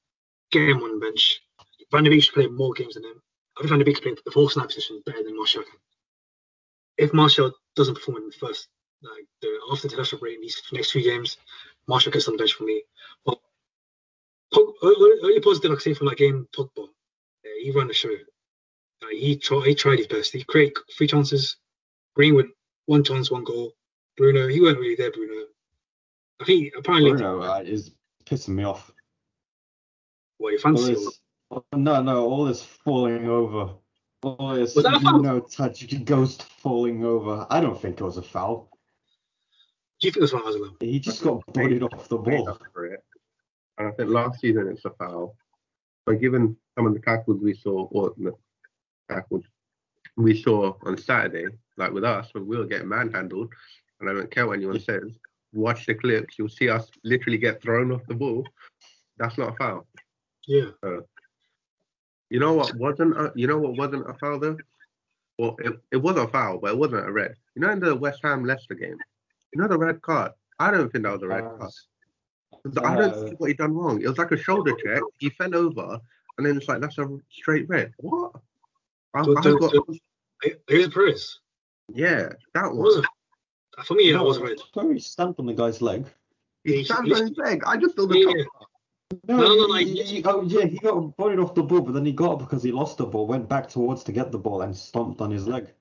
Get 0.53 0.69
him 0.69 0.83
on 0.83 0.99
the 0.99 1.07
bench. 1.07 1.41
Van 1.93 2.05
de 2.05 2.11
Beek 2.11 2.23
should 2.23 2.35
play 2.35 2.47
more 2.47 2.73
games 2.73 2.95
than 2.95 3.05
him. 3.05 3.21
I 3.57 3.61
think 3.61 3.71
Van 3.71 3.79
de 3.79 3.85
Beek 3.85 4.01
can 4.01 4.15
play 4.15 4.23
the 4.25 4.31
full 4.31 4.49
snap 4.49 4.69
position 4.69 5.03
better 5.05 5.23
than 5.23 5.37
Martial 5.37 5.63
can 5.63 5.73
if 6.99 7.13
Martial 7.13 7.53
doesn't 7.75 7.95
perform 7.95 8.19
in 8.19 8.27
the 8.27 8.33
first, 8.33 8.69
like 9.03 9.27
the 9.43 9.59
after 9.71 9.89
the 9.89 9.93
international 9.93 10.21
break, 10.21 10.37
in 10.37 10.41
these 10.43 10.61
next 10.73 10.91
two 10.91 11.03
games, 11.03 11.37
Martial 11.89 12.13
gets 12.13 12.29
on 12.29 12.35
the 12.35 12.39
bench 12.39 12.55
for 12.55 12.65
me. 12.65 12.83
But 13.25 13.39
only 14.83 15.41
positive 15.41 15.71
I 15.71 15.75
can 15.75 15.81
say 15.81 15.95
from 15.95 16.09
that 16.09 16.17
game, 16.19 16.47
Pogba, 16.57 16.85
uh, 16.85 16.89
he 17.61 17.71
ran 17.71 17.89
the 17.89 17.95
show. 17.95 18.11
He 19.11 19.37
tried, 19.37 19.67
he 19.67 19.75
tried 19.75 19.99
his 19.99 20.07
best. 20.07 20.33
He 20.33 20.43
created 20.45 20.79
three 20.97 21.07
chances. 21.07 21.57
Greenwood, 22.15 22.49
one 22.87 23.05
chance, 23.05 23.31
one 23.31 23.45
goal. 23.45 23.73
Bruno, 24.17 24.49
he 24.49 24.61
wasn't 24.61 24.81
really 24.81 24.97
there. 24.97 25.13
Bruno, 25.13 25.47
I 26.41 26.45
think 26.45 26.73
apparently, 26.77 27.13
Bruno 27.13 27.43
uh, 27.43 27.63
is 27.65 27.93
pissing 28.25 28.51
me 28.55 28.65
off. 28.65 28.91
what 30.39 30.53
you 30.53 30.59
fancy? 30.59 30.95
this, 30.95 31.21
no, 31.75 32.03
no, 32.03 32.27
all 32.29 32.45
this 32.45 32.63
falling 32.63 33.29
over. 33.29 33.75
All 34.23 34.55
this 34.55 34.75
Was 34.75 34.85
that 34.85 35.03
no 35.23 35.41
touch 35.41 36.05
ghost 36.05 36.43
falling 36.43 37.05
over. 37.05 37.47
I 37.51 37.61
don't 37.61 37.81
think 37.81 38.01
it 38.01 38.05
was 38.05 38.17
a 38.17 38.23
foul. 38.23 38.69
Do 40.01 40.09
you 40.09 40.13
think 40.13 40.19
it 40.19 40.23
was 40.23 40.33
one 40.33 40.49
as 40.49 40.57
well? 40.59 40.77
He 40.81 40.99
just 40.99 41.23
got 41.23 41.45
bodied 41.53 41.83
off 41.83 42.09
the 42.09 42.19
Made 42.19 42.45
ball. 42.45 42.59
for 42.73 42.87
it. 42.87 43.05
And 43.79 43.89
I 43.89 43.91
think 43.93 44.11
last 44.11 44.41
season 44.41 44.69
it's 44.69 44.85
a 44.85 44.91
foul. 44.91 45.37
But 46.05 46.21
given 46.21 46.57
some 46.75 46.87
of 46.87 46.95
the 46.95 47.01
tackles 47.01 47.41
we 47.43 47.55
saw, 47.55 47.87
or 47.91 48.15
the 48.17 48.33
tackles 49.11 49.45
we 50.17 50.41
saw 50.41 50.75
on 50.85 50.99
Saturday, 50.99 51.47
like 51.77 51.93
with 51.93 52.05
us, 52.05 52.29
when 52.33 52.47
we 52.47 52.57
were 52.57 52.67
getting 52.67 52.89
manhandled, 52.89 53.53
and 54.01 54.11
I 54.11 54.13
don't 54.13 54.31
care 54.31 54.47
what 54.47 54.57
anyone 54.57 54.81
says, 54.81 55.19
watch 55.53 55.87
the 55.87 55.95
clips, 55.95 56.39
you'll 56.39 56.49
see 56.49 56.69
us 56.69 56.91
literally 57.05 57.39
get 57.39 57.63
thrown 57.63 57.93
off 57.93 58.03
the 58.09 58.15
ball. 58.15 58.47
That's 59.19 59.39
not 59.39 59.55
a 59.55 59.57
foul. 59.57 59.87
Yeah. 60.47 60.71
You 62.31 62.41
know 62.41 62.55
what 62.55 62.75
wasn't 62.77 63.17
a, 63.17 63.33
you 63.35 63.47
know 63.47 63.59
what 63.59 63.77
wasn't 63.77 64.09
a 64.09 64.15
foul 64.15 64.39
though? 64.39 64.59
Well, 65.39 65.57
it, 65.61 65.79
it 65.93 65.97
was 65.99 66.17
a 66.17 66.27
foul, 66.29 66.59
but 66.59 66.71
it 66.73 66.79
wasn't 66.79 67.07
a 67.07 67.13
red. 67.13 67.35
You 67.55 67.63
know 67.63 67.71
in 67.71 67.81
the 67.81 67.95
West 67.95 68.21
Ham 68.23 68.45
Leicester 68.45 68.75
game, 68.75 68.97
you 69.53 69.61
know 69.61 69.69
the 69.69 69.79
red 69.79 70.03
card. 70.03 70.33
I 70.59 70.71
don't 70.71 70.91
think 70.91 71.05
that 71.05 71.13
was 71.13 71.23
a 71.23 71.29
red 71.29 71.45
card. 71.45 71.71
'Cause 72.63 72.79
I 72.83 72.97
don't 72.97 73.13
Uh, 73.13 73.29
see 73.29 73.35
what 73.37 73.49
he 73.49 73.55
done 73.55 73.75
wrong. 73.75 74.01
It 74.03 74.09
was 74.09 74.19
like 74.19 74.33
a 74.33 74.37
shoulder 74.37 74.73
check. 74.83 75.01
He 75.19 75.31
fell 75.31 75.55
over, 75.55 76.01
and 76.37 76.47
then 76.47 76.57
it's 76.57 76.69
like 76.69 76.81
that's 76.81 76.99
a 76.99 77.07
straight 77.31 77.69
red. 77.69 77.93
What? 77.99 78.33
I, 79.15 79.23
So- 79.25 79.37
I 79.37 79.41
so- 79.43 79.59
got, 79.59 79.71
so- 79.73 79.87
Here's 80.69 80.89
Perez. 80.89 81.41
yeah, 81.89 82.31
that 82.55 82.73
was 82.75 82.97
one. 82.97 83.05
A, 83.77 83.83
for 83.85 83.95
me, 83.95 84.11
that 84.13 84.19
no, 84.19 84.25
was 84.25 84.39
red. 84.39 84.59
so 84.75 84.91
he 84.91 84.99
stamped 84.99 85.39
on 85.41 85.47
the 85.47 85.55
guy's 85.55 85.81
leg. 85.83 86.07
He 86.65 86.79
he- 86.79 86.85
stamped 86.85 87.13
on 87.13 87.23
his 87.23 87.37
leg. 87.37 87.63
I 87.67 87.77
just 87.77 87.97
saw 87.97 88.07
the 88.07 88.19
Yeah, 88.19 88.45
top. 88.45 88.69
No, 89.29 89.37
No, 89.37 89.43
no, 89.43 89.55
he- 89.55 89.67
no, 89.69 89.75
he, 89.75 90.03
he- 90.03 90.15
he- 90.17 90.25
oh, 90.25 90.43
yeah, 90.43 90.65
he 90.67 90.79
got 90.79 91.17
bodied 91.17 91.39
off 91.39 91.55
the 91.55 91.63
ball, 91.63 91.81
but 91.83 91.93
then 91.93 92.05
he 92.05 92.13
got 92.13 92.33
up 92.33 92.39
because 92.41 92.63
he 92.63 92.73
lost 92.73 92.99
the 92.99 93.07
ball, 93.07 93.27
went 93.27 93.49
back 93.49 93.69
towards 93.69 94.03
to 94.05 94.13
get 94.13 94.33
the 94.33 94.39
ball, 94.39 94.63
and 94.63 94.77
stomped 94.77 95.21
on 95.21 95.31
his 95.31 95.47
leg. 95.47 95.73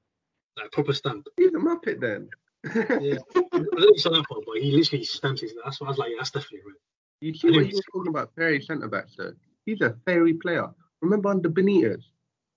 Like 0.57 0.71
proper 0.71 0.93
stamp. 0.93 1.27
He's 1.37 1.53
a 1.53 1.57
muppet 1.57 1.99
then. 1.99 2.29
Yeah. 2.73 3.17
I 3.35 3.41
don't 3.51 3.79
know 3.79 3.87
if 3.89 3.99
saw 3.99 4.11
that 4.11 4.25
part, 4.27 4.43
but 4.45 4.57
he 4.61 4.71
literally 4.71 5.03
stamped 5.03 5.41
his. 5.41 5.53
That's 5.63 5.81
why 5.81 5.87
I 5.87 5.89
was 5.89 5.97
like, 5.97 6.09
yeah, 6.11 6.15
that's 6.19 6.31
definitely 6.31 6.61
red. 6.65 6.75
You 7.21 7.33
see 7.33 7.49
what 7.51 7.67
you 7.67 7.75
were 7.75 7.81
talking 7.93 8.09
about 8.09 8.31
fairy 8.35 8.61
centre 8.61 8.87
backs 8.87 9.15
though? 9.17 9.33
He's 9.65 9.81
a 9.81 9.95
fairy 10.05 10.33
player. 10.33 10.67
Remember 11.01 11.29
under 11.29 11.49
Benitez? 11.49 12.03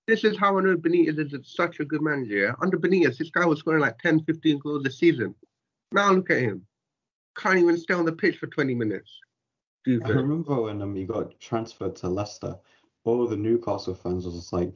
This 0.09 0.23
is 0.23 0.39
how 0.39 0.57
I 0.57 0.61
know 0.63 0.75
Benitez 0.75 1.19
is 1.19 1.47
such 1.47 1.79
a 1.79 1.85
good 1.85 2.01
manager. 2.01 2.55
Under 2.63 2.79
Benitez, 2.79 3.19
this 3.19 3.29
guy 3.29 3.45
was 3.45 3.59
scoring 3.59 3.81
like 3.81 3.99
10, 3.99 4.23
15 4.23 4.57
goals 4.57 4.83
a 4.87 4.89
season. 4.89 5.35
Now 5.91 6.11
look 6.11 6.31
at 6.31 6.39
him. 6.39 6.65
Can't 7.37 7.59
even 7.59 7.77
stay 7.77 7.93
on 7.93 8.05
the 8.05 8.11
pitch 8.11 8.37
for 8.37 8.47
20 8.47 8.73
minutes. 8.73 9.11
I 9.87 10.09
remember 10.09 10.63
when 10.63 10.81
um, 10.81 10.95
he 10.95 11.05
got 11.05 11.39
transferred 11.39 11.95
to 11.97 12.09
Leicester, 12.09 12.55
all 13.03 13.27
the 13.27 13.37
Newcastle 13.37 13.93
fans 13.93 14.25
was 14.25 14.33
just 14.33 14.51
like, 14.51 14.73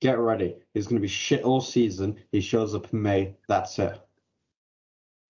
get 0.00 0.18
ready. 0.18 0.56
He's 0.74 0.88
going 0.88 0.96
to 0.96 1.00
be 1.00 1.06
shit 1.06 1.44
all 1.44 1.60
season. 1.60 2.18
He 2.32 2.40
shows 2.40 2.74
up 2.74 2.92
in 2.92 3.00
May. 3.00 3.36
That's 3.46 3.78
it. 3.78 4.00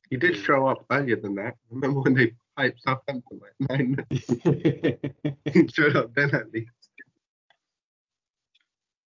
He 0.09 0.16
did 0.16 0.37
show 0.37 0.66
up 0.66 0.87
earlier 0.90 1.16
than 1.16 1.35
that. 1.35 1.57
Remember 1.70 2.01
when 2.01 2.14
they 2.14 2.33
piped 2.57 2.81
Southampton 2.81 3.38
like 3.42 3.68
nine? 3.68 4.07
he 5.53 5.68
showed 5.68 5.94
up 5.94 6.14
then 6.14 6.35
at 6.35 6.51
least. 6.53 6.70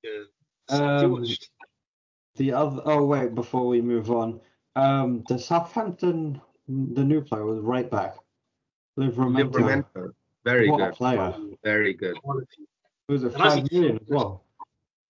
Yeah. 0.02 0.22
Um, 0.68 1.26
the 2.36 2.52
other, 2.52 2.80
oh, 2.84 3.04
wait, 3.04 3.34
before 3.34 3.66
we 3.66 3.80
move 3.80 4.10
on, 4.10 4.40
um, 4.76 5.24
the 5.28 5.38
Southampton, 5.38 6.40
the 6.68 7.04
new 7.04 7.20
player 7.20 7.44
was 7.44 7.58
right 7.60 7.90
back. 7.90 8.16
Livramento. 8.98 9.50
Livramento, 9.52 10.12
very 10.44 10.70
What 10.70 10.80
a 10.80 10.84
good. 10.86 10.94
player. 10.94 11.34
Very 11.64 11.94
good. 11.94 12.16
quality. 12.22 12.66
Was 13.08 13.24
it 13.24 13.32
And 13.32 13.34
that's- 13.34 13.54
five 13.54 13.72
million 13.72 13.96
as 14.00 14.08
well? 14.08 14.44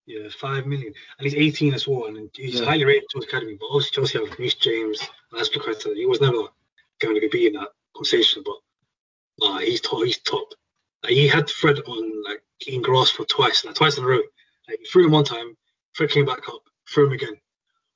Yeah, 0.07 0.27
five 0.29 0.65
million, 0.65 0.93
and 1.19 1.23
he's 1.25 1.35
18 1.35 1.73
as 1.73 1.87
well, 1.87 2.05
and 2.07 2.29
he's 2.33 2.59
Yeah. 2.59 2.65
highly 2.65 2.83
rated 2.85 3.07
to 3.09 3.19
his 3.19 3.25
academy. 3.25 3.55
But 3.59 3.67
obviously, 3.67 3.91
Chelsea 3.95 4.19
have 4.25 4.39
Reece 4.39 4.55
James 4.55 4.99
and 5.31 5.39
Azpilicueta. 5.41 5.95
He 5.95 6.05
was 6.07 6.19
never 6.19 6.47
going 6.99 7.21
to 7.21 7.29
be 7.29 7.47
in 7.47 7.53
that 7.53 7.69
conversation, 7.93 8.41
but 8.43 8.57
nah, 9.39 9.59
he's 9.59 9.79
top. 9.79 10.03
He's 10.03 10.17
top. 10.19 10.53
Like, 11.03 11.13
he 11.13 11.27
had 11.27 11.49
Fred 11.49 11.79
on 11.87 12.23
like 12.23 12.43
eating 12.65 12.81
grass 12.81 13.11
for 13.11 13.25
twice, 13.25 13.63
like 13.63 13.75
twice 13.75 13.97
in 13.97 14.03
a 14.03 14.07
row. 14.07 14.21
Like 14.71 14.79
threw 14.89 15.05
him 15.05 15.11
one 15.11 15.25
time, 15.25 15.57
Fred 15.93 16.09
came 16.11 16.25
back 16.25 16.47
up, 16.47 16.61
threw 16.89 17.07
him 17.07 17.11
again. 17.11 17.35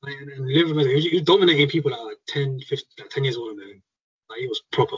Like, 0.04 0.16
and, 0.20 0.30
and 0.30 0.46
Liverpool, 0.46 0.86
he 0.86 1.10
was 1.14 1.22
dominating 1.24 1.70
people 1.70 1.94
at 1.94 2.04
like 2.04 2.18
10, 2.28 2.60
15, 2.60 2.78
like 3.00 3.10
10 3.10 3.24
years 3.24 3.38
old, 3.38 3.56
man. 3.58 3.82
Like 4.30 4.40
he 4.40 4.48
was 4.48 4.62
proper. 4.74 4.98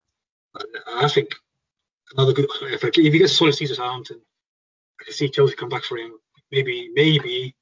I 0.87 1.07
think 1.07 1.29
another 2.15 2.33
good. 2.33 2.47
If, 2.63 2.83
I, 2.83 2.87
if 2.87 2.95
he 2.95 3.19
gets 3.19 3.33
a 3.33 3.35
solid 3.35 3.55
season 3.55 3.75
at 3.75 3.77
Southampton, 3.77 4.21
I 4.99 5.03
can 5.05 5.13
see 5.13 5.29
Chelsea 5.29 5.55
come 5.55 5.69
back 5.69 5.83
for 5.83 5.97
him. 5.97 6.13
Maybe, 6.51 6.91
maybe 6.93 7.55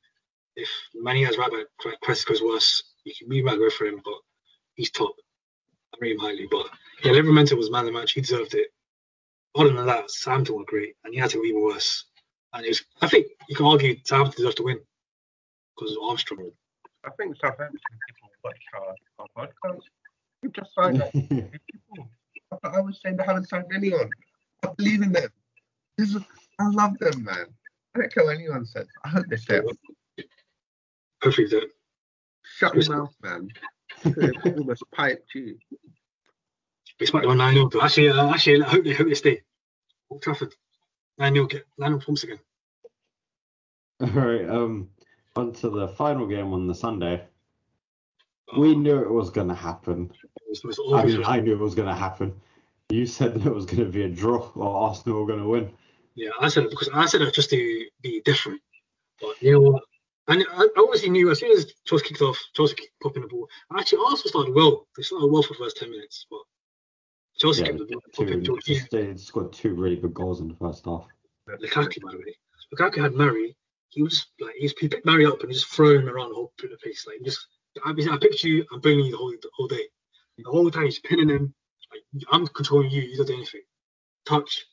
if 0.56 0.70
Manny 0.96 1.24
has 1.24 1.38
right 1.38 1.52
back, 1.52 2.00
Cresco's 2.02 2.42
worse, 2.42 2.84
you 3.04 3.14
can, 3.18 3.30
we 3.30 3.42
might 3.42 3.58
go 3.58 3.70
for 3.70 3.86
him, 3.86 4.02
but 4.04 4.16
he's 4.76 4.92
top. 4.92 5.14
I 5.94 5.98
rate 6.02 6.14
him 6.14 6.20
highly. 6.20 6.48
But 6.50 6.68
yeah, 7.04 7.12
Livramento 7.12 7.56
was 7.56 7.72
man 7.72 7.82
of 7.82 7.86
the 7.88 7.92
match. 8.00 8.14
He 8.14 8.22
deserved 8.22 8.54
it. 8.56 8.68
Other 9.56 9.74
than 9.74 9.86
that, 9.86 10.12
Southampton 10.12 10.56
were 10.56 10.66
great, 10.66 10.96
and 11.04 11.14
he 11.14 11.20
had 11.20 11.32
to 11.32 11.38
go 11.38 11.44
even 11.44 11.62
worse. 11.62 12.06
And 12.54 12.66
it 12.66 12.70
was, 12.70 12.84
I 13.02 13.08
think 13.08 13.28
you 13.48 13.56
can 13.56 13.66
argue 13.66 13.96
Southampton 14.04 14.38
deserved 14.38 14.58
to 14.58 14.64
win 14.64 14.80
because 15.76 15.92
of 15.96 16.04
Armstrong. 16.04 16.52
I 17.06 17.10
think 17.12 17.36
Southampton 17.38 17.80
people 18.08 18.30
watch 18.44 18.58
our, 18.76 18.96
our 19.20 19.48
podcast. 19.48 19.82
We 20.44 20.50
just 20.50 20.74
signed 20.74 21.00
like 21.00 21.12
people. 21.14 22.10
I, 22.52 22.68
I 22.68 22.82
was 22.82 23.00
saying 23.02 23.18
they 23.18 23.24
haven't 23.24 23.50
signed 23.50 23.72
anyone. 23.74 24.10
I 24.64 24.70
believe 24.78 25.02
in 25.02 25.12
them. 25.12 25.30
This 25.98 26.16
is, 26.16 26.22
I 26.60 26.70
love 26.70 26.98
them, 27.00 27.24
man. 27.24 27.46
I 27.96 28.00
don't 28.00 28.14
care 28.14 28.26
what 28.26 28.36
anyone 28.36 28.66
says. 28.66 28.88
I 29.04 29.10
hope 29.10 29.26
they 29.30 29.38
stay. 29.38 29.62
it. 30.18 30.28
Hopefully, 31.24 31.48
they 31.48 31.60
don't. 31.60 31.72
Shut 32.44 32.76
your 32.76 32.98
mouth, 32.98 33.16
man. 33.22 33.50
They 34.04 34.32
almost 34.52 34.84
piped 34.92 35.34
you. 35.36 35.58
We 37.00 37.06
smacked 37.06 37.24
them 37.24 37.32
on 37.32 37.38
9 37.38 37.54
0. 37.54 37.70
Actually, 37.82 38.10
uh, 38.10 38.30
actually, 38.30 38.64
I 38.64 38.70
hope 38.70 38.84
they, 38.84 38.94
hope 38.94 39.08
they 39.08 39.14
stay. 39.14 39.42
Old 40.10 40.22
Trafford. 40.22 40.54
9 41.18 41.34
0 41.34 41.46
get 41.48 41.66
9 41.78 41.90
0 41.90 42.00
points 42.00 42.24
again. 42.24 42.40
All 44.02 44.08
right. 44.08 44.50
Um, 44.50 44.90
on 45.36 45.54
to 45.54 45.70
the 45.70 45.88
final 45.90 46.28
game 46.28 46.54
on 46.54 46.68
the 46.68 46.76
Sunday. 46.76 47.24
We 48.58 48.72
oh. 48.72 48.78
knew 48.78 48.98
it 48.98 49.12
was 49.12 49.30
going 49.30 49.48
to 49.48 49.56
happen. 49.56 50.12
It 50.24 50.50
was, 50.50 50.60
it 50.64 50.68
was 50.68 50.94
I 50.94 51.06
mean, 51.06 51.24
I 51.26 51.40
knew 51.40 51.54
it 51.54 51.60
was 51.60 51.76
going 51.76 51.88
to 51.88 51.96
happen. 51.96 52.34
You 52.90 53.06
said 53.06 53.36
that 53.36 53.46
it 53.46 53.54
was 53.54 53.66
going 53.66 53.86
to 53.86 53.92
be 53.92 54.04
a 54.04 54.10
draw 54.10 54.52
or 54.56 54.88
Arsenal 54.88 55.22
were 55.22 55.28
going 55.28 55.40
to 55.40 55.48
win. 55.48 55.72
Yeah, 56.16 56.32
I 56.42 56.50
said 56.50 56.64
it 56.64 56.72
because 56.72 56.90
I 56.94 57.06
said 57.06 57.22
it 57.22 57.34
just 57.34 57.50
to 57.52 57.86
be 58.02 58.22
different. 58.26 58.62
But 59.22 59.42
you 59.42 59.54
know 59.54 59.62
what? 59.62 59.84
And 60.28 60.46
I, 60.54 60.68
obviously 60.78 61.10
knew 61.10 61.32
as 61.32 61.40
soon 61.40 61.52
as 61.52 61.74
Chelsea 61.86 62.08
kicked 62.08 62.22
off, 62.22 62.38
Chelsea 62.54 62.76
kicked 62.76 63.00
popping 63.02 63.24
the 63.24 63.28
ball. 63.28 63.48
Actually, 63.78 64.04
Arsenal 64.06 64.30
started 64.30 64.56
well. 64.56 64.88
They 64.96 65.04
started 65.04 65.32
well 65.32 65.44
for 65.44 65.54
the 65.54 65.60
first 65.60 65.78
10 65.78 65.90
minutes. 65.90 66.26
But 66.30 66.42
Chelsea 67.38 67.62
Yeah, 67.62 67.68
kept 67.68 67.80
the 67.80 67.86
ball 67.86 68.02
two, 68.14 68.26
Jorginho, 68.26 68.90
they 68.90 69.18
scored 69.18 69.54
two 69.54 69.74
really 69.74 69.96
good 69.96 70.14
goals 70.14 70.42
in 70.42 70.48
the 70.48 70.56
first 70.56 70.86
half. 70.86 71.08
Uh, 71.52 71.58
Lukaku, 71.58 72.02
by 72.02 72.12
the 72.12 72.18
way. 72.18 72.36
Lukaku 72.74 73.02
had 73.02 73.14
Marí. 73.14 73.56
He 73.90 74.04
was 74.04 74.28
like, 74.40 74.54
he, 74.56 74.66
was, 74.66 74.74
he 74.80 74.88
picked 74.88 75.06
Marí 75.06 75.28
up 75.28 75.42
and 75.42 75.50
he 75.50 75.56
just 75.56 75.68
throwing 75.68 76.02
him 76.02 76.10
around 76.10 76.30
the 76.30 76.36
whole 76.36 76.54
place. 76.58 77.08
Like, 77.08 77.18
just, 77.24 77.48
I, 77.86 77.92
I 77.92 78.18
picked 78.18 78.44
you, 78.44 78.66
I'm 78.72 78.80
bringing 78.80 79.06
you 79.06 79.12
the 79.12 79.18
whole, 79.18 79.32
the 79.32 79.50
whole 79.54 79.68
day. 79.68 79.86
The 80.38 80.50
whole 80.50 80.72
time 80.72 80.86
he's 80.86 81.00
pinning 81.00 81.30
him. 81.30 81.54
Like, 81.92 82.24
I'm 82.32 82.48
controlling 82.48 82.92
you, 82.92 83.02
you 83.02 83.18
don't 83.18 83.28
do 83.28 83.34
anything. 83.34 83.62
Touch, 84.26 84.66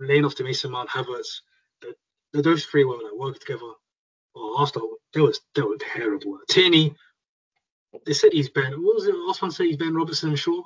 laying 0.00 0.24
off 0.24 0.34
to 0.36 0.44
Mason 0.44 0.70
Mount, 0.70 0.88
Havertz. 0.88 1.42
The, 1.80 1.94
the, 2.32 2.42
those 2.42 2.64
three 2.64 2.84
were 2.84 2.94
like 2.94 3.14
working 3.14 3.40
together. 3.40 3.72
Oh, 4.34 4.56
Arsenal, 4.58 4.96
they 5.12 5.20
was 5.20 5.40
they 5.54 5.62
were 5.62 5.76
terrible. 5.78 6.38
Tierney, 6.48 6.94
they 8.06 8.14
said 8.14 8.32
he's 8.32 8.48
Ben. 8.48 8.72
What 8.72 8.94
was 8.94 9.06
it? 9.06 9.14
Last 9.14 9.42
one 9.42 9.50
said 9.50 9.66
he's 9.66 9.76
Ben 9.76 9.94
Robertson 9.94 10.30
and 10.30 10.38
Shaw. 10.38 10.62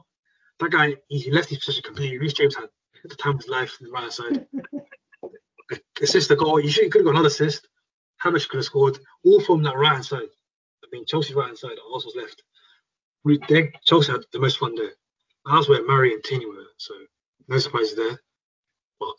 That 0.60 0.70
guy, 0.70 0.96
he 1.08 1.30
left 1.32 1.48
his 1.48 1.58
position 1.58 1.82
completely. 1.82 2.18
Reece 2.18 2.34
James 2.34 2.54
had 2.54 2.68
at 3.04 3.10
the 3.10 3.16
time 3.16 3.34
of 3.34 3.40
his 3.40 3.48
life 3.48 3.76
on 3.80 3.86
the 3.86 3.92
right 3.92 4.12
side. 4.12 4.46
assist 6.02 6.28
the 6.28 6.36
goal. 6.36 6.60
You 6.60 6.68
should 6.70 6.90
could 6.92 7.00
have 7.00 7.06
got 7.06 7.10
another 7.12 7.28
assist. 7.28 7.68
Havertz 8.22 8.48
could 8.48 8.58
have 8.58 8.64
scored 8.64 8.98
all 9.24 9.40
from 9.40 9.62
that 9.64 9.76
right 9.76 9.92
hand 9.92 10.04
side. 10.04 10.28
I 10.84 10.88
mean, 10.92 11.04
Chelsea's 11.06 11.34
right 11.34 11.46
hand 11.46 11.58
side, 11.58 11.76
Arsenal's 11.92 12.16
left. 12.16 12.42
We, 13.24 13.38
they, 13.48 13.72
Chelsea 13.84 14.12
had 14.12 14.22
the 14.32 14.38
most 14.38 14.58
fun 14.58 14.74
there. 14.74 14.92
And 15.46 15.56
that's 15.56 15.68
where 15.68 15.82
Marí 15.86 16.12
and 16.12 16.22
Tierney 16.22 16.46
were. 16.46 16.64
So 16.76 16.94
no 17.48 17.58
surprises 17.58 17.96
there. 17.96 18.20
But 19.00 19.14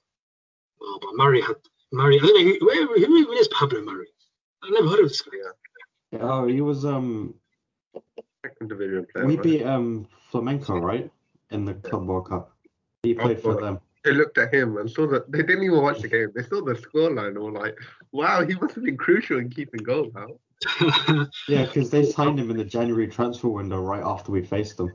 oh, 0.81 0.99
but 1.01 1.13
Marí 1.19 1.41
had 1.41 1.55
Marí. 1.93 2.15
I 2.15 2.25
don't 2.25 2.45
know 2.45 2.53
who, 2.59 2.85
who, 2.85 3.05
who 3.05 3.17
even 3.17 3.37
is 3.37 3.47
Pablo 3.49 3.81
Marí. 3.81 4.05
I've 4.63 4.71
never 4.71 4.87
heard 4.87 4.99
of 4.99 5.09
this 5.09 5.21
guy. 5.21 6.19
Oh, 6.19 6.47
he 6.47 6.61
was 6.61 6.85
um. 6.85 7.35
Second 8.45 8.69
division 8.69 9.05
player. 9.11 9.25
We 9.25 9.35
right? 9.35 9.43
beat 9.43 9.63
um 9.65 10.07
Flamengo 10.31 10.81
right 10.81 11.11
in 11.51 11.65
the 11.65 11.73
Club 11.73 12.05
World 12.07 12.29
Cup. 12.29 12.53
He 13.03 13.13
played 13.13 13.41
for 13.41 13.59
them. 13.59 13.79
They 14.03 14.13
looked 14.13 14.37
at 14.37 14.53
him 14.53 14.77
and 14.77 14.89
saw 14.89 15.07
that 15.07 15.29
they 15.31 15.39
didn't 15.39 15.63
even 15.63 15.81
watch 15.81 15.99
the 15.99 16.07
game. 16.07 16.31
They 16.33 16.43
saw 16.43 16.63
the 16.63 16.75
scoreline 16.75 17.35
and 17.35 17.39
were 17.39 17.51
like, 17.51 17.77
"Wow, 18.11 18.45
he 18.45 18.55
must 18.55 18.75
have 18.75 18.83
been 18.83 18.97
crucial 18.97 19.39
in 19.39 19.49
keeping 19.49 19.83
goals 19.83 20.15
out." 20.15 20.39
Yeah, 21.47 21.65
because 21.65 21.89
they 21.89 22.03
signed 22.03 22.39
him 22.39 22.49
in 22.49 22.57
the 22.57 22.65
January 22.65 23.07
transfer 23.07 23.47
window 23.49 23.79
right 23.79 24.03
after 24.03 24.31
we 24.31 24.43
faced 24.43 24.77
them. 24.77 24.91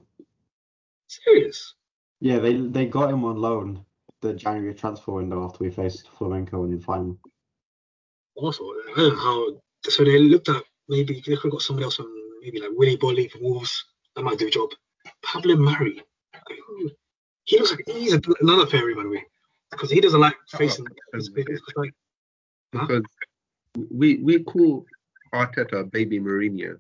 Serious. 1.09 1.75
Yeah, 2.21 2.39
they 2.39 2.55
they 2.57 2.87
got 2.87 3.11
him 3.11 3.25
on 3.25 3.37
loan 3.37 3.85
the 4.21 4.33
January 4.35 4.75
transfer 4.75 5.13
window 5.13 5.45
after 5.45 5.65
we 5.65 5.71
faced 5.71 6.09
Flamengo 6.17 6.65
in 6.65 6.71
the 6.77 6.81
final. 6.83 7.19
Also, 8.37 8.65
I 8.65 8.93
don't 8.97 9.15
know 9.15 9.17
how. 9.17 9.91
So 9.91 10.05
they 10.05 10.19
looked 10.19 10.49
at 10.49 10.63
maybe 10.89 11.15
they 11.15 11.21
could 11.21 11.39
have 11.43 11.53
got 11.53 11.63
somebody 11.63 11.85
else 11.85 11.97
from 11.97 12.13
maybe 12.41 12.61
like 12.61 12.71
Willy 12.75 12.97
Boly 12.97 13.31
from 13.31 13.43
Wolves. 13.43 13.85
That 14.15 14.23
might 14.23 14.39
do 14.39 14.47
a 14.47 14.51
job. 14.51 14.71
Pablo 15.23 15.57
Marí. 15.57 16.01
He 17.45 17.59
looks 17.59 17.73
like 17.73 17.83
he's 17.87 18.13
another 18.41 18.67
fairy, 18.67 18.95
by 18.95 19.03
the 19.03 19.09
way, 19.09 19.25
because 19.71 19.91
he 19.91 20.01
doesn't 20.01 20.21
like 20.21 20.37
facing. 20.57 20.87
Oh, 20.89 21.17
his 21.17 21.29
big- 21.29 21.49
it's 21.51 21.63
like, 21.77 21.93
Huh? 22.75 22.87
because 22.87 23.05
we 23.91 24.17
we 24.19 24.43
call 24.45 24.87
Arteta 25.35 25.91
baby 25.91 26.19
Mourinho 26.21 26.77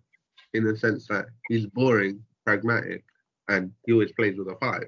in 0.54 0.64
the 0.64 0.76
sense 0.76 1.06
that 1.08 1.26
he's 1.48 1.66
boring, 1.66 2.22
pragmatic, 2.44 3.04
and 3.48 3.72
he 3.86 3.92
always 3.92 4.12
plays 4.12 4.36
with 4.38 4.48
a 4.48 4.56
five. 4.56 4.86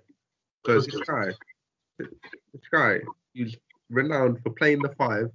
So 0.67 0.75
That's 0.75 0.87
this 0.87 1.01
guy, 1.01 1.27
this 1.99 2.69
guy, 2.71 3.01
he's 3.33 3.57
renowned 3.91 4.43
for 4.43 4.51
playing 4.51 4.83
the 4.83 4.91
five 4.91 5.31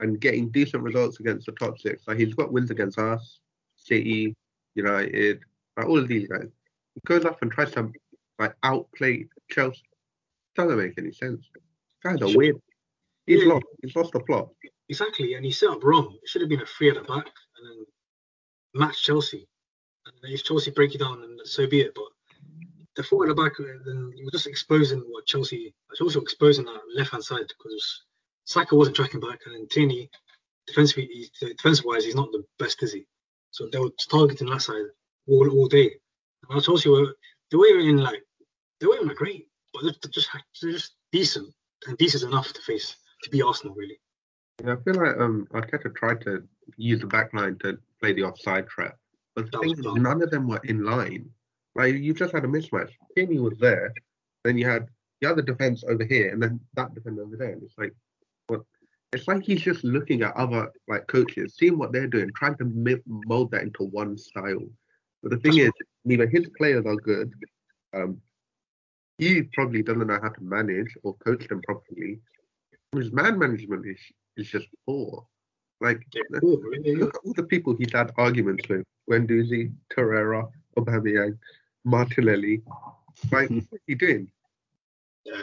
and 0.00 0.20
getting 0.20 0.48
decent 0.50 0.82
results 0.82 1.20
against 1.20 1.46
the 1.46 1.52
top 1.52 1.78
six. 1.78 2.06
Like 2.06 2.18
he's 2.18 2.34
got 2.34 2.52
wins 2.52 2.70
against 2.70 2.98
us, 2.98 3.40
City, 3.76 4.34
United, 4.74 5.40
like 5.76 5.86
all 5.86 5.98
of 5.98 6.08
these 6.08 6.28
guys. 6.28 6.48
He 6.94 7.00
goes 7.06 7.24
up 7.24 7.42
and 7.42 7.50
tries 7.50 7.72
to 7.72 7.90
like 8.38 8.54
outplay 8.62 9.26
Chelsea. 9.50 9.82
Doesn't 10.54 10.78
make 10.78 10.94
any 10.98 11.12
sense. 11.12 11.48
Guys 12.02 12.20
are 12.22 12.36
weird. 12.36 12.56
He's 13.26 13.42
Yeah. 13.42 13.54
lost. 13.54 13.66
He's 13.82 13.94
lost 13.96 14.12
the 14.12 14.20
plot. 14.20 14.50
exactly, 14.88 15.34
and 15.34 15.44
he 15.44 15.50
set 15.50 15.68
up 15.70 15.84
wrong. 15.84 16.16
It 16.22 16.28
should 16.28 16.40
have 16.42 16.48
been 16.48 16.62
a 16.62 16.66
three 16.66 16.88
at 16.88 16.94
the 16.94 17.02
back 17.02 17.26
and 17.58 17.68
then 17.68 17.86
match 18.74 19.02
Chelsea. 19.02 19.46
And 20.06 20.32
if 20.32 20.44
Chelsea 20.44 20.70
break 20.70 20.94
it 20.94 20.98
down, 20.98 21.20
then 21.20 21.38
so 21.44 21.66
be 21.66 21.80
it. 21.80 21.92
But 21.94 22.04
the 22.96 23.02
four 23.02 23.24
at 23.24 23.28
the 23.28 23.42
back, 23.42 23.52
uh, 23.60 23.64
then 23.84 24.12
you 24.16 24.24
were 24.24 24.30
just 24.30 24.46
exposing 24.46 25.00
what 25.08 25.26
Chelsea. 25.26 25.74
Chelsea 25.96 26.18
were 26.18 26.22
exposing 26.22 26.64
that 26.64 26.80
left 26.94 27.12
hand 27.12 27.24
side 27.24 27.46
because 27.46 28.02
Saka 28.44 28.74
wasn't 28.74 28.96
tracking 28.96 29.20
back, 29.20 29.40
and 29.46 29.54
then 29.54 29.68
Tierney, 29.68 30.10
defensively, 30.66 31.30
defensive 31.40 31.84
wise, 31.84 32.04
he's 32.04 32.14
not 32.14 32.32
the 32.32 32.44
best, 32.58 32.82
is 32.82 32.92
he? 32.92 33.06
So 33.50 33.68
they 33.70 33.78
were 33.78 33.90
targeting 34.10 34.50
that 34.50 34.62
side 34.62 34.86
all, 35.26 35.50
all 35.50 35.68
day. 35.68 35.90
And 36.42 36.50
now 36.50 36.60
Chelsea 36.60 36.88
were 36.88 37.14
they 37.50 37.56
weren't 37.56 37.82
even 37.82 37.98
like 37.98 38.22
they 38.80 38.86
weren't 38.86 39.06
like 39.06 39.16
great, 39.16 39.48
but 39.72 39.82
they're, 39.82 39.94
they're 40.02 40.10
just 40.10 40.30
they're 40.62 40.72
just 40.72 40.94
decent 41.12 41.52
and 41.86 41.96
decent 41.98 42.24
enough 42.24 42.52
to 42.52 42.62
face 42.62 42.96
to 43.22 43.30
be 43.30 43.42
Arsenal 43.42 43.74
really. 43.74 44.00
Yeah, 44.64 44.74
I 44.74 44.76
feel 44.76 44.94
like 44.94 45.18
um 45.18 45.46
Arteta 45.52 45.94
tried 45.94 46.20
to 46.22 46.42
use 46.76 47.00
the 47.00 47.06
back 47.06 47.32
line 47.34 47.56
to 47.60 47.78
play 48.00 48.12
the 48.12 48.22
offside 48.22 48.68
trap, 48.68 48.96
but 49.34 49.50
the 49.50 49.58
thing 49.58 49.72
is, 49.72 49.80
none 49.80 50.22
of 50.22 50.30
them 50.30 50.48
were 50.48 50.60
in 50.64 50.84
line. 50.84 51.28
Like 51.74 51.94
you 51.94 52.12
just 52.12 52.34
had 52.34 52.44
a 52.44 52.48
mismatch. 52.48 52.90
Kenny 53.16 53.38
was 53.38 53.56
there, 53.58 53.92
then 54.44 54.58
you 54.58 54.66
had 54.66 54.88
the 55.20 55.30
other 55.30 55.42
defense 55.42 55.84
over 55.88 56.04
here, 56.04 56.32
and 56.32 56.42
then 56.42 56.60
that 56.74 56.94
defender 56.94 57.22
over 57.22 57.36
there. 57.36 57.52
And 57.52 57.62
it's 57.62 57.78
like, 57.78 57.94
what? 58.48 58.62
It's 59.12 59.26
like 59.26 59.42
he's 59.42 59.62
just 59.62 59.84
looking 59.84 60.22
at 60.22 60.36
other 60.36 60.70
like 60.88 61.06
coaches, 61.06 61.56
seeing 61.56 61.78
what 61.78 61.92
they're 61.92 62.06
doing, 62.06 62.30
trying 62.34 62.56
to 62.56 63.02
mold 63.06 63.50
that 63.52 63.62
into 63.62 63.84
one 63.84 64.18
style. 64.18 64.68
But 65.22 65.30
the 65.30 65.38
thing 65.38 65.58
is, 65.58 65.70
neither 66.04 66.26
his 66.26 66.48
players 66.56 66.84
are 66.86 66.96
good. 66.96 67.32
Um, 67.94 68.20
he 69.18 69.42
probably 69.42 69.82
doesn't 69.82 70.06
know 70.06 70.20
how 70.22 70.28
to 70.28 70.42
manage 70.42 70.94
or 71.02 71.14
coach 71.16 71.48
them 71.48 71.60
properly. 71.62 72.20
His 72.92 73.12
man 73.12 73.38
management 73.38 73.86
is 73.86 74.00
is 74.36 74.48
just 74.48 74.68
poor. 74.86 75.26
Like 75.80 76.04
Yeah, 76.12 76.22
cool, 76.40 76.58
really. 76.58 76.96
look 76.96 77.14
at 77.14 77.20
all 77.24 77.34
the 77.34 77.42
people 77.44 77.76
he's 77.76 77.92
had 77.92 78.12
arguments 78.16 78.68
with: 78.68 78.84
Guendouzi, 79.08 79.72
Torreira, 79.92 80.50
Aubameyang, 80.76 81.38
Martinelli. 81.84 82.62
Like, 83.32 83.50
what's 83.50 83.82
he 83.88 83.96
doing? 83.96 84.30
Yeah. 85.24 85.42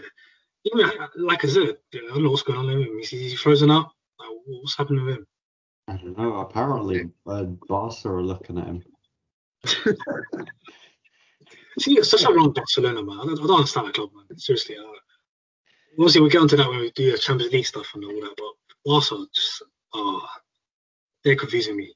Even 0.64 0.86
uh, 0.86 1.08
like 1.18 1.44
I 1.44 1.48
said, 1.50 1.76
I 1.94 1.98
don't 2.08 2.24
know 2.24 2.30
what's 2.30 2.44
going 2.44 2.58
on 2.58 2.68
with 2.68 2.88
him. 2.88 2.98
He's, 3.00 3.10
he's 3.10 3.42
frozen 3.42 3.70
out. 3.70 3.92
Like, 4.18 4.30
what's 4.46 4.78
happening 4.78 5.04
with 5.06 5.16
him? 5.18 5.28
I 5.90 5.98
don't 5.98 6.18
know. 6.18 6.38
Apparently, 6.38 7.10
uh, 7.28 7.44
Barca 7.68 8.08
are 8.10 8.24
looking 8.24 8.58
at 8.58 8.68
him. 8.68 8.84
See, 11.80 11.98
it's 11.98 12.10
such 12.10 12.24
a 12.24 12.32
wrong 12.34 12.54
Barcelona, 12.54 13.04
man. 13.04 13.20
I 13.20 13.26
don't, 13.26 13.40
I 13.40 13.48
don't 13.48 13.58
understand 13.58 13.88
that 13.88 13.96
club, 13.96 14.12
man. 14.16 14.38
Seriously. 14.40 14.78
Uh, 14.78 14.84
obviously, 16.00 16.22
we'll 16.22 16.30
get 16.30 16.42
onto 16.42 16.56
that 16.56 16.70
when 16.70 16.80
we 16.80 16.92
do 16.92 17.12
the 17.12 17.18
Champions 17.18 17.52
League 17.52 17.66
stuff 17.66 17.92
and 17.94 18.06
all 18.06 18.12
that, 18.22 18.36
but 18.38 18.54
Barca, 18.86 19.26
just, 19.36 19.64
oh, 19.96 20.28
they're 21.24 21.38
confusing 21.38 21.78
me. 21.78 21.94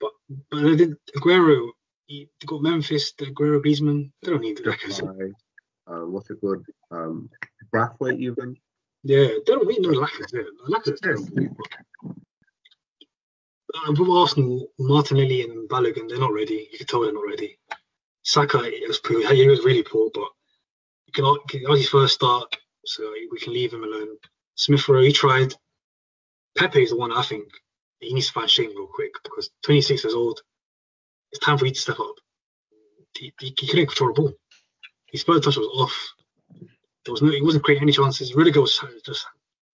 But 0.00 0.12
but 0.50 0.62
they 0.62 0.76
did 0.76 0.94
Aguero, 1.16 1.70
he, 2.06 2.28
they 2.40 2.46
got 2.46 2.62
Memphis, 2.62 3.12
the 3.18 3.26
Aguero, 3.26 3.62
Griezmann. 3.62 4.10
They 4.22 4.30
don't 4.32 4.42
need 4.42 4.58
the 4.58 4.64
By, 5.86 5.94
um, 5.94 6.12
what's 6.12 6.30
it 6.30 6.40
called? 6.40 6.66
Um, 6.90 7.30
Braithwaite 7.72 8.20
even. 8.20 8.56
Yeah, 9.04 9.26
they 9.28 9.52
don't 9.52 9.68
need 9.68 9.82
no 9.82 9.90
Lacazette. 9.90 10.46
Lacazette's 10.68 11.00
terrible. 11.00 11.28
uh, 13.74 13.92
with 13.92 14.10
Arsenal, 14.10 14.68
Martinelli 14.78 15.42
and 15.42 15.68
Balogun, 15.70 16.08
they're 16.08 16.18
not 16.20 16.32
ready. 16.32 16.68
You 16.72 16.78
can 16.78 16.86
tell 16.86 17.02
they're 17.02 17.12
not 17.12 17.26
ready. 17.26 17.58
Saka 18.24 18.58
was 18.88 18.98
poor. 18.98 19.20
He 19.34 19.48
was 19.48 19.64
really 19.64 19.82
poor, 19.84 20.10
but 20.14 20.28
you 21.06 21.12
can 21.14 21.24
that 21.62 21.70
was 21.70 21.80
his 21.80 21.90
first 21.90 22.14
start, 22.14 22.56
so 22.86 23.10
we 23.32 23.38
can 23.40 23.52
leave 23.52 23.72
him 23.72 23.84
alone. 23.84 24.16
Smith 24.56 24.88
Rowe, 24.88 25.02
he 25.02 25.12
tried. 25.12 25.54
Pepe 26.56 26.82
is 26.82 26.90
the 26.90 26.96
one 26.96 27.12
I 27.12 27.22
think 27.22 27.48
he 28.00 28.12
needs 28.12 28.28
to 28.28 28.32
find 28.32 28.50
shape 28.50 28.70
real 28.76 28.86
quick 28.86 29.12
because 29.22 29.50
26 29.64 30.04
years 30.04 30.14
old. 30.14 30.40
It's 31.32 31.44
time 31.44 31.58
for 31.58 31.66
you 31.66 31.72
to 31.72 31.80
step 31.80 32.00
up. 32.00 32.14
He, 33.16 33.32
he, 33.40 33.54
he 33.58 33.66
couldn't 33.66 33.86
control 33.86 34.12
the 34.14 34.22
ball. 34.22 34.32
His 35.06 35.22
first 35.22 35.44
touch 35.44 35.56
was 35.56 35.66
off. 35.66 36.14
There 37.04 37.12
was 37.12 37.22
no, 37.22 37.30
he 37.30 37.42
wasn't 37.42 37.64
creating 37.64 37.84
any 37.84 37.92
chances. 37.92 38.34
Rudiger 38.34 38.60
was 38.60 38.80
just 39.04 39.26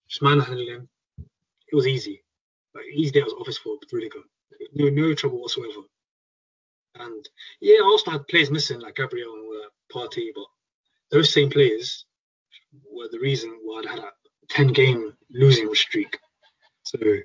just 0.09 0.22
manhandling 0.22 0.68
him. 0.68 0.89
It 1.18 1.75
was 1.75 1.87
easy. 1.87 2.22
Like 2.75 2.85
easy 2.93 3.12
day 3.12 3.22
was 3.22 3.35
office 3.35 3.59
for 3.59 3.77
Rudiger. 3.93 4.20
No, 4.75 4.89
no 4.89 5.14
trouble 5.14 5.41
whatsoever. 5.41 5.83
And 6.97 7.29
yeah, 7.61 7.81
Arsenal 7.85 8.18
had 8.18 8.29
players 8.29 8.51
missing 8.51 8.81
like 8.81 8.97
Gabriel 8.97 9.35
and 9.35 9.64
uh, 9.64 9.68
Partey, 9.93 10.29
but 10.35 10.45
those 11.11 11.33
same 11.33 11.51
players 11.51 12.05
were 12.91 13.09
the 13.11 13.18
reason 13.18 13.59
why 13.62 13.83
I 13.87 13.91
had 13.91 13.99
a 14.01 14.11
10 14.51 14.68
game 14.68 15.16
losing 15.31 15.75
streak. 15.75 16.18
So 16.95 17.18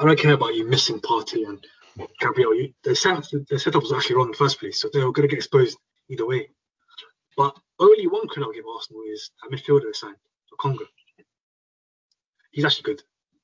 I 0.00 0.04
don't 0.04 0.18
care 0.18 0.32
about 0.32 0.54
you 0.54 0.66
missing 0.66 1.00
Partey 1.00 1.46
and 1.46 1.64
Gabriel. 2.20 2.54
You, 2.54 2.72
the, 2.82 2.96
set, 2.96 3.26
the 3.48 3.58
setup 3.58 3.82
was 3.82 3.92
actually 3.92 4.16
wrong 4.16 4.26
in 4.26 4.32
the 4.32 4.36
first 4.36 4.58
place, 4.58 4.80
so 4.80 4.88
they 4.92 5.00
were 5.00 5.12
going 5.12 5.28
to 5.28 5.32
get 5.32 5.38
exposed 5.38 5.78
either 6.08 6.26
way. 6.26 6.48
But 7.36 7.56
only 7.78 8.06
one 8.06 8.28
credit 8.28 8.46
I'll 8.46 8.52
give 8.52 8.64
Arsenal 8.66 9.02
is 9.12 9.30
a 9.44 9.54
midfielder 9.54 9.94
signed, 9.94 10.16
Conga. 10.60 10.84
He's 12.52 12.64
actually 12.64 12.94
good. 12.94 13.02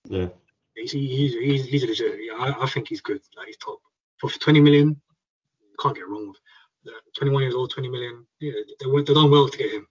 Yeah. 0.09 0.29
He's 0.75 0.93
he's 0.93 1.35
he's, 1.35 1.65
he's 1.67 1.85
legit. 1.85 2.21
Yeah, 2.21 2.35
I, 2.39 2.63
I 2.63 2.67
think 2.69 2.89
he's 2.89 3.01
good. 3.01 3.21
Like 3.37 3.49
he's 3.49 3.57
top 3.57 3.81
for 4.19 4.31
20 4.31 4.61
million. 4.61 5.01
Can't 5.81 5.97
get 5.97 6.09
wrong 6.09 6.29
with. 6.29 6.37
Uh, 6.95 6.99
21 7.19 7.43
years 7.43 7.55
old, 7.55 7.71
20 7.71 7.89
million. 7.89 8.25
Yeah, 8.39 8.53
they 8.79 8.87
went 8.87 9.07
they 9.07 9.15
done 9.15 9.31
well 9.31 9.49
to 9.49 9.59
get 9.59 9.73
him. 9.73 9.87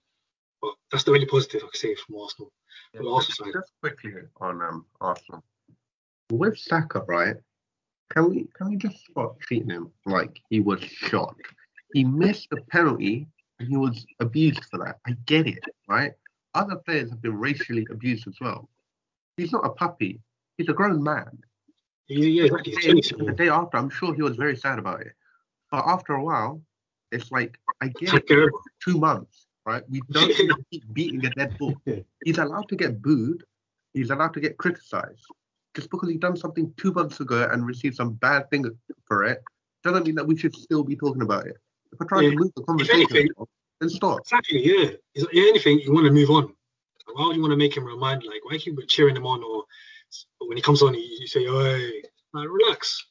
But 0.62 0.72
that's 0.92 1.04
the 1.04 1.12
only 1.12 1.26
positive 1.26 1.62
I 1.64 1.68
can 1.72 1.80
say 1.80 1.96
from 1.96 2.16
Arsenal. 2.18 2.52
Yeah, 2.94 3.02
Well, 3.04 3.16
Arsenal 3.16 3.36
just, 3.36 3.38
side. 3.40 3.54
just 3.54 3.72
quickly 3.82 4.14
on 4.42 4.62
um, 4.62 4.86
Arsenal. 5.00 5.44
With 6.32 6.58
Saka, 6.58 7.04
right? 7.08 7.36
Can 8.12 8.30
we 8.30 8.48
can 8.56 8.70
we 8.70 8.76
just 8.76 8.98
stop 9.10 9.40
treating 9.40 9.70
him 9.70 9.92
like 10.06 10.42
he 10.50 10.60
was 10.60 10.82
shot? 10.82 11.36
He 11.94 12.04
missed 12.04 12.50
the 12.50 12.62
penalty 12.70 13.28
and 13.60 13.68
he 13.68 13.78
was 13.78 14.06
abused 14.20 14.64
for 14.66 14.80
that. 14.80 14.98
I 15.06 15.12
get 15.26 15.48
it, 15.48 15.64
right? 15.88 16.14
Other 16.56 16.76
players 16.78 17.10
have 17.12 17.22
been 17.22 17.38
racially 17.38 17.86
abused 17.92 18.28
as 18.28 18.36
well. 18.42 18.70
He's 19.38 19.52
not 19.52 19.66
a 19.66 19.70
puppy. 19.70 20.20
He's 20.58 20.70
a 20.70 20.74
grown 20.74 21.04
man. 21.04 21.38
Yeah, 22.08 22.26
yeah, 22.26 22.44
exactly. 22.46 23.26
The 23.26 23.34
day 23.34 23.50
after, 23.50 23.78
I'm 23.78 23.92
sure 23.92 24.16
he 24.16 24.24
was 24.24 24.36
very 24.36 24.56
sad 24.58 24.80
about 24.80 25.02
it. 25.02 25.14
But 25.72 25.86
after 25.86 26.14
a 26.14 26.24
while, 26.24 26.62
it's 27.12 27.32
like 27.32 27.60
I 27.82 27.90
get 27.90 28.14
it. 28.16 28.30
him. 28.30 28.50
Two 28.84 28.98
months, 28.98 29.46
right? 29.70 29.84
We 29.90 30.02
don't 30.12 30.28
need 30.28 30.50
to 30.50 30.58
keep 30.72 30.84
beating 30.94 31.26
a 31.26 31.30
dead 31.30 31.58
bull. 31.58 31.76
He's 32.26 32.38
allowed 32.38 32.68
to 32.70 32.76
get 32.76 33.02
booed. 33.02 33.44
He's 33.94 34.10
allowed 34.10 34.34
to 34.34 34.40
get 34.40 34.58
criticized. 34.58 35.26
Just 35.76 35.90
because 35.92 36.10
he's 36.10 36.20
done 36.20 36.36
something 36.36 36.74
two 36.78 36.92
months 36.92 37.20
ago 37.20 37.48
and 37.52 37.66
received 37.66 37.96
some 37.96 38.14
bad 38.14 38.50
thing 38.50 38.66
for 39.06 39.24
it, 39.26 39.42
doesn't 39.84 40.06
mean 40.06 40.16
that 40.16 40.26
we 40.26 40.36
should 40.36 40.56
still 40.56 40.84
be 40.84 40.96
talking 40.96 41.22
about 41.22 41.46
it. 41.48 41.58
If 41.92 42.00
we're 42.00 42.08
trying 42.08 42.24
Yeah. 42.24 42.32
to 42.32 42.36
move 42.38 42.52
the 42.56 42.64
conversation, 42.64 43.02
anything- 43.02 43.30
on, 43.38 43.46
then 43.80 43.90
stop. 43.90 44.20
Exactly, 44.22 44.66
yeah. 44.66 44.92
If 45.16 45.28
anything, 45.34 45.80
you 45.80 45.94
want 45.94 46.06
to 46.08 46.12
move 46.12 46.30
on. 46.32 46.54
Why 47.14 47.28
would 47.28 47.36
you 47.36 47.42
want 47.42 47.52
to 47.52 47.58
make 47.58 47.76
him 47.76 47.86
remind, 47.86 48.24
like, 48.24 48.44
why 48.46 48.58
keep 48.58 48.78
cheering 48.88 49.16
him 49.16 49.26
on, 49.26 49.44
or 49.44 49.66
when 50.40 50.58
he 50.58 50.62
comes 50.62 50.82
on, 50.82 50.94
you, 50.94 51.02
you 51.02 51.28
say, 51.28 51.44
"Hey, 51.44 52.04
like, 52.34 52.48
relax, 52.50 53.06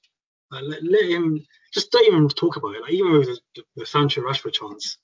like, 0.52 0.64
let, 0.64 0.82
let 0.84 1.04
him 1.04 1.44
just 1.72 1.90
don't 1.90 2.06
even 2.06 2.28
talk 2.28 2.56
about 2.56 2.76
it." 2.76 2.82
Like, 2.82 2.92
even 2.92 3.12
with 3.12 3.26
the, 3.26 3.38
the, 3.56 3.62
the 3.76 3.86
Sancho 3.86 4.20
Rashford 4.20 4.52
chance, 4.52 4.98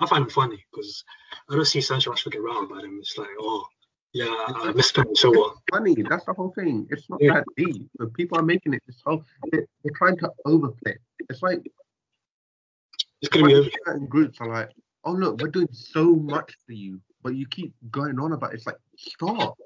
I 0.00 0.06
find 0.06 0.24
him 0.24 0.30
funny 0.30 0.64
because 0.72 1.04
I 1.50 1.54
don't 1.54 1.64
see 1.64 1.80
Sancho 1.80 2.10
Rashford 2.12 2.32
get 2.32 2.42
riled 2.42 2.70
by 2.70 2.80
them. 2.80 2.98
It's 3.00 3.16
like, 3.18 3.28
oh, 3.38 3.64
yeah, 4.12 4.24
I, 4.26 4.68
uh, 4.68 4.72
missed 4.72 4.98
so 5.14 5.30
what? 5.30 5.56
Funny, 5.70 5.94
that's 6.08 6.24
the 6.24 6.32
whole 6.32 6.52
thing. 6.52 6.86
It's 6.90 7.08
not 7.10 7.20
Yeah. 7.22 7.34
that 7.34 7.44
deep. 7.56 7.88
But 7.98 8.12
people 8.14 8.38
are 8.38 8.42
making 8.42 8.74
it 8.74 8.82
this 8.86 9.00
whole. 9.04 9.24
They're, 9.52 9.66
they're 9.84 9.92
trying 9.94 10.16
to 10.18 10.30
overplay. 10.46 10.96
It's 11.28 11.42
like 11.42 11.60
It's 13.22 13.28
gonna 13.28 13.46
be 13.46 13.54
over. 13.54 13.68
certain 13.86 14.06
groups 14.06 14.40
are 14.40 14.48
like, 14.48 14.70
oh 15.04 15.12
look, 15.12 15.40
we're 15.40 15.48
doing 15.48 15.68
so 15.72 16.14
much 16.14 16.56
for 16.66 16.72
you, 16.72 17.00
but 17.22 17.34
you 17.36 17.46
keep 17.46 17.72
going 17.90 18.18
on 18.18 18.32
about 18.32 18.52
it. 18.52 18.56
It's 18.56 18.66
like 18.66 18.78
stop, 18.96 19.56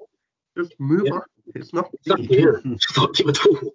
just 0.57 0.73
move 0.79 1.05
Yeah. 1.07 1.13
on. 1.13 1.21
It's 1.55 1.73
not 1.73 1.89
Exactly, 2.05 2.39
yeah. 2.41 2.51
It's 2.73 2.97
not 2.97 3.13
deep 3.13 3.27
at 3.29 3.39
all. 3.47 3.71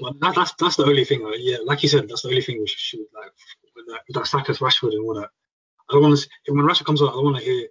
Well, 0.00 0.14
that, 0.20 0.34
that's 0.34 0.54
that's 0.54 0.76
the 0.76 0.84
only 0.84 1.04
thing. 1.04 1.22
Like, 1.24 1.40
yeah, 1.40 1.58
like 1.64 1.82
you 1.82 1.88
said, 1.90 2.08
that's 2.08 2.22
the 2.22 2.28
only 2.28 2.42
thing 2.42 2.58
we 2.60 2.66
should 2.66 2.78
shoot 2.78 3.06
like 3.14 3.32
with 3.76 3.86
that, 3.88 4.00
with 4.08 4.14
that 4.16 4.26
Saka's 4.28 4.60
Rashford 4.60 4.92
and 4.94 5.04
all 5.04 5.14
that. 5.14 5.28
I 5.90 5.94
don't 5.94 6.02
want 6.02 6.18
to. 6.18 6.52
When 6.52 6.64
Rashford 6.64 6.86
comes 6.86 7.02
on, 7.02 7.08
I 7.08 7.12
don't 7.12 7.24
want 7.24 7.36
to 7.38 7.42
hear 7.42 7.54
you 7.54 7.68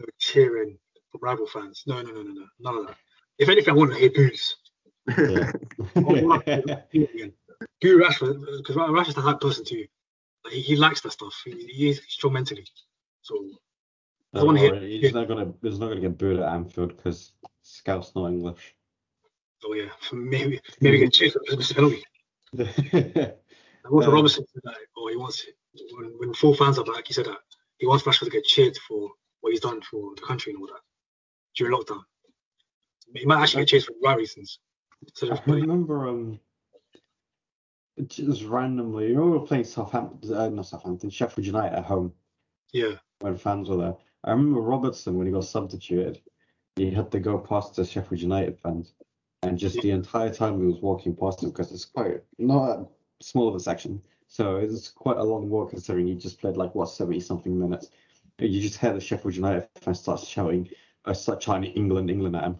know, 0.00 0.06
cheering 0.18 0.78
from 1.10 1.20
rival 1.22 1.46
fans. 1.46 1.84
No, 1.86 2.02
no, 2.02 2.10
no, 2.12 2.22
no, 2.22 2.32
no, 2.32 2.46
none 2.58 2.76
of 2.78 2.86
that. 2.88 2.96
If 3.38 3.48
anything, 3.48 3.74
I 3.74 3.76
want 3.76 3.92
to 3.92 3.98
hear 3.98 4.10
boos. 4.10 4.56
Yeah. 5.06 5.52
I 5.96 6.00
want 6.00 6.44
to 6.46 6.84
hear 6.90 7.08
again. 7.14 7.32
Boo 7.80 7.98
Rashford 7.98 8.44
because 8.58 8.76
Rashford's 8.76 9.14
the 9.14 9.20
hype 9.20 9.40
person 9.40 9.64
too. 9.64 9.86
Like, 10.44 10.54
he, 10.54 10.60
he 10.60 10.76
likes 10.76 11.00
that 11.02 11.12
stuff. 11.12 11.34
He, 11.44 11.52
he 11.52 11.88
is 11.90 12.00
strong 12.08 12.34
mentally. 12.34 12.66
So 13.22 13.48
I 14.34 14.38
Don't 14.38 14.46
want 14.48 14.58
to 14.58 14.64
hear. 14.64 14.80
he's 14.80 15.14
not 15.14 15.28
gonna 15.28 15.52
he's 15.62 15.78
not 15.78 15.88
gonna 15.88 16.00
get 16.00 16.18
booed 16.18 16.40
at 16.40 16.48
Anfield 16.48 16.96
because 16.96 17.32
Scout's 17.62 18.12
not 18.14 18.28
English. 18.28 18.74
Oh 19.64 19.74
yeah, 19.74 19.90
maybe 20.12 20.60
maybe 20.80 20.98
get 20.98 21.12
cheered 21.12 21.32
for 21.32 21.56
the 21.56 21.72
penalty. 21.74 22.04
And 22.56 23.34
Walter 23.90 24.10
Um, 24.16 24.28
said 24.28 24.44
that, 24.64 24.76
or 24.96 25.10
he 25.10 25.16
wants 25.16 25.46
when, 25.96 26.12
when 26.18 26.34
full 26.34 26.54
fans 26.54 26.78
are 26.78 26.84
back, 26.84 27.06
he 27.06 27.12
said 27.12 27.26
that 27.26 27.38
he 27.78 27.86
wants 27.86 28.04
Rashford 28.04 28.24
to 28.24 28.30
get 28.30 28.44
cheered 28.44 28.76
for 28.88 29.10
what 29.40 29.52
he's 29.52 29.60
done 29.60 29.80
for 29.82 30.14
the 30.14 30.22
country 30.22 30.52
and 30.52 30.60
all 30.60 30.68
that 30.68 30.80
during 31.56 31.76
lockdown. 31.76 32.02
He 33.14 33.26
might 33.26 33.42
actually 33.42 33.62
get 33.62 33.68
cheered 33.68 33.84
for 33.84 33.92
the 33.92 34.08
right 34.08 34.16
reasons. 34.16 34.58
So 35.14 35.32
I 35.32 35.40
remember 35.46 36.08
um 36.08 36.40
just 38.06 38.42
randomly, 38.42 39.08
you 39.08 39.14
know, 39.14 39.22
we 39.22 39.30
were 39.30 39.46
playing 39.46 39.64
Southampton, 39.64 40.34
uh, 40.34 40.48
not 40.48 40.66
Southampton, 40.66 41.10
Sheffield 41.10 41.46
United 41.46 41.78
at 41.78 41.84
home 41.84 42.12
yeah, 42.72 42.94
when 43.20 43.36
fans 43.36 43.68
were 43.68 43.76
there. 43.76 43.94
I 44.24 44.30
remember 44.30 44.60
Robertson 44.60 45.16
when 45.16 45.26
he 45.26 45.32
got 45.32 45.44
substituted, 45.44 46.20
he 46.76 46.90
had 46.90 47.12
to 47.12 47.20
go 47.20 47.38
past 47.38 47.76
the 47.76 47.84
Sheffield 47.84 48.20
United 48.20 48.58
fans, 48.58 48.94
and 49.42 49.58
just 49.58 49.80
the 49.80 49.90
entire 49.90 50.32
time 50.32 50.58
he 50.58 50.66
was 50.66 50.80
walking 50.80 51.14
past 51.14 51.40
them 51.40 51.50
because 51.50 51.70
it's 51.70 51.84
quite 51.84 52.22
not 52.38 52.78
a 52.78 52.86
small 53.22 53.48
of 53.48 53.54
a 53.54 53.60
section, 53.60 54.02
so 54.34 54.56
it's 54.56 54.88
quite 54.88 55.16
a 55.16 55.22
long 55.22 55.48
walk 55.48 55.70
considering 55.70 56.08
he 56.08 56.16
just 56.16 56.40
played 56.40 56.56
like 56.56 56.74
what 56.74 56.86
seventy 56.86 57.20
something 57.20 57.56
minutes. 57.56 57.90
You 58.40 58.60
just 58.60 58.80
hear 58.80 58.92
the 58.92 59.00
Sheffield 59.00 59.36
United 59.36 59.68
fans 59.80 60.00
start 60.00 60.18
shouting, 60.18 60.68
uh, 61.04 61.14
start 61.14 61.40
chanting 61.40 61.70
England, 61.74 62.10
England 62.10 62.34
at 62.34 62.42
him. 62.42 62.58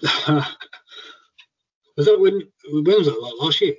was 1.98 2.06
that 2.06 2.18
when 2.18 2.40
when 2.72 2.96
was 2.96 3.08
that 3.08 3.20
like 3.20 3.34
last 3.38 3.60
year 3.60 3.74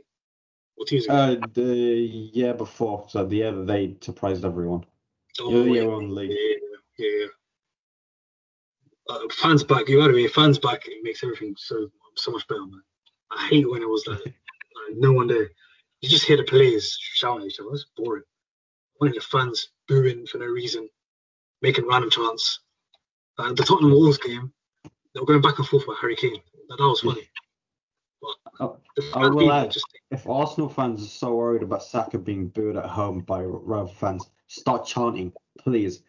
What 0.76 0.92
ago? 0.92 1.12
Uh, 1.12 1.48
the 1.54 1.74
year 1.74 2.54
before, 2.54 3.08
so 3.10 3.26
the 3.26 3.38
year 3.38 3.52
that 3.52 3.66
they 3.66 3.98
surprised 4.02 4.46
everyone. 4.46 4.86
Oh, 5.42 5.50
yeah, 5.50 5.64
yeah, 5.64 5.82
yeah, 5.82 5.88
on 5.88 6.14
league. 6.14 6.30
yeah, 6.30 6.56
yeah. 7.00 7.08
yeah. 7.08 7.26
Uh, 9.10 9.28
fans 9.32 9.64
back, 9.64 9.90
you 9.90 9.96
know 9.96 10.04
what 10.04 10.12
I 10.12 10.18
mean? 10.18 10.30
Fans 10.30 10.60
back, 10.60 10.86
it 10.86 11.00
makes 11.02 11.24
everything 11.24 11.56
so 11.58 11.90
so 12.16 12.30
much 12.30 12.48
better, 12.48 12.62
man. 12.62 12.84
I 13.32 13.48
hate 13.48 13.68
when 13.68 13.82
it 13.82 13.90
was 13.90 14.06
like, 14.06 14.20
like 14.24 14.98
no 14.98 15.14
one 15.14 15.26
there. 15.26 15.50
You 16.02 16.10
just 16.10 16.26
hear 16.26 16.38
the 16.38 16.44
players 16.44 16.98
shouting 17.00 17.44
at 17.44 17.48
each 17.48 17.60
other. 17.60 17.72
It's 17.74 17.86
boring. 17.98 18.24
One 18.98 19.10
of 19.10 19.16
the 19.16 19.22
fans 19.22 19.70
booing 19.88 20.26
for 20.28 20.38
no 20.38 20.46
reason, 20.46 20.90
making 21.62 21.88
random 21.88 22.10
chants. 22.10 22.60
Uh, 23.38 23.54
the 23.54 23.64
Tottenham 23.64 23.92
Wolves 23.92 24.18
game, 24.18 24.52
they 25.14 25.20
were 25.20 25.26
going 25.26 25.42
back 25.42 25.58
and 25.58 25.68
forth 25.68 25.84
with 25.88 25.98
Harry 26.00 26.16
Kane. 26.16 26.42
That, 26.70 26.78
that 26.78 26.84
was 26.84 27.02
funny. 27.02 27.28
But 28.22 28.36
Oh, 28.62 28.78
I 29.14 29.28
will 29.28 29.52
add- 29.52 29.72
just 29.72 29.86
If 30.12 30.28
Arsenal 30.30 30.70
fans 30.70 31.04
are 31.04 31.08
so 31.08 31.36
worried 31.36 31.64
about 31.64 31.84
Saka 31.84 32.18
being 32.18 32.48
booed 32.48 32.78
at 32.78 32.86
home 32.86 33.20
by 33.20 33.44
rival 33.44 33.88
fans, 33.88 34.30
start 34.48 34.86
chanting, 34.86 35.34
please. 35.60 36.04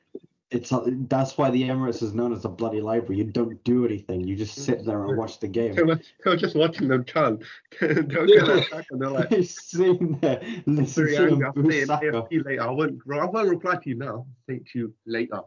It's 0.53 0.73
uh, 0.73 0.85
that's 1.09 1.37
why 1.37 1.51
the 1.51 1.63
Emirates 1.65 2.03
is 2.05 2.15
known 2.15 2.33
as 2.33 2.45
a 2.45 2.49
bloody 2.49 2.81
library. 2.81 3.17
You 3.19 3.25
don't 3.25 3.63
do 3.65 3.85
anything. 3.85 4.21
You 4.21 4.37
just 4.37 4.55
sit 4.55 4.85
there 4.85 5.05
and 5.05 5.17
watch 5.19 5.41
the 5.41 5.49
They 5.49 5.53
game. 5.71 5.87
were, 5.87 5.97
they 5.97 6.31
were 6.31 6.37
just 6.37 6.55
watching 6.55 6.87
them 6.87 7.05
chant. 7.05 7.43
They'll 7.81 8.03
get 8.05 8.47
that 8.47 8.67
back 8.71 8.87
and 8.93 9.01
they're 9.03 9.11
like, 9.11 9.31
You're 9.33 9.43
sitting 9.45 10.19
there, 10.21 10.41
listen 10.67 10.87
sorry, 10.87 11.17
to 11.17 11.23
Andy, 11.23 11.35
them 11.35 11.91
I'll 11.91 12.07
an 12.13 12.13
AFP 12.29 12.45
later. 12.45 12.63
I 12.63 12.71
won't, 12.71 13.01
I 13.13 13.25
won't 13.25 13.49
reply 13.49 13.75
to 13.77 13.89
you 13.89 13.97
now. 13.97 14.27
Say 14.49 14.59
to 14.73 14.79
you 14.79 14.95
later 15.05 15.41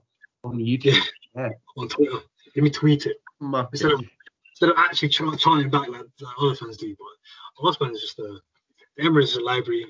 on 0.43 0.57
YouTube. 0.57 1.01
on 1.77 1.87
Twitter. 1.87 2.17
Let 2.55 2.63
me 2.63 2.69
tweet 2.69 3.05
it. 3.05 3.17
Muff 3.39 3.69
Instead 3.71 3.91
it. 3.91 3.93
of 3.93 4.05
instead 4.51 4.69
of 4.69 4.75
actually 4.77 5.07
trying 5.09 5.37
chanting 5.37 5.69
back 5.69 5.87
like, 5.87 6.01
like 6.19 6.33
other 6.41 6.55
fans 6.55 6.75
do. 6.75 6.93
But 6.99 7.65
Arsenal 7.65 7.93
is 7.95 8.01
just 8.01 8.19
a 8.19 8.37
the 8.97 9.03
Emirates 9.03 9.23
is 9.29 9.35
a 9.37 9.41
library. 9.43 9.85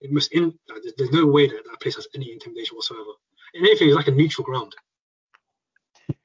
It 0.00 0.10
must 0.12 0.32
in 0.32 0.44
like, 0.70 0.82
there's, 0.82 0.94
there's 0.96 1.10
no 1.10 1.26
way 1.26 1.46
that 1.46 1.62
that 1.70 1.80
place 1.80 1.96
has 1.96 2.08
any 2.14 2.32
intimidation 2.32 2.76
whatsoever. 2.76 3.10
Anything, 3.56 3.88
it's 3.88 3.96
like 3.96 4.08
a 4.08 4.12
neutral 4.12 4.44
ground. 4.44 4.74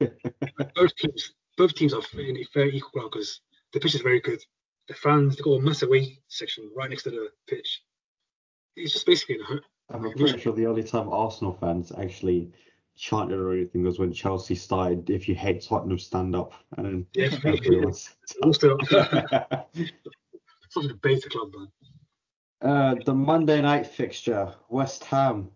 both 0.74 0.94
teams, 0.96 1.32
both 1.56 1.74
teams 1.74 1.94
are 1.94 2.02
in 2.18 2.36
a 2.36 2.44
fair 2.44 2.66
equal 2.66 2.90
ground 2.92 3.10
because 3.12 3.40
the 3.72 3.80
pitch 3.80 3.94
is 3.94 4.00
very 4.02 4.20
good. 4.20 4.40
the 4.88 4.94
fans 4.94 5.36
they 5.36 5.42
got 5.42 5.52
a 5.52 5.60
massive 5.60 5.88
away 5.88 6.18
section 6.28 6.70
right 6.76 6.90
next 6.90 7.04
to 7.04 7.10
the 7.10 7.28
pitch. 7.48 7.82
It's 8.76 8.92
just 8.92 9.06
basically 9.06 9.36
a. 9.36 9.60
I'm 9.94 10.10
pretty 10.12 10.38
sure 10.38 10.52
the 10.54 10.66
only 10.66 10.82
time 10.82 11.08
Arsenal 11.08 11.52
fans 11.60 11.92
actually 11.98 12.50
chanted 12.96 13.38
or 13.38 13.52
anything 13.52 13.82
was 13.82 13.98
when 13.98 14.12
Chelsea 14.12 14.54
started, 14.54 15.10
if 15.10 15.28
you 15.28 15.34
hate 15.34 15.62
Tottenham, 15.62 15.98
stand 15.98 16.34
up. 16.36 16.52
And 16.76 16.86
then 16.86 17.06
Yeah, 17.14 17.36
everyone 17.44 17.86
All 17.86 17.92
still 17.92 18.52
stood 18.52 18.92
up. 18.92 19.70
something 20.70 20.90
to 20.90 20.96
base 21.02 21.24
club, 21.26 21.52
man. 21.54 21.68
uh, 22.62 22.94
the 23.04 23.14
Monday 23.14 23.60
night 23.60 23.86
fixture, 23.86 24.54
West 24.68 25.04
Ham. 25.04 25.50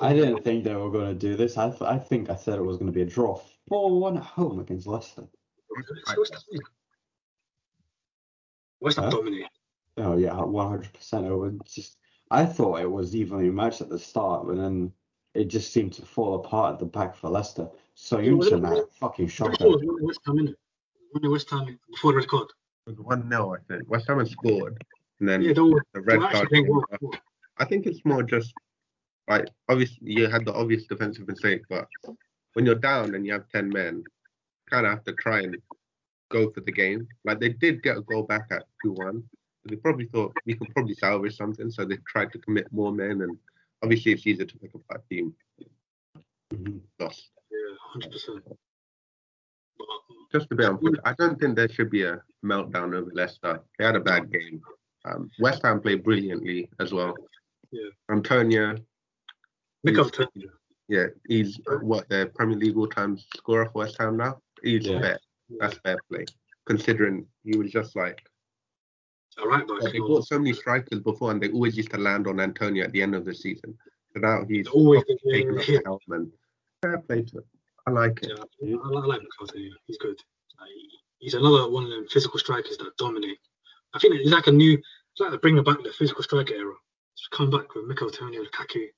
I 0.00 0.12
didn't 0.12 0.42
think 0.44 0.64
they 0.64 0.74
were 0.74 0.90
going 0.90 1.08
to 1.08 1.14
do 1.14 1.36
this. 1.36 1.56
I, 1.58 1.68
th- 1.70 1.82
I 1.82 1.98
think 1.98 2.30
I 2.30 2.36
said 2.36 2.58
it 2.58 2.62
was 2.64 2.76
going 2.76 2.86
to 2.86 2.92
be 2.92 3.02
a 3.02 3.06
draw. 3.06 3.40
4 3.68 4.00
1 4.00 4.16
at 4.16 4.22
home 4.22 4.60
against 4.60 4.86
Leicester. 4.86 5.24
It's 5.78 6.16
West 8.80 8.96
Ham. 8.96 9.04
Huh? 9.06 9.10
dominate. 9.10 9.46
Oh, 9.98 10.16
yeah, 10.16 10.30
100%. 10.30 11.26
It 11.26 11.34
was 11.34 11.54
just, 11.66 11.96
I 12.30 12.44
thought 12.44 12.80
it 12.80 12.90
was 12.90 13.14
evenly 13.16 13.50
matched 13.50 13.80
at 13.80 13.88
the 13.88 13.98
start, 13.98 14.46
but 14.46 14.56
then 14.56 14.92
it 15.34 15.46
just 15.46 15.72
seemed 15.72 15.92
to 15.94 16.02
fall 16.02 16.34
apart 16.36 16.74
at 16.74 16.78
the 16.78 16.86
back 16.86 17.14
for 17.16 17.30
Leicester. 17.30 17.68
So 17.94 18.18
Yeah, 18.18 18.32
was 18.32 18.48
it- 18.48 18.52
Söyüncü 18.54 18.68
had 18.68 18.78
a 18.78 18.86
fucking 19.00 19.26
Before 19.26 19.50
shocker. 19.52 19.64
it 19.64 19.70
was 19.70 19.82
one 19.84 20.04
West 20.04 20.20
Ham, 20.26 20.36
innit? 20.36 20.54
One 21.12 21.30
West 21.32 21.50
Ham 21.50 21.78
before 21.90 22.12
the 22.12 22.18
red 22.18 22.28
card. 22.28 22.48
It 22.86 22.90
was 22.90 22.98
1 23.00 23.28
0, 23.30 23.54
I 23.54 23.58
think. 23.72 23.90
West 23.90 24.06
Ham 24.08 24.18
had 24.18 24.28
scored. 24.28 24.84
And 25.20 25.28
then 25.28 25.42
Yeah, 25.42 25.54
the 25.54 25.82
red 25.94 26.20
card. 26.20 26.32
playing 26.48 26.64
came 26.66 26.68
well. 26.68 26.84
after. 26.92 26.98
before. 27.06 27.20
I 27.58 27.64
think 27.64 27.86
it's 27.86 28.04
more 28.04 28.22
just 28.22 28.52
like 29.28 29.48
obviously 29.68 29.98
you 30.12 30.28
had 30.28 30.44
the 30.44 30.54
obvious 30.54 30.86
defensive 30.86 31.26
mistake, 31.28 31.62
but 31.68 31.88
when 32.54 32.64
you're 32.66 32.74
down 32.74 33.14
and 33.14 33.26
you 33.26 33.32
have 33.32 33.48
ten 33.50 33.68
men, 33.68 34.04
kind 34.70 34.86
of 34.86 34.92
have 34.92 35.04
to 35.04 35.12
try 35.14 35.40
and 35.40 35.56
go 36.30 36.50
for 36.50 36.60
the 36.60 36.72
game. 36.72 37.06
Like 37.24 37.40
they 37.40 37.50
did 37.50 37.82
get 37.82 37.96
a 37.96 38.02
goal 38.02 38.22
back 38.22 38.46
at 38.50 38.64
two 38.82 38.92
one. 38.92 39.22
They 39.64 39.76
probably 39.76 40.06
thought 40.06 40.36
we 40.44 40.54
could 40.54 40.72
probably 40.74 40.94
salvage 40.94 41.36
something, 41.36 41.70
so 41.70 41.84
they 41.84 41.98
tried 42.06 42.32
to 42.32 42.38
commit 42.38 42.72
more 42.72 42.92
men. 42.92 43.22
And 43.22 43.36
obviously, 43.82 44.12
it's 44.12 44.26
easier 44.26 44.46
to 44.46 44.58
pick 44.58 44.74
up 44.74 44.82
that 44.90 45.08
team. 45.08 45.34
Mhm. 46.52 46.80
Lost. 47.00 47.30
Yeah, 47.50 47.74
hundred 47.78 48.12
percent. 48.12 48.44
Just 50.32 50.48
to 50.48 50.54
be 50.54 50.64
unfair, 50.64 50.92
I 51.04 51.14
don't 51.14 51.38
think 51.40 51.56
there 51.56 51.68
should 51.68 51.90
be 51.90 52.02
a 52.02 52.20
meltdown 52.44 52.94
over 52.94 53.10
Leicester. 53.12 53.60
They 53.78 53.84
had 53.84 53.96
a 53.96 54.00
bad 54.00 54.30
game. 54.30 54.60
Um, 55.04 55.30
West 55.38 55.62
Ham 55.62 55.80
played 55.80 56.02
brilliantly 56.02 56.68
as 56.80 56.92
well. 56.92 57.14
Yeah. 57.70 57.90
Antonio, 58.10 58.76
Mick 59.84 59.96
he's- 59.96 60.06
up 60.06 60.12
Turner. 60.12 60.52
Yeah, 60.88 61.06
he's 61.26 61.58
what 61.82 62.08
the 62.08 62.30
Premier 62.36 62.56
League 62.56 62.76
all-time 62.76 63.18
scorer 63.36 63.66
for 63.66 63.78
West 63.80 63.96
Ham 63.98 64.16
now. 64.16 64.40
He's 64.62 64.86
Yeah. 64.86 65.00
fair. 65.00 65.20
That's 65.58 65.78
fair 65.78 65.96
play, 66.08 66.26
considering 66.64 67.26
he 67.42 67.56
was 67.56 67.72
just 67.72 67.96
like 67.96 68.24
All 69.38 69.48
right, 69.48 69.66
they 69.92 69.98
bought 69.98 70.26
so 70.26 70.38
many 70.38 70.54
strikers 70.54 71.00
before, 71.00 71.30
and 71.30 71.42
they 71.42 71.50
always 71.50 71.76
used 71.76 71.90
to 71.90 71.98
land 71.98 72.26
on 72.26 72.40
Antonio 72.40 72.84
at 72.84 72.92
the 72.92 73.02
end 73.02 73.14
of 73.14 73.24
the 73.26 73.34
season. 73.34 73.76
So 74.14 74.20
now 74.20 74.44
he's 74.48 74.66
Always 74.68 75.02
taking 75.04 75.58
yeah, 75.68 75.80
and 76.08 76.32
fair 76.80 76.98
play 76.98 77.22
to 77.22 77.38
him. 77.38 77.44
I 77.86 77.90
like 77.90 78.22
it. 78.22 78.32
yeah, 78.60 78.76
I, 78.76 78.88
like 78.88 79.20
McCarthy. 79.22 79.72
He's 79.86 79.98
good. 79.98 80.18
He's 81.18 81.34
another 81.34 81.68
one 81.68 81.84
of 81.84 81.90
them 81.90 82.06
physical 82.08 82.38
strikers 82.38 82.78
that 82.78 82.96
dominate. 82.96 83.38
I 83.92 83.98
think 83.98 84.14
it's 84.14 84.30
like 84.30 84.46
a 84.46 84.52
new, 84.52 84.74
it's 84.74 85.20
like 85.20 85.40
bringing 85.42 85.62
back 85.64 85.82
the 85.82 85.92
physical 85.92 86.22
striker 86.22 86.54
era. 86.54 86.74
It's 87.14 87.28
come 87.28 87.50
back 87.50 87.74
with 87.74 87.84
Michail 87.86 88.08
Antonio, 88.08 88.42
Lukaku. 88.42 88.88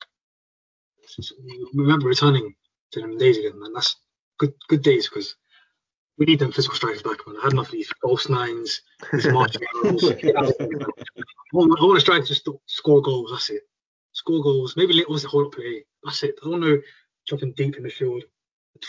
It's 1.08 1.28
just- 1.28 1.34
we 1.42 1.66
remember 1.74 2.06
returning 2.08 2.54
to 2.92 3.00
them 3.00 3.16
days 3.18 3.38
again, 3.38 3.58
man. 3.58 3.72
That's 3.72 3.96
good, 4.38 4.54
good 4.68 4.82
days 4.82 5.08
because 5.08 5.34
we 6.18 6.26
need 6.26 6.38
them 6.38 6.52
physical 6.52 6.76
strikers 6.76 7.02
back, 7.02 7.18
man. 7.26 7.36
I 7.38 7.44
had 7.44 7.52
enough 7.52 7.66
of 7.66 7.72
these 7.72 7.90
false 8.02 8.28
nines, 8.28 8.82
these 9.12 9.26
marching 9.28 9.62
arrows. 9.84 10.04
I 10.04 10.12
want, 11.52 11.80
I 11.80 11.84
want 11.84 11.98
a 11.98 12.04
to 12.04 12.22
just 12.22 12.48
score 12.66 13.00
goals. 13.02 13.30
That's 13.30 13.50
it. 13.50 13.62
Score 14.12 14.42
goals. 14.42 14.76
Maybe 14.76 14.92
little 14.94 15.12
was 15.12 15.24
us 15.24 15.30
hold 15.30 15.46
up 15.46 15.52
play. 15.52 15.84
That's 16.04 16.22
it. 16.24 16.34
I 16.44 16.50
don't 16.50 16.60
know 16.60 16.78
jumping 17.28 17.52
deep 17.52 17.76
in 17.76 17.82
the 17.82 17.90
field, 17.90 18.22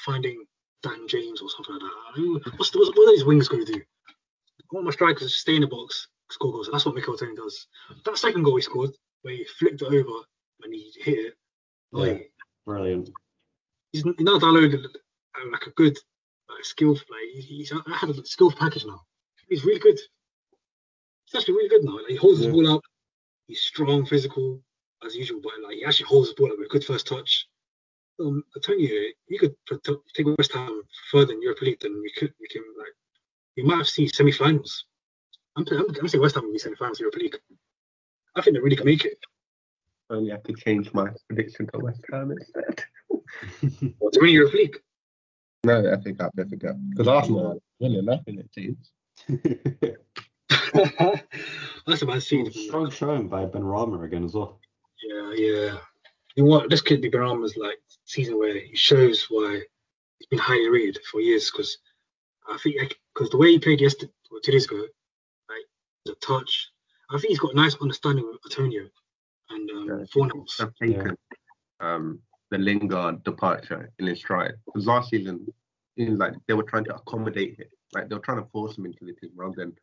finding 0.06 0.46
Dan 0.82 1.08
James 1.08 1.42
or 1.42 1.50
something 1.50 1.76
like 1.76 1.84
that. 2.16 2.52
What's, 2.58 2.74
what's 2.76 2.90
what 2.98 3.10
are 3.10 3.12
these 3.12 3.26
wings 3.26 3.48
going 3.50 3.66
to 3.66 3.74
do? 3.74 3.80
I 3.80 4.64
want 4.72 4.86
my 4.86 4.92
strikers 4.92 5.24
to 5.34 5.40
stay 5.40 5.56
in 5.56 5.62
the 5.62 5.68
box, 5.68 6.08
score 6.32 6.52
goals. 6.52 6.70
That's 6.72 6.86
what 6.86 6.96
Michail 6.96 7.14
Antonio 7.16 7.36
does. 7.36 7.68
That 8.06 8.18
second 8.18 8.44
goal 8.44 8.56
he 8.56 8.62
scored, 8.62 8.92
where 9.24 9.34
he 9.34 9.44
flicked 9.44 9.82
it 9.82 9.86
over 9.86 10.24
and 10.64 10.74
he 10.74 10.92
hit 11.04 11.18
it. 11.20 11.34
Yeah. 11.94 12.18
Brilliant. 12.66 13.10
he's 13.92 14.04
he's 14.04 14.20
now 14.20 14.38
downloaded 14.40 14.86
uh, 14.86 15.50
like 15.52 15.66
a 15.68 15.72
good 15.72 15.98
like 16.50 16.64
skill 16.64 16.94
like 16.94 17.28
he- 17.34 17.42
he's 17.42 17.72
I 17.74 17.96
had 17.96 18.10
a 18.10 18.26
skill 18.26 18.52
package 18.52 18.86
now. 18.86 19.02
He's 19.48 19.64
really 19.66 19.80
good. 19.80 20.00
He's 21.26 21.36
actually 21.36 21.56
really 21.56 21.70
good 21.70 21.84
now. 21.84 21.96
Like, 21.98 22.08
he 22.10 22.16
holds 22.16 22.40
Yeah. 22.40 22.48
his 22.48 22.54
ball 22.56 22.76
up. 22.76 22.82
He's 23.48 23.62
strong, 23.62 24.06
physical 24.06 24.62
as 25.06 25.16
usual, 25.16 25.40
but 25.42 25.54
like 25.64 25.78
he 25.78 25.86
actually 25.86 26.06
holds 26.08 26.30
the 26.30 26.36
ball 26.36 26.52
up 26.52 26.58
with 26.60 26.68
a 26.68 26.70
good 26.70 26.84
first 26.86 27.08
touch. 27.08 27.48
Um, 28.20 28.44
I 28.56 28.60
tell 28.62 28.78
you, 28.78 29.14
you 29.28 29.40
could 29.40 29.56
take 30.14 30.28
West 30.38 30.54
Ham 30.54 30.82
further 31.12 31.34
in 31.34 31.42
Europa 31.42 31.66
League 31.66 31.80
than 31.80 32.00
we 32.02 32.12
could. 32.18 32.34
We 32.40 32.48
can 32.50 32.64
like 32.78 32.94
we 33.58 33.64
might 33.64 33.78
have 33.78 33.88
seen 33.88 34.08
semi-finals. 34.10 34.86
I'm, 35.56 35.66
I'm, 35.72 35.86
I'm 36.00 36.08
saying 36.08 36.22
West 36.22 36.36
Ham 36.36 36.46
will 36.46 36.52
be 36.52 36.60
semi-finals 36.60 37.00
Europa 37.00 37.18
League. 37.20 37.38
I 38.36 38.42
think 38.42 38.56
they 38.56 38.60
really 38.62 38.76
can 38.76 38.86
make 38.86 39.06
it. 39.06 39.18
Only 40.10 40.32
have 40.32 40.44
to 40.44 40.54
change 40.54 40.92
my 40.94 41.10
prediction 41.28 41.68
to 41.74 41.80
West 41.80 42.04
Ham 42.12 42.32
instead. 42.32 42.84
Or 44.00 44.12
to 44.12 44.20
win 44.22 44.32
Europa 44.32 44.58
League. 44.58 44.78
No, 45.64 45.92
I 45.92 45.98
think 45.98 46.22
I'll 46.22 46.32
never 46.36 46.56
go 46.56 46.74
because 46.90 47.08
Arsenal 47.08 47.48
are 47.48 47.58
winning 47.80 48.06
nothing. 48.06 48.40
It 48.40 48.54
seems. 48.54 48.92
That's 51.86 52.02
a 52.02 52.06
bad 52.06 52.24
scene. 52.24 52.52
Strong 52.52 52.92
showing 52.92 53.28
by 53.28 53.46
Benrahma 53.46 54.04
again 54.04 54.24
as 54.24 54.34
well. 54.34 54.60
Yeah, 55.04 55.34
yeah. 55.36 55.78
You 56.36 56.44
know 56.44 56.50
what? 56.50 56.70
This 56.70 56.82
could 56.82 57.02
be 57.02 57.12
Benrahma's 57.12 57.58
like 57.58 57.80
season 58.06 58.38
where 58.38 58.58
he 58.58 58.76
shows 58.76 59.26
why 59.30 59.62
he's 60.18 60.28
been 60.28 60.40
highly 60.40 60.70
rated 60.70 61.00
for 61.12 61.20
years. 61.22 61.52
Because 61.52 61.78
I 62.50 62.58
think 62.58 62.98
because 63.14 63.30
the 63.30 63.38
way 63.38 63.52
he 63.52 63.60
played 63.60 63.82
yesterday, 63.82 64.12
or 64.32 64.40
two 64.40 64.54
days 64.54 64.66
ago, 64.66 64.78
like 65.50 65.66
the 66.06 66.16
touch, 66.16 66.72
I 67.12 67.20
think 67.20 67.30
he's 67.30 67.40
got 67.40 67.54
a 67.54 67.58
nice 67.58 67.76
understanding 67.82 68.26
with 68.26 68.40
Antonio 68.46 68.88
and 69.50 69.70
um, 69.72 69.88
Yeah. 69.88 70.06
Fornals. 70.16 70.58
have 70.60 70.74
taken 70.76 71.16
um, 71.80 72.20
the 72.52 72.58
Lingard 72.58 73.24
departure 73.24 73.92
in 74.00 74.08
his 74.08 74.20
stride. 74.20 74.54
Because 74.66 74.86
last 74.88 75.10
season, 75.10 75.48
it 75.98 76.10
was 76.10 76.20
like 76.20 76.34
they 76.48 76.54
were 76.54 76.64
trying 76.64 76.86
to 76.86 76.96
accommodate 76.96 77.58
him, 77.60 77.68
like 77.94 78.10
they 78.10 78.16
were 78.16 78.22
trying 78.22 78.42
to 78.44 78.50
force 78.52 78.78
him 78.78 78.86
into 78.86 79.06
the 79.06 79.14
team 79.14 79.32
rather 79.36 79.56
than 79.56 79.74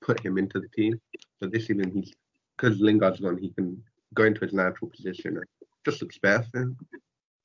put 0.00 0.20
him 0.24 0.38
into 0.38 0.60
the 0.60 0.68
team. 0.68 1.00
So 1.40 1.48
this 1.48 1.66
season, 1.66 1.90
he's 1.92 2.12
because 2.56 2.78
Lingard's 2.80 3.20
gone, 3.20 3.38
he 3.38 3.50
can 3.50 3.82
go 4.14 4.24
into 4.24 4.40
his 4.40 4.52
natural 4.52 4.90
position 4.90 5.36
and 5.36 5.44
just 5.84 6.00
looks 6.02 6.18
better 6.18 6.44
for 6.50 6.60
him. 6.60 6.76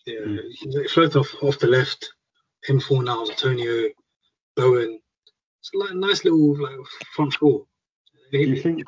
Yeah, 0.05 0.19
Mm. 0.19 0.39
he 0.51 0.87
floats 0.87 1.15
off 1.15 1.33
off 1.41 1.59
the 1.59 1.67
left. 1.67 2.13
Him, 2.65 2.79
Fornals, 2.79 3.29
Antonio, 3.29 3.89
Bowen. 4.55 4.99
It's 5.59 5.71
like 5.73 5.91
a 5.91 5.95
nice 5.95 6.23
little 6.25 6.61
like 6.61 6.75
front 7.15 7.33
four. 7.33 7.65
Do 8.31 8.37
you 8.39 8.61
think-. 8.61 8.83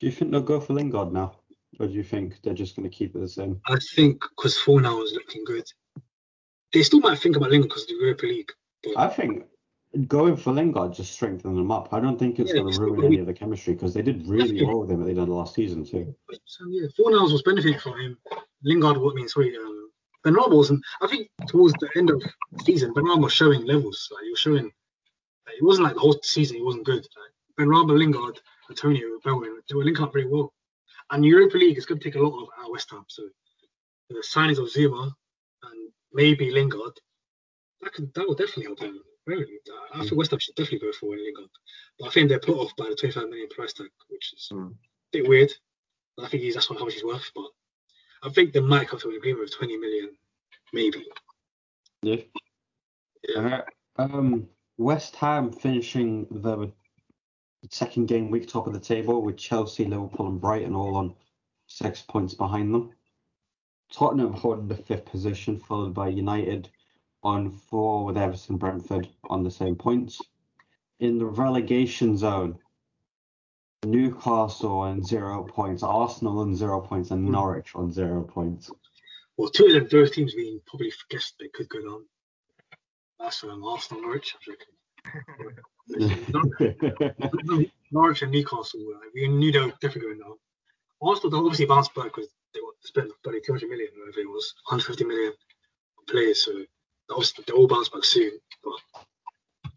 Do 0.00 0.06
you 0.06 0.12
think 0.12 0.30
they'll 0.30 0.40
go 0.40 0.60
for 0.60 0.74
Lingard 0.74 1.12
now? 1.12 1.36
Or 1.78 1.86
do 1.86 1.92
you 1.92 2.02
think 2.02 2.40
they're 2.42 2.54
just 2.54 2.76
going 2.76 2.88
to 2.88 2.94
keep 2.94 3.14
it 3.14 3.18
the 3.18 3.28
same? 3.28 3.60
I 3.66 3.78
think 3.94 4.22
because 4.30 4.56
Fornals 4.56 5.04
is 5.04 5.12
looking 5.12 5.44
good. 5.44 5.64
They 6.72 6.82
still 6.82 7.00
might 7.00 7.18
think 7.18 7.36
about 7.36 7.50
Lingard 7.50 7.70
because 7.70 7.82
of 7.82 7.88
the 7.88 7.94
Europa 7.94 8.26
League. 8.26 8.52
I 8.96 9.08
think 9.08 9.44
going 10.06 10.36
for 10.36 10.52
Lingard 10.52 10.94
just 10.94 11.12
strengthens 11.12 11.56
them 11.56 11.70
up. 11.70 11.92
I 11.92 12.00
don't 12.00 12.18
think 12.18 12.38
it's 12.38 12.52
Yeah, 12.52 12.60
going 12.60 12.72
to 12.72 12.80
ruin 12.80 13.04
any 13.04 13.18
of 13.18 13.26
the 13.26 13.32
chemistry 13.32 13.74
because 13.74 13.94
they 13.94 14.02
did 14.02 14.26
really 14.26 14.64
well 14.64 14.80
with 14.80 14.90
him 14.90 15.00
at 15.00 15.06
the 15.06 15.10
end 15.10 15.20
of 15.20 15.28
last 15.28 15.54
season 15.54 15.84
too. 15.84 16.14
so, 16.44 16.64
yeah, 16.68 16.88
Fornals 16.98 17.32
was 17.32 17.42
benefiting 17.42 17.78
from 17.78 17.98
him. 17.98 18.18
Lingard, 18.62 18.98
what 18.98 19.14
means 19.14 19.32
sorry, 19.32 19.56
um, 19.56 19.90
Benrahma 20.24 20.56
wasn't. 20.56 20.82
I 21.00 21.06
think 21.06 21.28
towards 21.48 21.74
the 21.74 21.88
end 21.96 22.10
of 22.10 22.20
the 22.20 22.64
season, 22.64 22.92
Benrahma 22.92 23.22
was 23.24 23.32
showing 23.32 23.64
levels. 23.64 24.08
Like 24.12 24.24
he 24.24 24.30
was 24.30 24.40
showing. 24.40 24.64
Like, 24.64 25.56
it 25.58 25.64
wasn't 25.64 25.84
like 25.84 25.94
the 25.94 26.00
whole 26.00 26.18
season 26.22 26.56
he 26.56 26.62
wasn't 26.62 26.84
good. 26.84 27.06
Like, 27.16 27.66
Benrahma, 27.66 27.96
Lingard, 27.96 28.40
Antonio, 28.70 29.18
Bowen, 29.24 29.60
they 29.68 29.74
were 29.74 29.84
link 29.84 30.00
up 30.00 30.12
very 30.12 30.26
well. 30.26 30.52
And 31.10 31.24
Europa 31.24 31.56
League 31.56 31.78
is 31.78 31.86
going 31.86 32.00
to 32.00 32.04
take 32.04 32.16
a 32.16 32.22
lot 32.22 32.42
of 32.42 32.48
our 32.58 32.70
West 32.72 32.90
Ham. 32.90 33.04
So 33.08 33.22
the 34.10 34.24
signings 34.26 34.58
of 34.58 34.70
Zouma 34.70 35.12
and 35.62 35.90
maybe 36.12 36.50
Lingard, 36.50 36.98
that 37.80 37.92
could 37.92 38.12
that 38.14 38.26
will 38.26 38.34
definitely 38.34 38.64
help 38.64 38.80
them. 38.80 39.00
Very. 39.26 39.46
I 39.94 40.00
think 40.00 40.16
West 40.16 40.30
Ham 40.30 40.40
should 40.40 40.54
definitely 40.54 40.86
go 40.86 40.92
for 40.92 41.10
Lingard. 41.16 41.50
But 41.98 42.08
I 42.08 42.10
think 42.10 42.28
they're 42.28 42.38
put 42.40 42.58
off 42.58 42.72
by 42.76 42.88
the 42.88 42.96
25 42.96 43.28
million 43.28 43.48
price 43.48 43.72
tag, 43.72 43.90
which 44.08 44.32
is 44.34 44.48
Mm. 44.52 44.72
a 44.72 44.74
bit 45.12 45.28
weird. 45.28 45.52
I 46.18 46.28
think 46.28 46.42
he's 46.42 46.54
that's 46.54 46.70
what, 46.70 46.78
how 46.78 46.84
much 46.84 46.94
he's 46.94 47.04
worth, 47.04 47.30
but 47.34 47.50
I 48.22 48.30
think 48.30 48.52
they 48.52 48.60
might 48.60 48.88
come 48.88 48.98
to 49.00 49.10
an 49.10 49.16
agreement 49.16 49.44
of 49.44 49.54
20 49.56 49.76
million, 49.76 50.16
maybe. 50.72 51.06
Yeah. 52.02 52.22
Yeah. 53.28 53.62
Uh, 53.98 54.02
um, 54.02 54.48
West 54.78 55.16
Ham 55.16 55.52
finishing 55.52 56.26
the 56.30 56.72
second 57.70 58.06
game 58.06 58.30
week 58.30 58.48
top 58.48 58.66
of 58.66 58.72
the 58.72 58.80
table 58.80 59.22
with 59.22 59.36
Chelsea, 59.36 59.84
Liverpool, 59.84 60.28
and 60.28 60.40
Brighton 60.40 60.74
all 60.74 60.96
on 60.96 61.14
six 61.66 62.02
points 62.02 62.34
behind 62.34 62.72
them. 62.74 62.92
Tottenham 63.92 64.32
holding 64.32 64.68
the 64.68 64.76
fifth 64.76 65.06
position, 65.06 65.58
followed 65.58 65.94
by 65.94 66.08
United 66.08 66.68
on 67.22 67.50
four 67.50 68.04
with 68.04 68.16
Everton, 68.16 68.56
Brentford 68.56 69.08
on 69.24 69.42
the 69.42 69.50
same 69.50 69.76
points. 69.76 70.20
in 71.00 71.18
the 71.18 71.26
relegation 71.26 72.16
zone. 72.16 72.58
Newcastle 73.84 74.78
on 74.80 75.04
zero 75.04 75.44
points, 75.44 75.82
Arsenal 75.82 76.38
on 76.40 76.54
zero 76.56 76.80
points, 76.80 77.10
and 77.10 77.24
Norwich 77.24 77.74
on 77.74 77.92
zero 77.92 78.22
points. 78.22 78.70
Well, 79.36 79.50
two 79.50 79.66
of 79.66 79.72
them, 79.72 79.88
those 79.90 80.10
teams 80.12 80.34
being 80.34 80.60
probably 80.66 80.92
guessed 81.10 81.34
they 81.38 81.48
could 81.48 81.68
go 81.68 81.80
down. 81.82 82.06
That's 83.20 83.44
um, 83.44 83.62
Arsenal, 83.64 84.02
Norwich. 84.02 84.34
I 84.34 84.50
reckon. 84.50 85.56
Norwich 87.92 88.22
and 88.22 88.32
Newcastle, 88.32 88.80
uh, 88.94 88.98
we 89.14 89.28
knew 89.28 89.52
they 89.52 89.60
were 89.60 89.72
definitely 89.80 90.02
going 90.02 90.18
down. 90.18 90.36
Arsenal 91.02 91.30
they 91.30 91.36
obviously 91.36 91.66
bounced 91.66 91.94
back 91.94 92.04
because 92.06 92.28
they 92.54 92.60
were 92.60 92.74
spent 92.80 93.12
bloody 93.22 93.40
200 93.40 93.68
million, 93.68 93.88
whatever 93.98 94.20
it 94.20 94.28
was, 94.28 94.54
150 94.68 95.04
million 95.04 95.32
players. 96.08 96.44
So 96.44 96.52
obviously 97.10 97.44
they 97.46 97.52
all 97.52 97.68
bounce 97.68 97.88
back 97.88 98.04
soon. 98.04 98.32
But 98.64 99.72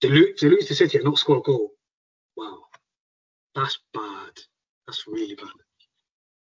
they 0.00 0.08
lose, 0.08 0.40
they 0.40 0.48
lose 0.48 0.66
to 0.66 0.74
City 0.74 0.98
and 0.98 1.04
not 1.04 1.18
score 1.18 1.38
a 1.38 1.42
goal. 1.42 1.70
Wow, 2.36 2.58
that's 3.54 3.78
bad. 3.92 4.32
That's 4.86 5.06
really 5.06 5.34
bad. 5.34 5.48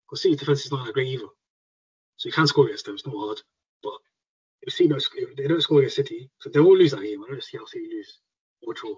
Because 0.07 0.23
City 0.23 0.35
defense 0.35 0.65
is 0.65 0.71
not 0.71 0.85
that 0.85 0.93
great 0.93 1.07
either. 1.07 1.27
So 2.17 2.27
you 2.27 2.33
can 2.33 2.47
score 2.47 2.65
against 2.65 2.85
them. 2.85 2.95
It's 2.95 3.05
not 3.05 3.15
hard. 3.15 3.41
But 3.83 3.93
if 4.61 4.73
City 4.73 4.89
don't, 4.89 5.03
if 5.15 5.35
they 5.35 5.47
don't 5.47 5.61
score 5.61 5.79
against 5.79 5.97
City, 5.97 6.29
so 6.39 6.49
they 6.49 6.59
will 6.59 6.77
lose 6.77 6.91
that 6.91 7.01
game. 7.01 7.23
I 7.23 7.29
don't 7.29 7.43
see 7.43 7.57
how 7.57 7.65
City 7.65 7.87
lose 7.91 8.19
or 8.65 8.73
draw. 8.73 8.95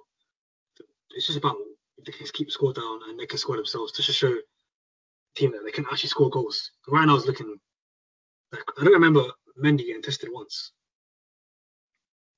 It's 1.15 1.27
just 1.27 1.37
about 1.37 1.55
if 1.97 2.05
they 2.05 2.11
can 2.11 2.27
keep 2.33 2.51
score 2.51 2.73
down 2.73 2.99
and 3.07 3.19
they 3.19 3.25
can 3.25 3.37
score 3.37 3.55
themselves 3.55 3.91
just 3.91 4.07
to 4.07 4.13
show 4.13 4.29
the 4.29 4.41
team 5.35 5.51
that 5.51 5.63
they 5.63 5.71
can 5.71 5.85
actually 5.91 6.09
score 6.09 6.29
goals. 6.29 6.71
Right 6.87 7.05
now, 7.05 7.15
it's 7.15 7.25
looking. 7.25 7.59
Like, 8.51 8.63
I 8.79 8.83
don't 8.83 8.93
remember 8.93 9.25
Mendy 9.61 9.85
getting 9.85 10.01
tested 10.01 10.29
once. 10.31 10.71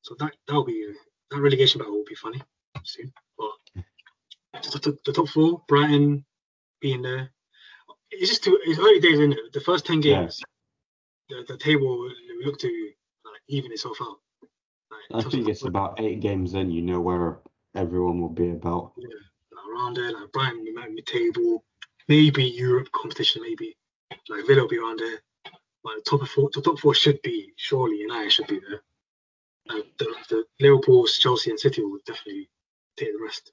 So 0.01 0.15
that 0.19 0.36
that'll 0.47 0.65
be 0.65 0.93
that 1.32 1.41
relegation 1.41 1.80
battle 1.80 1.93
will 1.93 2.05
be 2.07 2.15
funny 2.15 2.41
soon. 2.84 3.11
But 3.38 3.51
the, 4.63 4.80
the, 4.80 4.97
the 5.05 5.13
top 5.13 5.30
four, 5.30 5.63
Brighton 5.67 6.26
being 6.82 7.01
there. 7.01 7.32
It's 8.11 8.30
just 8.30 8.43
too. 8.43 8.59
It's 8.63 8.80
early 8.80 8.99
days 8.99 9.19
in 9.19 9.32
it. 9.34 9.53
The 9.53 9.59
first 9.61 9.86
ten 9.86 10.01
Yeah. 10.01 10.21
games, 10.21 10.41
the, 11.30 11.43
the 11.47 11.57
table 11.57 12.09
look 12.45 12.59
to 12.59 12.91
like 13.26 13.41
even 13.47 13.71
itself 13.71 13.97
out. 14.01 14.17
Like, 15.11 15.26
I 15.26 15.30
think 15.30 15.49
it's 15.49 15.65
about 15.65 15.99
eight 15.99 16.19
games 16.19 16.53
in, 16.53 16.71
you 16.71 16.82
know 16.82 17.01
where 17.01 17.39
everyone 17.76 18.21
will 18.21 18.30
be 18.30 18.51
about. 18.51 18.93
yeah, 18.97 19.07
like 19.51 19.65
around 19.71 19.97
there, 19.97 20.11
like 20.11 20.32
Brighton 20.32 20.59
will 20.59 20.84
be 20.84 20.93
mid-table, 20.95 21.63
maybe 22.07 22.43
Europe 22.43 22.91
competition, 22.91 23.41
maybe 23.41 23.76
like 24.30 24.45
Villa 24.47 24.61
will 24.61 24.69
be 24.69 24.78
around 24.78 24.99
there. 24.99 25.19
Like 25.84 25.97
the 26.03 26.17
top 26.17 26.28
four, 26.28 26.49
the 26.53 26.61
top 26.61 26.80
four 26.80 26.95
should 26.95 27.21
be 27.21 27.53
surely 27.57 27.97
United 27.97 28.32
should 28.32 28.47
be 28.47 28.59
there. 28.59 28.82
Uh, 29.69 29.82
the, 29.99 30.15
the 30.30 30.45
Liverpool, 30.59 31.05
Chelsea, 31.07 31.49
and 31.49 31.59
City 31.59 31.84
will 31.84 31.99
definitely 32.05 32.49
take 32.97 33.11
the 33.13 33.23
rest. 33.23 33.51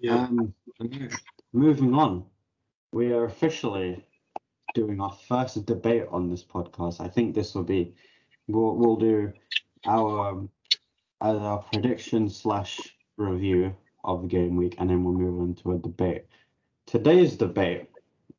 Yeah, 0.00 0.26
Um, 0.26 0.54
moving 1.52 1.94
on, 1.94 2.24
we 2.92 3.12
are 3.12 3.24
officially 3.24 4.04
doing 4.74 5.00
our 5.00 5.12
first 5.28 5.66
debate 5.66 6.04
on 6.10 6.30
this 6.30 6.44
podcast. 6.44 7.00
I 7.00 7.08
think 7.08 7.34
this 7.34 7.54
will 7.54 7.64
be 7.64 7.94
we'll 8.46 8.76
we'll 8.76 8.96
do 8.96 9.32
our 9.88 10.28
um, 10.28 10.50
our 11.20 11.58
prediction 11.58 12.28
slash 12.28 12.96
review 13.16 13.74
of 14.04 14.22
the 14.22 14.28
game 14.28 14.56
week, 14.56 14.76
and 14.78 14.88
then 14.88 15.02
we'll 15.02 15.14
move 15.14 15.40
on 15.40 15.54
to 15.56 15.72
a 15.72 15.78
debate. 15.78 16.26
Today's 16.86 17.36
debate, 17.36 17.88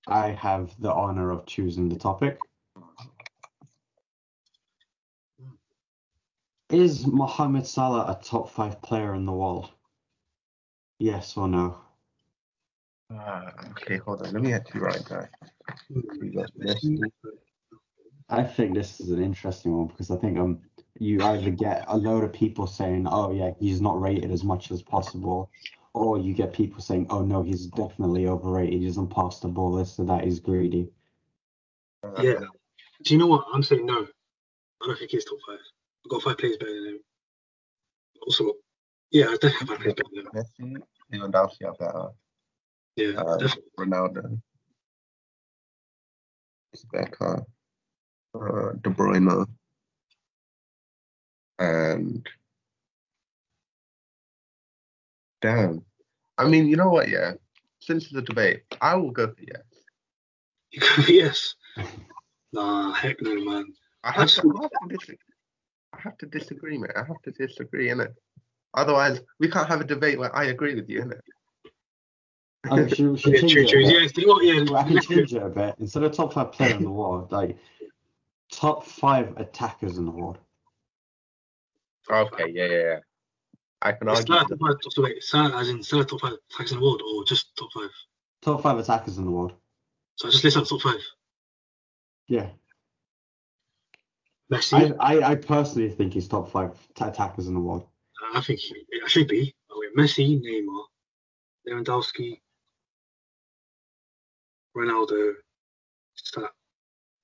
I 0.07 0.29
have 0.29 0.79
the 0.79 0.93
honor 0.93 1.31
of 1.31 1.45
choosing 1.45 1.89
the 1.89 1.97
topic. 1.97 2.39
Is 6.69 7.05
Mohamed 7.05 7.65
Salah 7.65 8.05
a 8.11 8.23
top 8.23 8.51
five 8.51 8.81
player 8.81 9.15
in 9.15 9.25
the 9.25 9.31
world? 9.31 9.71
Yes 10.99 11.35
or 11.35 11.47
no? 11.47 11.79
Ah, 13.11 13.51
okay, 13.71 13.97
hold 13.97 14.21
on. 14.21 14.33
Let 14.33 14.43
me 14.43 14.53
actually 14.53 14.81
write 14.81 15.05
that. 15.09 15.29
We. 15.89 16.31
I 18.29 18.43
think 18.43 18.75
this 18.75 18.99
is 18.99 19.09
an 19.09 19.23
interesting 19.23 19.75
one 19.75 19.87
because 19.87 20.11
I 20.11 20.17
think 20.17 20.37
um 20.37 20.61
you 20.99 21.21
either 21.23 21.49
get 21.49 21.85
a 21.87 21.97
load 21.97 22.23
of 22.23 22.33
people 22.33 22.67
saying, 22.67 23.07
"Oh 23.09 23.31
yeah, 23.31 23.51
he's 23.59 23.81
not 23.81 23.99
rated 23.99 24.31
as 24.31 24.43
much 24.43 24.71
as 24.71 24.81
possible," 24.83 25.49
or 25.93 26.17
you 26.17 26.33
get 26.33 26.53
people 26.53 26.81
saying, 26.81 27.07
"Oh 27.09 27.23
no, 27.23 27.41
he's 27.41 27.67
definitely 27.67 28.27
overrated. 28.27 28.81
He 28.81 28.85
doesn't 28.85 29.09
pass 29.09 29.39
the 29.39 29.47
ball. 29.47 29.73
This 29.73 29.97
or 29.99 30.05
that. 30.05 30.25
He's 30.25 30.39
greedy." 30.39 30.91
Uh, 32.03 32.21
yeah. 32.21 32.39
Do 33.03 33.13
you 33.13 33.17
know 33.17 33.27
what? 33.27 33.45
I'm 33.53 33.63
saying 33.63 33.85
no. 33.85 34.05
I 34.81 34.85
don't 34.87 34.97
think 34.99 35.11
he's 35.11 35.25
top 35.25 35.39
five. 35.47 35.59
I've 36.05 36.09
got 36.11 36.21
five 36.21 36.37
players 36.37 36.57
better 36.57 36.73
than 36.73 36.85
him. 36.95 36.99
Also, 38.25 38.53
yeah, 39.11 39.25
I 39.25 39.33
definitely 39.33 39.51
have 39.59 39.67
five 39.67 39.79
players 39.79 39.95
better 39.95 40.09
than 40.15 40.71
him. 40.71 40.81
Messi, 41.11 41.21
Lewandowski 41.31 41.65
are 41.65 41.73
better. 41.73 42.09
Yeah, 42.95 43.19
Uh, 43.19 43.37
definitely. 43.37 43.71
Ronaldo. 43.77 44.41
Is 46.73 46.85
better. 46.91 47.45
Uh, 48.35 48.73
De 48.81 48.89
Bruyne. 48.89 49.45
And 51.59 52.25
damn. 55.41 55.83
I 56.37 56.47
mean, 56.47 56.67
you 56.67 56.77
know 56.77 56.89
what? 56.89 57.09
Yeah. 57.09 57.33
Since 57.81 58.05
it's 58.05 58.15
a 58.15 58.21
debate, 58.21 58.63
I 58.81 58.95
will 58.95 59.11
go 59.11 59.27
for 59.27 59.41
yes. 59.41 59.61
You 60.71 60.81
could 60.81 61.05
be 61.05 61.13
yes. 61.15 61.55
Nah, 62.53 62.93
heck 62.93 63.21
no, 63.21 63.35
man. 63.35 63.65
I 64.03 64.11
have, 64.11 64.29
to, 64.29 64.53
I 64.57 64.61
have 64.63 64.71
to 64.89 64.97
disagree. 64.97 65.17
I 65.93 65.99
have 66.01 66.17
to 66.19 66.25
disagree, 66.25 66.77
mate. 66.77 66.91
I 66.95 67.03
have 67.03 67.21
to 67.23 67.31
disagree, 67.31 67.89
innit? 67.89 68.13
Otherwise, 68.73 69.21
we 69.39 69.49
can't 69.49 69.67
have 69.67 69.81
a 69.81 69.85
debate 69.85 70.17
where 70.19 70.33
I 70.35 70.45
agree 70.45 70.75
with 70.75 70.89
you, 70.89 71.01
innit? 71.01 71.19
I 72.69 72.87
should, 72.87 73.11
we 73.11 73.17
should 73.17 73.33
Yeah, 73.33 73.39
change 73.41 73.53
true, 73.53 73.61
it 73.61 73.65
a 73.65 73.71
true. 73.71 73.81
Yeah, 73.81 74.07
you? 74.15 74.53
Yeah, 74.53 74.63
Well, 74.71 74.77
I 74.77 74.83
can 74.83 74.93
let's 74.93 75.07
change 75.07 75.33
it 75.33 75.43
a 75.43 75.49
bit. 75.49 75.75
Instead 75.79 76.03
of 76.03 76.13
top 76.13 76.33
five 76.33 76.51
player 76.51 76.75
in 76.75 76.83
the 76.83 76.91
world, 76.91 77.31
like 77.31 77.57
top 78.51 78.85
five 78.85 79.35
attackers 79.37 79.97
in 79.97 80.05
the 80.05 80.11
world. 80.11 80.37
Okay, 82.11 82.51
yeah, 82.51 82.65
yeah, 82.65 82.77
yeah. 82.77 82.99
I 83.81 83.91
can 83.93 84.09
It's 84.09 84.19
argue. 84.19 84.35
Salah 84.35 84.47
top 84.49 84.59
five, 84.59 84.75
so 84.91 85.03
wait, 85.03 85.23
Salah 85.23 85.57
as 85.57 85.69
in 85.69 85.83
Salah 85.83 86.05
top 86.05 86.21
five 86.21 86.33
attacks 86.53 86.71
in 86.71 86.79
the 86.79 86.83
world 86.83 87.01
or 87.01 87.23
just 87.25 87.55
top 87.55 87.71
five? 87.73 87.89
Top 88.41 88.61
five 88.61 88.77
attackers 88.77 89.17
in 89.17 89.25
the 89.25 89.31
world. 89.31 89.53
So 90.15 90.27
I 90.27 90.31
just 90.31 90.43
list 90.43 90.57
out 90.57 90.67
top 90.67 90.81
five. 90.81 91.01
Yeah, 92.27 92.49
Messi, 94.51 94.95
I, 94.99 95.15
I, 95.17 95.31
I 95.31 95.35
personally 95.35 95.89
think 95.89 96.13
he's 96.13 96.27
top 96.27 96.51
five 96.51 96.71
t- 96.95 97.05
attackers 97.05 97.47
in 97.47 97.53
the 97.53 97.59
world. 97.59 97.85
Uh, 98.21 98.37
I 98.37 98.41
think 98.41 98.59
he, 98.59 98.75
I 99.03 99.07
should 99.07 99.27
be. 99.27 99.53
Oh, 99.71 99.79
wait, 99.79 99.95
Messi, 99.95 100.41
Neymar, 100.41 100.85
Lewandowski, 101.67 102.39
Ronaldo, 104.75 105.33
Salah, 106.15 106.49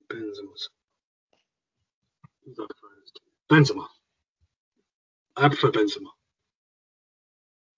Benzema. 0.08 0.68
Who's 2.44 2.56
that? 2.56 2.68
Benzema. 3.50 3.86
I 5.36 5.48
prefer 5.48 5.70
Benzema. 5.70 6.08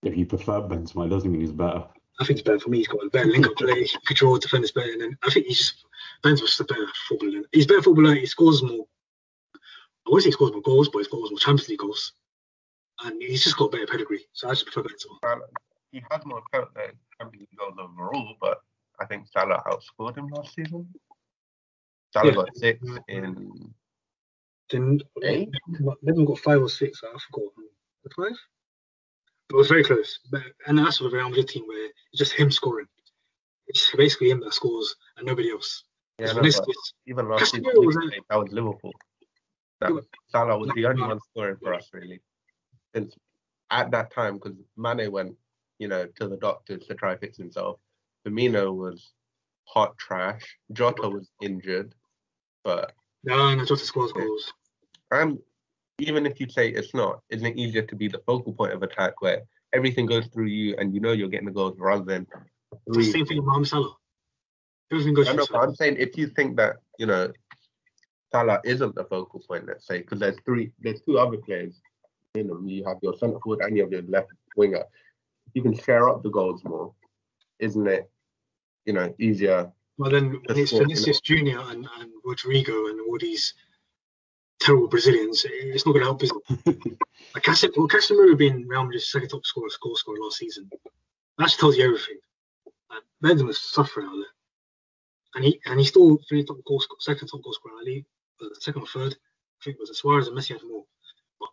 If 0.02 0.16
you 0.16 0.26
prefer 0.26 0.60
Benzema, 0.62 1.06
it 1.06 1.10
doesn't 1.10 1.30
mean 1.30 1.40
he's 1.40 1.52
better. 1.52 1.84
I 2.20 2.24
think 2.24 2.38
he's 2.38 2.42
better 2.42 2.60
for 2.60 2.70
me. 2.70 2.78
He's 2.78 2.88
got 2.88 3.04
a 3.04 3.10
better 3.10 3.28
link 3.30 3.46
up 3.46 3.56
play, 3.56 3.82
he 3.82 3.88
can 3.88 4.00
control 4.06 4.38
defenders 4.38 4.72
better. 4.72 4.92
And 4.92 5.00
then 5.00 5.18
I 5.24 5.30
think 5.30 5.46
he's 5.46 5.58
just 5.58 5.84
Benzema's 6.24 6.56
just 6.56 6.60
a 6.60 6.64
better 6.64 6.86
footballer. 7.08 7.42
He's 7.52 7.64
a 7.64 7.68
better 7.68 7.82
footballer. 7.82 8.14
He 8.14 8.26
scores 8.26 8.62
more. 8.62 8.86
I 9.54 10.10
wouldn't 10.10 10.24
say 10.24 10.28
he 10.28 10.32
scores 10.32 10.52
more 10.52 10.62
goals, 10.62 10.88
but 10.88 10.98
he 10.98 11.04
scores 11.04 11.30
more 11.30 11.38
Champions 11.38 11.68
League 11.68 11.78
goals. 11.80 12.12
And 13.04 13.20
he's 13.22 13.44
just 13.44 13.56
got 13.56 13.70
better 13.72 13.86
pedigree. 13.86 14.24
So 14.32 14.48
I 14.48 14.52
just 14.52 14.66
prefer 14.66 14.82
Benzema. 14.82 15.18
Salah, 15.22 15.40
he 15.92 16.02
has 16.10 16.24
more 16.24 16.42
uh, 16.54 16.64
Champions 17.20 17.46
League 17.50 17.58
goals 17.58 17.74
overall, 17.78 18.34
but 18.40 18.58
I 19.00 19.04
think 19.06 19.28
Salah 19.28 19.62
outscored 19.66 20.16
him 20.16 20.28
last 20.28 20.54
season. 20.54 20.88
Salah 22.12 22.28
Yeah. 22.28 22.34
got 22.34 22.56
six 22.56 22.84
in 23.08 23.72
Then 24.70 25.00
Eight? 25.22 25.50
Liverpool 26.02 26.26
got 26.26 26.38
five 26.40 26.60
or 26.60 26.68
six. 26.68 27.00
I 27.02 27.16
forgot. 27.30 27.52
The 28.04 28.10
five? 28.10 28.36
But 29.48 29.54
it 29.54 29.58
was 29.58 29.68
very 29.68 29.84
close. 29.84 30.18
But, 30.30 30.42
and 30.66 30.78
that's 30.78 31.00
with 31.00 31.12
a 31.12 31.16
Real 31.16 31.28
Madrid 31.28 31.48
team 31.48 31.64
where 31.66 31.86
it's 31.86 32.18
just 32.18 32.32
him 32.32 32.50
scoring. 32.50 32.86
It's 33.66 33.94
basically 33.96 34.30
him 34.30 34.40
that 34.40 34.54
scores 34.54 34.94
and 35.16 35.26
nobody 35.26 35.50
else. 35.50 35.84
yeah, 36.18 36.32
no, 36.32 36.42
this- 36.42 36.60
but 36.60 36.68
even 37.06 37.28
last 37.28 37.50
season 37.50 37.64
Casemiro 37.64 37.84
was 37.86 37.96
we 37.96 38.22
that 38.28 38.36
was 38.38 38.52
Liverpool. 38.52 38.92
That 39.80 39.92
was, 39.92 40.04
Salah 40.28 40.58
was 40.58 40.70
the 40.74 40.86
only 40.86 41.02
one 41.02 41.20
scoring 41.30 41.56
for 41.62 41.74
us 41.74 41.88
really. 41.92 42.20
Since 42.94 43.14
at 43.70 43.90
that 43.92 44.12
time, 44.12 44.34
because 44.34 44.54
Mane 44.76 45.10
went, 45.12 45.36
you 45.78 45.88
know, 45.88 46.06
to 46.16 46.28
the 46.28 46.36
doctors 46.36 46.86
to 46.86 46.94
try 46.94 47.16
fix 47.16 47.36
himself. 47.36 47.78
Firmino 48.26 48.74
was 48.74 49.12
hot 49.64 49.96
trash. 49.98 50.58
Jota 50.72 51.08
was 51.08 51.30
injured, 51.42 51.94
but 52.64 52.92
No, 53.24 53.54
no, 53.54 53.64
Jota 53.64 53.84
scores 53.84 54.12
goals. 54.12 54.52
And 55.10 55.38
even 55.98 56.26
if 56.26 56.40
you 56.40 56.48
say 56.48 56.68
it's 56.68 56.94
not, 56.94 57.20
isn't 57.30 57.46
it 57.46 57.56
easier 57.56 57.82
to 57.82 57.96
be 57.96 58.08
the 58.08 58.22
focal 58.26 58.52
point 58.52 58.72
of 58.72 58.82
attack 58.82 59.20
where 59.20 59.42
everything 59.72 60.06
goes 60.06 60.26
through 60.26 60.46
you 60.46 60.76
and 60.78 60.94
you 60.94 61.00
know 61.00 61.12
you're 61.12 61.28
getting 61.28 61.46
the 61.46 61.52
goals 61.52 61.76
rather 61.78 62.04
than 62.04 62.26
three? 62.92 63.10
same 63.10 63.26
thing 63.26 63.44
Mohamed 63.44 63.68
Salah. 63.68 63.94
Everything 64.92 65.14
goes 65.14 65.28
I 65.28 65.32
know, 65.32 65.44
through 65.44 65.54
but 65.54 65.60
Salah. 65.60 65.68
I'm 65.68 65.74
saying 65.74 65.96
if 65.98 66.16
you 66.16 66.28
think 66.28 66.56
that 66.56 66.76
you 66.98 67.06
know 67.06 67.32
Salah 68.32 68.60
isn't 68.64 68.94
the 68.94 69.04
focal 69.04 69.40
point, 69.40 69.66
let's 69.66 69.86
say, 69.86 69.98
because 69.98 70.20
there's 70.20 70.36
three, 70.44 70.72
there's 70.80 71.00
two 71.00 71.18
other 71.18 71.38
players 71.38 71.80
in 72.34 72.48
them. 72.48 72.68
You 72.68 72.84
have 72.84 72.98
your 73.02 73.16
centre 73.16 73.38
forward 73.40 73.64
and 73.64 73.76
you 73.76 73.82
have 73.82 73.92
your 73.92 74.02
left 74.02 74.28
winger. 74.56 74.84
You 75.54 75.62
can 75.62 75.76
share 75.76 76.08
up 76.08 76.22
the 76.22 76.30
goals 76.30 76.62
more, 76.64 76.92
isn't 77.58 77.86
it? 77.86 78.10
You 78.84 78.92
know, 78.92 79.14
easier. 79.18 79.72
Well, 79.96 80.10
then 80.10 80.40
it's 80.48 80.72
Vinicius 80.72 81.20
Junior 81.20 81.58
and, 81.58 81.86
and 81.98 82.10
Rodrygo 82.24 82.90
and 82.90 83.00
all 83.00 83.18
these 83.18 83.54
terrible 84.60 84.88
Brazilians, 84.88 85.44
it's 85.48 85.86
not 85.86 85.92
going 85.92 86.04
to 86.04 86.06
help, 86.06 86.22
us. 86.22 86.30
it? 86.66 86.98
like 87.34 87.44
Casemiro, 87.44 87.76
well, 87.76 87.88
Casemiro 87.88 88.36
being 88.36 88.66
Real 88.66 88.84
Madrid's 88.84 89.10
second 89.10 89.28
top 89.28 89.44
scorer, 89.44 89.68
goal 89.82 89.96
scorer 89.96 90.18
last 90.20 90.38
season, 90.38 90.68
that 91.38 91.44
just 91.44 91.60
tells 91.60 91.76
you 91.76 91.84
everything. 91.84 92.18
Like, 92.90 93.02
Benzema's 93.22 93.60
suffering 93.60 94.06
out 94.06 94.16
there, 94.16 94.34
and 95.34 95.44
he 95.44 95.60
and 95.66 95.78
he 95.78 95.84
still 95.84 96.18
finished 96.28 96.48
top 96.48 96.58
goal 96.66 96.80
scorer, 96.80 96.98
second 97.00 97.28
top 97.28 97.42
goal 97.42 97.52
scorer 97.52 97.78
in 97.78 97.84
the 97.84 97.90
league, 97.90 98.04
uh, 98.42 98.46
second 98.60 98.82
or 98.82 98.86
third. 98.86 99.14
I 99.14 99.64
think 99.64 99.76
it 99.76 99.80
was 99.80 99.96
Suarez 99.98 100.28
and 100.28 100.36
Messi 100.36 100.52
had 100.52 100.62
more, 100.62 100.84
but 101.40 101.50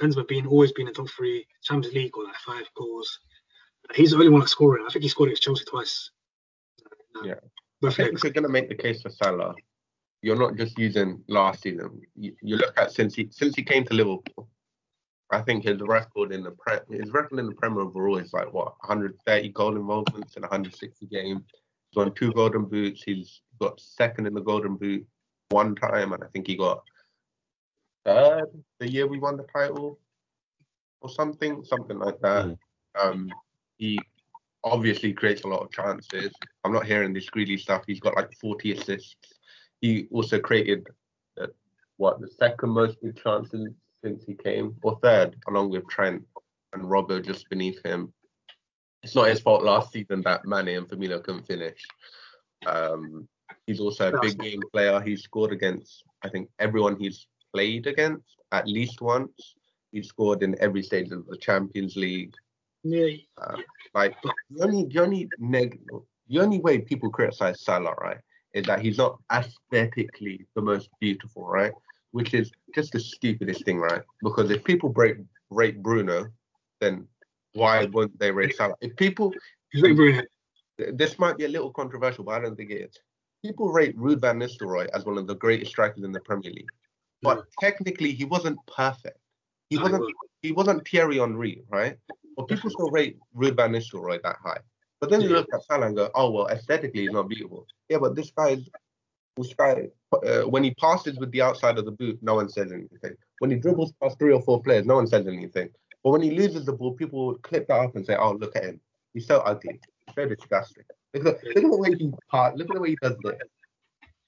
Benzema 0.00 0.26
being 0.26 0.46
always 0.46 0.72
been 0.72 0.88
in 0.88 0.94
top 0.94 1.08
three, 1.10 1.46
Champions 1.62 1.94
League 1.94 2.12
got 2.12 2.26
like 2.26 2.36
five 2.36 2.66
goals. 2.76 3.18
He's 3.94 4.10
the 4.10 4.16
only 4.16 4.28
one 4.28 4.40
that's 4.40 4.52
scoring. 4.52 4.84
I 4.86 4.90
think 4.92 5.02
he 5.02 5.08
scored 5.08 5.28
against 5.28 5.42
Chelsea 5.42 5.64
twice. 5.64 6.10
Yeah. 7.24 7.34
I 7.82 7.90
think 7.90 7.98
legs. 7.98 8.20
if 8.20 8.24
you're 8.24 8.32
going 8.32 8.44
to 8.44 8.50
make 8.50 8.68
the 8.68 8.74
case 8.74 9.02
for 9.02 9.10
Salah, 9.10 9.54
you're 10.22 10.38
not 10.38 10.56
just 10.56 10.78
using 10.78 11.22
last 11.28 11.62
season. 11.62 12.02
You, 12.14 12.34
you 12.42 12.56
look 12.56 12.78
at 12.78 12.92
since 12.92 13.14
he 13.14 13.28
since 13.30 13.54
he 13.54 13.62
came 13.62 13.84
to 13.84 13.94
Liverpool. 13.94 14.48
I 15.32 15.40
think 15.42 15.64
his 15.64 15.80
record 15.80 16.32
in 16.32 16.42
the 16.42 16.50
pre, 16.50 16.78
his 16.90 17.10
record 17.12 17.38
in 17.38 17.46
the 17.46 17.54
Premier 17.54 17.82
overall 17.82 18.18
is 18.18 18.32
like 18.32 18.52
what 18.52 18.74
130 18.80 19.48
goal 19.50 19.76
involvements 19.76 20.36
in 20.36 20.42
160 20.42 21.06
games. 21.06 21.42
He's 21.90 21.96
won 21.96 22.12
two 22.14 22.32
Golden 22.32 22.64
Boots. 22.64 23.02
He's 23.04 23.40
got 23.60 23.80
second 23.80 24.26
in 24.26 24.34
the 24.34 24.40
Golden 24.40 24.76
Boot 24.76 25.06
one 25.50 25.74
time, 25.76 26.12
and 26.12 26.22
I 26.22 26.26
think 26.28 26.48
he 26.48 26.56
got 26.56 26.82
third 28.04 28.46
the 28.78 28.90
year 28.90 29.06
we 29.06 29.18
won 29.18 29.36
the 29.36 29.46
title, 29.54 29.98
or 31.00 31.08
something, 31.08 31.64
something 31.64 31.98
like 31.98 32.20
that. 32.20 32.46
Mm. 32.46 32.58
Um, 33.00 33.30
he 33.78 33.98
obviously 34.64 35.12
creates 35.12 35.42
a 35.42 35.48
lot 35.48 35.62
of 35.62 35.70
chances. 35.70 36.32
I'm 36.64 36.72
not 36.72 36.86
hearing 36.86 37.12
this 37.12 37.30
greedy 37.30 37.56
stuff. 37.56 37.84
He's 37.86 38.00
got 38.00 38.16
like 38.16 38.32
40 38.40 38.72
assists. 38.72 39.16
He 39.80 40.06
also 40.10 40.38
created 40.38 40.86
uh, 41.40 41.46
what 41.96 42.20
the 42.20 42.28
second 42.28 42.70
most 42.70 43.00
big 43.02 43.16
chances 43.22 43.68
since 44.02 44.24
he 44.24 44.34
came, 44.34 44.76
or 44.82 44.98
third, 45.02 45.36
along 45.48 45.70
with 45.70 45.88
Trent 45.88 46.22
and 46.72 46.82
Robbo 46.82 47.24
just 47.24 47.48
beneath 47.50 47.84
him. 47.84 48.12
It's 49.02 49.14
not 49.14 49.28
his 49.28 49.40
fault 49.40 49.62
last 49.62 49.92
season 49.92 50.22
that 50.22 50.44
Mane 50.44 50.76
and 50.76 50.88
Firmino 50.88 51.22
couldn't 51.22 51.46
finish. 51.46 51.82
Um, 52.66 53.26
he's 53.66 53.80
also 53.80 54.12
a 54.12 54.20
big 54.20 54.38
game 54.38 54.62
player. 54.72 55.00
He's 55.00 55.22
scored 55.22 55.52
against, 55.52 56.04
I 56.22 56.28
think, 56.28 56.50
everyone 56.58 56.98
he's 56.98 57.26
played 57.54 57.86
against 57.86 58.36
at 58.52 58.66
least 58.66 59.00
once. 59.00 59.54
He's 59.92 60.08
scored 60.08 60.42
in 60.42 60.60
every 60.60 60.82
stage 60.82 61.10
of 61.10 61.26
the 61.26 61.36
Champions 61.36 61.96
League. 61.96 62.34
Yeah, 62.82 63.16
Uh, 63.36 63.56
like 63.94 64.14
the 64.22 64.64
only 64.64 64.84
the 64.84 65.02
only 65.02 65.28
neg 65.38 65.80
the 66.28 66.40
only 66.40 66.60
way 66.60 66.78
people 66.78 67.10
criticize 67.10 67.60
Salah, 67.60 67.94
right, 68.00 68.20
is 68.54 68.66
that 68.66 68.80
he's 68.80 68.98
not 68.98 69.18
aesthetically 69.32 70.46
the 70.54 70.62
most 70.62 70.90
beautiful, 71.00 71.46
right? 71.46 71.72
Which 72.12 72.34
is 72.34 72.50
just 72.74 72.92
the 72.92 73.00
stupidest 73.00 73.64
thing, 73.64 73.78
right? 73.78 74.02
Because 74.22 74.50
if 74.50 74.64
people 74.64 74.88
break 74.88 75.16
rate 75.50 75.82
Bruno, 75.82 76.28
then 76.80 77.06
why 77.54 77.86
won't 77.86 78.18
they 78.18 78.30
rate 78.30 78.56
Salah? 78.56 78.74
If 78.80 78.96
people 78.96 79.32
he's 79.70 79.82
very 79.82 79.94
brilliant. 79.94 80.28
th- 80.78 80.90
this 80.94 81.18
might 81.18 81.36
be 81.36 81.44
a 81.44 81.48
little 81.48 81.72
controversial, 81.72 82.24
but 82.24 82.32
I 82.32 82.40
don't 82.40 82.56
think 82.56 82.70
it 82.70 82.90
is. 82.90 82.98
People 83.42 83.72
rate 83.72 83.96
Ruud 83.96 84.20
van 84.20 84.38
Nistelrooy 84.38 84.88
as 84.92 85.04
one 85.04 85.18
of 85.18 85.26
the 85.26 85.34
greatest 85.34 85.70
strikers 85.70 86.04
in 86.04 86.12
the 86.12 86.20
Premier 86.20 86.52
League, 86.52 86.70
but 87.22 87.44
technically 87.58 88.12
he 88.12 88.24
wasn't 88.24 88.58
perfect. 88.66 89.18
He 89.70 89.78
wasn't. 89.78 90.04
He 90.42 90.52
wasn't 90.52 90.88
Thierry 90.88 91.18
Henry, 91.18 91.62
right? 91.68 91.96
But 92.36 92.48
people 92.48 92.70
still 92.70 92.90
rate 92.90 93.18
Ruud 93.36 93.56
van 93.56 93.72
Nistelrooy 93.72 94.22
that 94.22 94.36
high. 94.42 94.60
But 95.00 95.10
then 95.10 95.22
you 95.22 95.30
look 95.30 95.48
at 95.52 95.64
Salah 95.64 95.86
and 95.86 95.96
go, 95.96 96.10
oh 96.14 96.30
well, 96.30 96.48
aesthetically 96.48 97.02
he's 97.02 97.12
not 97.12 97.28
beautiful. 97.28 97.66
Yeah, 97.88 97.98
but 97.98 98.14
this 98.14 98.30
guy's 98.30 98.68
this 99.36 99.54
guy 99.54 99.88
uh, 100.12 100.42
when 100.42 100.64
he 100.64 100.74
passes 100.74 101.16
with 101.18 101.30
the 101.30 101.40
outside 101.40 101.78
of 101.78 101.84
the 101.84 101.92
boot, 101.92 102.18
no 102.20 102.34
one 102.34 102.48
says 102.48 102.72
anything. 102.72 103.16
When 103.38 103.50
he 103.50 103.56
dribbles 103.56 103.92
past 104.02 104.18
three 104.18 104.32
or 104.32 104.42
four 104.42 104.62
players, 104.62 104.84
no 104.84 104.96
one 104.96 105.06
says 105.06 105.26
anything. 105.26 105.70
But 106.04 106.10
when 106.10 106.22
he 106.22 106.32
loses 106.32 106.66
the 106.66 106.72
ball, 106.72 106.94
people 106.94 107.26
would 107.26 107.42
clip 107.42 107.68
that 107.68 107.80
up 107.80 107.96
and 107.96 108.04
say, 108.04 108.16
"Oh, 108.16 108.32
look 108.32 108.56
at 108.56 108.64
him. 108.64 108.80
He's 109.14 109.26
so 109.26 109.38
ugly. 109.40 109.80
So 110.14 110.26
disgusting. 110.26 110.84
Look 111.14 111.26
at, 111.26 111.44
look 111.44 111.64
at 111.64 111.70
the 111.70 111.76
way 111.76 111.94
he 111.94 112.12
part. 112.30 112.56
Look 112.56 112.68
at 112.68 112.74
the 112.74 112.80
way 112.80 112.90
he 112.90 112.96
does 113.00 113.16
this." 113.22 113.34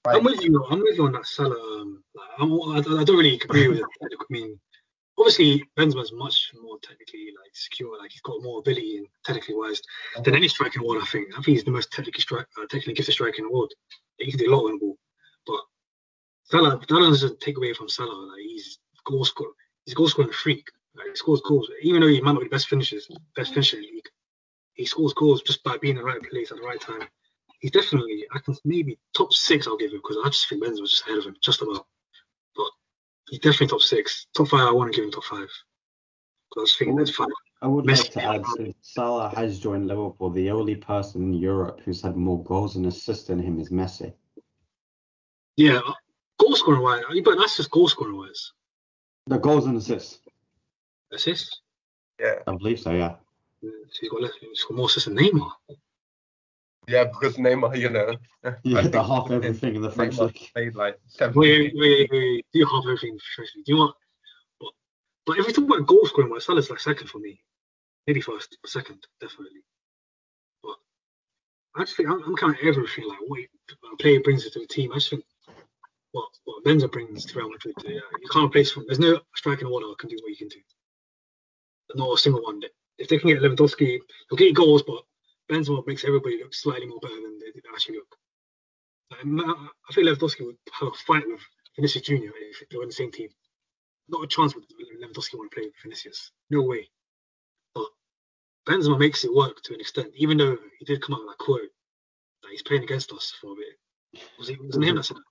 Like, 0.04 0.16
I'm 0.16 0.24
with 0.24 0.42
you. 0.42 0.64
I'm 0.70 0.80
with 0.80 0.96
you 0.96 1.06
on 1.06 1.12
that 1.12 1.26
Salah. 1.26 1.80
Um, 1.80 2.02
like, 2.14 2.86
I, 2.86 3.00
I 3.00 3.04
don't 3.04 3.16
really 3.16 3.34
agree 3.34 3.68
with 3.68 3.78
it. 3.78 3.86
I 4.02 4.24
mean, 4.30 4.58
obviously 5.18 5.64
Benzema's 5.78 6.12
much 6.12 6.52
more 6.60 6.78
technically 6.82 7.26
like 7.38 7.50
secure. 7.54 7.98
Like 7.98 8.10
he's 8.12 8.20
got 8.22 8.42
more 8.42 8.60
ability 8.60 8.98
and 8.98 9.06
technically 9.24 9.54
wise 9.54 9.80
than 10.22 10.34
any 10.34 10.48
striker 10.48 10.78
in 10.78 10.82
the 10.82 10.88
world. 10.88 11.02
I 11.02 11.06
think. 11.06 11.28
I 11.32 11.36
think 11.36 11.56
he's 11.56 11.64
the 11.64 11.70
most 11.70 11.92
technically 11.92 12.20
strike, 12.20 12.46
uh, 12.58 12.62
technically 12.62 12.94
gifted 12.94 13.14
striker 13.14 13.38
in 13.38 13.44
the 13.44 13.52
world. 13.52 13.72
He 14.18 14.30
can 14.30 14.38
do 14.38 14.52
a 14.52 14.54
lot 14.54 14.66
on 14.66 14.72
the 14.72 14.78
ball. 14.78 14.96
But 15.46 15.60
Salah, 16.44 16.78
that 16.78 16.88
doesn't 16.88 17.40
take 17.40 17.56
away 17.56 17.72
from 17.74 17.88
Salah. 17.88 18.26
Like 18.26 18.40
he's 18.40 18.78
goal 19.04 19.24
scorer. 19.24 19.50
He's 19.84 19.94
a 19.94 19.96
goal 19.96 20.08
scoring 20.08 20.32
freak. 20.32 20.66
Like, 20.94 21.08
he 21.08 21.16
scores 21.16 21.40
goals. 21.40 21.70
Even 21.82 22.02
though 22.02 22.08
he 22.08 22.20
might 22.20 22.32
not 22.32 22.40
be 22.40 22.46
the 22.46 22.50
best 22.50 22.68
finishers, 22.68 23.08
best 23.34 23.54
finisher 23.54 23.78
in 23.78 23.82
the 23.82 23.88
league, 23.88 24.08
he 24.74 24.84
scores 24.84 25.14
goals 25.14 25.42
just 25.42 25.64
by 25.64 25.78
being 25.78 25.96
in 25.96 26.02
the 26.02 26.04
right 26.04 26.22
place 26.30 26.50
at 26.50 26.58
the 26.58 26.62
right 26.62 26.80
time 26.80 27.08
he's 27.62 27.70
definitely 27.70 28.26
I 28.34 28.40
can 28.40 28.54
maybe 28.64 28.98
top 29.16 29.32
six 29.32 29.66
I'll 29.66 29.78
give 29.78 29.92
him 29.92 30.00
because 30.02 30.18
I 30.22 30.28
just 30.28 30.48
think 30.48 30.62
Benzema's 30.62 30.90
just 30.90 31.06
ahead 31.06 31.18
of 31.18 31.24
him, 31.24 31.36
just 31.40 31.62
about. 31.62 31.86
But 33.26 33.30
he's 33.32 33.40
definitely 33.40 33.68
top 33.68 33.80
six. 33.82 34.26
Top 34.36 34.48
five 34.48 34.60
I 34.68 34.72
want 34.72 34.92
to 34.92 34.96
give 34.96 35.04
him 35.04 35.12
top 35.12 35.24
five. 35.24 35.48
'Cause 36.52 36.62
I 36.62 36.64
just 36.66 36.78
think 36.78 36.96
there's 36.96 37.14
five. 37.14 37.28
I 37.62 37.66
would 37.68 37.84
Messi- 37.84 38.00
like 38.02 38.12
to 38.12 38.22
add, 38.24 38.46
since 38.56 38.76
Salah 38.82 39.28
has 39.34 39.58
joined 39.60 39.86
Liverpool, 39.86 40.30
the 40.30 40.50
only 40.50 40.74
person 40.74 41.22
in 41.22 41.32
Europe 41.34 41.80
who's 41.80 42.02
had 42.02 42.16
more 42.16 42.42
goals 42.42 42.76
and 42.76 42.84
assists 42.86 43.28
than 43.28 43.38
him 43.38 43.60
is 43.60 43.70
Messi. 43.70 44.12
Yeah, 45.56 45.78
uh, 45.86 45.94
goal 46.38 46.56
scoring 46.56 46.82
wise, 46.82 47.04
but 47.24 47.36
that's 47.38 47.56
just 47.56 47.70
goal 47.70 47.88
scoring 47.88 48.16
wise. 48.16 48.52
The 49.28 49.38
goals 49.38 49.66
and 49.66 49.76
assists, 49.76 50.18
Assists. 51.12 51.60
yeah, 52.18 52.42
I 52.46 52.56
believe 52.56 52.80
so. 52.80 52.90
Yeah. 52.92 53.16
So 53.62 53.70
he's 54.00 54.10
got 54.10 54.22
less, 54.22 54.32
he's 54.40 54.64
got 54.64 54.76
more 54.76 54.86
assists 54.86 55.06
than 55.08 55.16
Neymar. 55.16 55.52
Yeah, 56.88 57.04
because 57.04 57.36
Neymar, 57.36 57.78
you 57.78 57.90
know, 57.90 58.16
I 58.44 58.54
Yeah, 58.64 58.80
think 58.82 58.92
the 58.92 59.02
half 59.02 59.30
everything 59.30 59.76
in 59.76 59.82
the 59.82 59.90
French 59.90 60.16
Neymar 60.16 60.26
league. 60.26 60.50
played 60.52 60.74
like 60.74 60.98
seven. 61.06 61.38
Wait, 61.38 61.72
wait, 61.76 62.08
wait, 62.10 62.46
do 62.52 62.58
you 62.58 62.66
have 62.66 62.84
everything 62.84 63.18
professionally? 63.18 63.64
Do 63.64 63.72
you 63.72 63.78
want? 63.78 63.96
But, 64.60 64.70
but 65.26 65.38
if 65.38 65.46
we 65.46 65.52
talk 65.52 65.64
about 65.64 65.86
goal 65.86 66.04
scoring 66.06 66.30
wise, 66.30 66.44
Salah's 66.44 66.70
like 66.70 66.80
second 66.80 67.08
for 67.08 67.18
me. 67.18 67.40
Maybe 68.06 68.20
first, 68.20 68.58
second, 68.66 69.06
definitely. 69.20 69.60
But 70.62 70.76
I 71.76 71.84
just 71.84 71.96
think 71.96 72.08
I'm, 72.08 72.22
I'm 72.24 72.34
kind 72.36 72.52
of 72.54 72.58
everything. 72.66 73.08
Like 73.08 73.18
what 73.26 73.40
a 73.92 73.96
player 73.98 74.20
brings 74.20 74.44
it 74.44 74.52
to 74.54 74.60
the 74.60 74.66
team. 74.66 74.90
I 74.92 74.96
just 74.96 75.10
think 75.10 75.24
what 76.10 76.28
what 76.44 76.64
Benza 76.64 76.90
brings 76.90 77.24
to 77.26 77.38
Real 77.38 77.48
Madrid. 77.50 77.74
Uh, 77.78 77.90
you 77.90 78.28
can't 78.30 78.46
replace 78.46 78.76
him. 78.76 78.84
There's 78.86 78.98
no 78.98 79.20
striker 79.36 79.60
in 79.60 79.68
the 79.68 79.72
world 79.72 79.90
that 79.90 79.98
can 79.98 80.08
do 80.08 80.16
what 80.22 80.30
you 80.30 80.36
can 80.36 80.48
do. 80.48 80.58
Not 81.94 82.14
a 82.14 82.18
single 82.18 82.42
one. 82.42 82.60
If 82.98 83.08
they 83.08 83.18
can 83.18 83.28
get 83.28 83.40
Lewandowski, 83.40 83.98
he'll 84.28 84.36
get 84.38 84.54
goals, 84.54 84.82
but 84.82 85.02
Benzema 85.52 85.86
makes 85.86 86.04
everybody 86.04 86.38
look 86.38 86.54
slightly 86.54 86.86
more 86.86 87.00
better 87.00 87.14
than 87.14 87.38
they, 87.38 87.60
actually 87.74 87.96
look. 87.96 88.16
I 89.12 89.92
think 89.92 90.06
Lewandowski 90.08 90.46
would 90.46 90.56
have 90.80 90.88
a 90.88 90.92
fight 91.06 91.24
with 91.26 91.40
Vinicius 91.76 92.06
Junior 92.06 92.30
if 92.34 92.68
they 92.70 92.76
were 92.78 92.84
in 92.84 92.88
the 92.88 92.94
same 92.94 93.12
team. 93.12 93.28
Not 94.08 94.24
a 94.24 94.26
chance 94.26 94.54
would 94.54 94.64
Lewandowski 94.64 95.36
want 95.36 95.50
to 95.50 95.54
play 95.54 95.64
with 95.64 95.74
Vinicius. 95.82 96.32
No 96.50 96.62
way. 96.62 96.88
But 97.74 97.84
Benzema 98.66 98.98
makes 98.98 99.24
it 99.24 99.34
work 99.34 99.62
to 99.64 99.74
an 99.74 99.80
extent, 99.80 100.12
even 100.16 100.38
though 100.38 100.56
he 100.78 100.84
did 100.86 101.02
come 101.02 101.14
out 101.14 101.20
with 101.20 101.36
that 101.36 101.44
quote 101.44 101.70
that 102.42 102.50
he's 102.50 102.62
playing 102.62 102.84
against 102.84 103.12
us 103.12 103.34
for 103.38 103.52
a 103.52 103.56
bit. 103.56 104.22
Was 104.38 104.48
it 104.48 104.58
wasn't 104.62 104.84
him 104.84 104.96
that 104.96 105.04
said 105.04 105.18
that? 105.18 105.22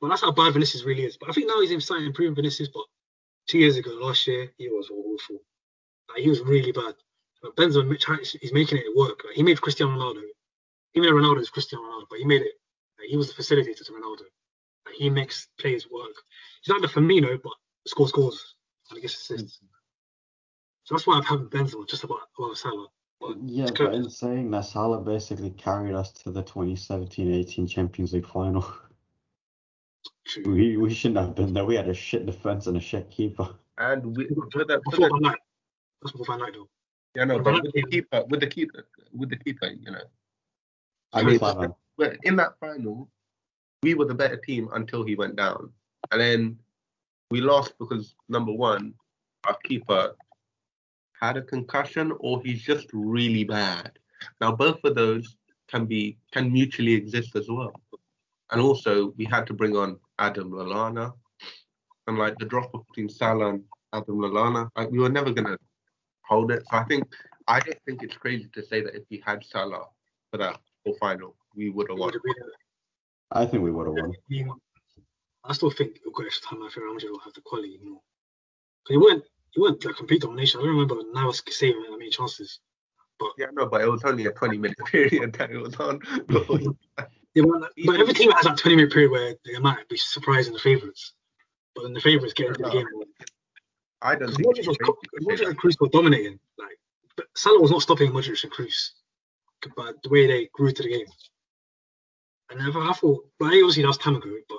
Well, 0.00 0.10
that's 0.10 0.22
how 0.22 0.30
bad 0.30 0.52
Vinicius 0.52 0.84
really 0.84 1.04
is. 1.04 1.16
But 1.16 1.30
I 1.30 1.32
think 1.32 1.48
now 1.48 1.60
he's 1.60 1.84
starting 1.84 2.06
improve 2.06 2.36
Vinicius. 2.36 2.68
But 2.72 2.84
two 3.48 3.58
years 3.58 3.76
ago, 3.76 3.90
last 4.00 4.26
year, 4.26 4.52
he 4.58 4.68
was 4.68 4.88
awful. 4.90 5.40
Like, 6.10 6.22
he 6.22 6.28
was 6.28 6.40
really 6.42 6.72
bad. 6.72 6.94
But 7.42 7.56
Benzema, 7.56 7.86
Mitch- 7.86 8.36
he's 8.40 8.52
making 8.52 8.78
it 8.78 8.96
work. 8.96 9.22
Like, 9.24 9.34
he 9.34 9.42
made 9.42 9.60
Cristiano 9.60 9.92
Ronaldo. 9.92 10.22
Even 10.94 11.10
though 11.10 11.16
Ronaldo 11.16 11.40
is 11.40 11.50
Cristiano 11.50 11.84
Ronaldo, 11.84 12.06
but 12.08 12.18
he 12.18 12.24
made 12.24 12.42
it. 12.42 12.54
Like, 12.98 13.08
he 13.08 13.16
was 13.16 13.32
the 13.32 13.42
facilitator 13.42 13.84
to 13.84 13.92
Ronaldo. 13.92 14.22
Like, 14.86 14.94
he 14.94 15.10
makes 15.10 15.48
players 15.58 15.86
work. 15.90 16.14
He's 16.62 16.72
not 16.72 16.80
the 16.80 16.88
Firmino, 16.88 17.40
but 17.42 17.52
scores 17.86 18.12
goals 18.12 18.54
and 18.90 19.00
gets 19.00 19.14
assists. 19.14 19.58
Mm. 19.58 19.68
So 20.84 20.94
that's 20.94 21.06
why 21.06 21.18
I've 21.18 21.26
having 21.26 21.48
Benzema 21.48 21.88
just 21.88 22.04
about 22.04 22.20
above 22.38 22.56
Salah. 22.56 22.86
But 23.20 23.36
Yeah, 23.44 23.70
but 23.76 23.94
in 23.94 24.08
saying 24.08 24.50
that, 24.52 24.66
Salah 24.66 25.00
basically 25.00 25.50
carried 25.50 25.94
us 25.94 26.12
to 26.12 26.30
the 26.30 26.42
2017-18 26.42 27.68
Champions 27.68 28.12
League 28.12 28.26
final. 28.26 28.64
True. 30.26 30.54
We 30.54 30.76
we 30.76 30.92
shouldn't 30.92 31.18
have 31.18 31.34
been 31.34 31.52
there. 31.52 31.64
We 31.64 31.76
had 31.76 31.88
a 31.88 31.94
shit 31.94 32.26
defense 32.26 32.66
and 32.66 32.76
a 32.76 32.80
shit 32.80 33.10
keeper. 33.10 33.48
And 33.78 34.16
with, 34.16 34.28
with 34.30 34.50
the, 34.52 34.80
with 34.84 34.84
Before 34.84 35.08
the 35.08 35.18
Van 35.20 35.32
Dijk. 35.32 35.36
That's 36.02 36.12
before 36.12 36.26
Van 36.26 36.40
Dijk, 36.40 36.54
though. 36.54 36.68
Yeah, 37.16 37.24
no, 37.24 37.38
but 37.38 37.54
uh-huh. 37.54 37.62
with 37.64 37.72
the 37.72 37.82
keeper, 37.82 38.24
with 38.28 38.40
the 38.40 38.46
keeper, 38.46 38.86
with 39.14 39.30
the 39.30 39.36
keeper, 39.36 39.68
you 39.68 39.90
know, 39.90 40.04
I 41.12 41.22
mean, 41.22 41.40
mean, 41.40 41.74
but 41.96 42.16
in 42.24 42.36
that 42.36 42.58
final, 42.60 43.08
we 43.82 43.94
were 43.94 44.04
the 44.04 44.14
better 44.14 44.36
team 44.36 44.68
until 44.74 45.02
he 45.02 45.14
went 45.14 45.36
down, 45.36 45.72
and 46.10 46.20
then 46.20 46.58
we 47.30 47.40
lost 47.40 47.72
because 47.78 48.14
number 48.28 48.52
one, 48.52 48.92
our 49.46 49.56
keeper 49.64 50.14
had 51.18 51.38
a 51.38 51.42
concussion 51.42 52.12
or 52.20 52.42
he's 52.44 52.62
just 52.62 52.86
really 52.92 53.44
bad. 53.44 53.98
Now 54.40 54.52
both 54.52 54.84
of 54.84 54.94
those 54.94 55.36
can 55.68 55.86
be 55.86 56.18
can 56.32 56.52
mutually 56.52 56.92
exist 56.92 57.34
as 57.34 57.48
well. 57.48 57.72
And 58.50 58.60
also 58.60 59.12
we 59.16 59.24
had 59.24 59.46
to 59.46 59.54
bring 59.54 59.76
on 59.76 59.98
Adam 60.18 60.50
Lallana. 60.50 61.12
And 62.06 62.18
like 62.18 62.36
the 62.38 62.44
drop 62.44 62.72
off 62.74 62.86
between 62.88 63.08
Salah 63.08 63.48
and 63.50 63.64
Adam 63.92 64.18
Lallana, 64.18 64.68
like 64.76 64.90
we 64.90 64.98
were 64.98 65.08
never 65.08 65.32
gonna 65.32 65.58
hold 66.28 66.50
it. 66.50 66.62
So 66.70 66.76
I 66.76 66.84
think 66.84 67.06
I 67.48 67.60
don't 67.60 67.78
think 67.86 68.02
it's 68.02 68.16
crazy 68.16 68.48
to 68.52 68.64
say 68.64 68.80
that 68.82 68.94
if 68.94 69.04
we 69.10 69.22
had 69.24 69.44
Salah 69.44 69.86
for 70.30 70.38
that 70.38 70.58
whole 70.84 70.96
final, 71.00 71.36
we 71.54 71.70
would 71.70 71.88
have 71.88 71.98
won. 71.98 72.12
Would 72.12 72.22
I 73.32 73.46
think 73.46 73.62
we 73.62 73.70
would 73.70 73.86
have 73.86 73.96
I 73.96 74.02
won. 74.02 74.14
mean, 74.28 74.50
I 75.44 75.52
still 75.52 75.70
think 75.70 75.98
we've 76.04 76.14
got 76.14 76.26
extra 76.26 76.48
time. 76.48 76.62
I 76.62 76.68
think 76.68 76.84
Real 76.84 76.94
Madrid 76.94 77.12
will 77.12 77.20
have 77.20 77.34
the 77.34 77.40
quality 77.40 77.78
more. 77.82 78.00
But 78.86 78.94
it 78.94 78.98
weren't, 78.98 79.24
it 79.54 79.60
weren't 79.60 79.84
like 79.84 79.96
complete 79.96 80.22
domination. 80.22 80.60
I 80.60 80.64
don't 80.64 80.76
remember 80.76 80.96
Navas 81.12 81.42
saving 81.50 81.82
that 81.82 81.90
many 81.90 82.10
chances. 82.10 82.60
But 83.18 83.30
Yeah, 83.38 83.46
no, 83.52 83.66
but 83.66 83.80
it 83.80 83.90
was 83.90 84.04
only 84.04 84.26
a 84.26 84.32
20 84.32 84.58
minute 84.58 84.78
period 84.86 85.32
that 85.34 85.50
it 85.50 85.58
was 85.58 85.76
on. 85.76 86.00
They 87.34 87.42
weren't, 87.42 87.66
but 87.84 88.00
every 88.00 88.14
team 88.14 88.30
has 88.30 88.46
that 88.46 88.56
20 88.56 88.76
minute 88.76 88.92
period 88.94 89.10
where 89.10 89.34
they 89.44 89.58
might 89.58 89.86
be 89.90 89.98
surprising 89.98 90.54
the 90.54 90.58
favourites. 90.58 91.12
But 91.74 91.82
then 91.82 91.92
the 91.92 92.00
favourites 92.00 92.32
get 92.32 92.46
into 92.46 92.62
the 92.62 92.70
game. 92.70 92.86
I 94.02 94.14
don't 94.14 94.20
Because 94.20 94.36
think 94.36 94.46
Modric 94.48 94.58
it's 94.58 94.68
was, 94.68 94.76
crazy 94.78 94.92
to 95.02 95.36
say 95.36 95.44
Modric 95.44 95.48
and 95.48 95.58
Kroos 95.58 95.80
were 95.80 95.88
dominating. 95.88 96.38
Like, 96.58 96.78
but 97.16 97.26
Salah 97.36 97.60
was 97.60 97.70
not 97.70 97.82
stopping 97.82 98.12
Modric 98.12 98.42
and 98.44 98.52
Kroos. 98.52 98.90
But 99.76 100.02
the 100.02 100.10
way 100.10 100.26
they 100.26 100.48
grew 100.52 100.70
to 100.72 100.82
the 100.82 100.88
game. 100.88 101.06
And 102.50 102.60
I, 102.62 102.90
I 102.90 102.92
thought, 102.92 103.26
but 103.38 103.46
obviously 103.46 103.82
that's 103.82 103.96
time 103.98 104.16
ago, 104.16 104.32
but 104.48 104.58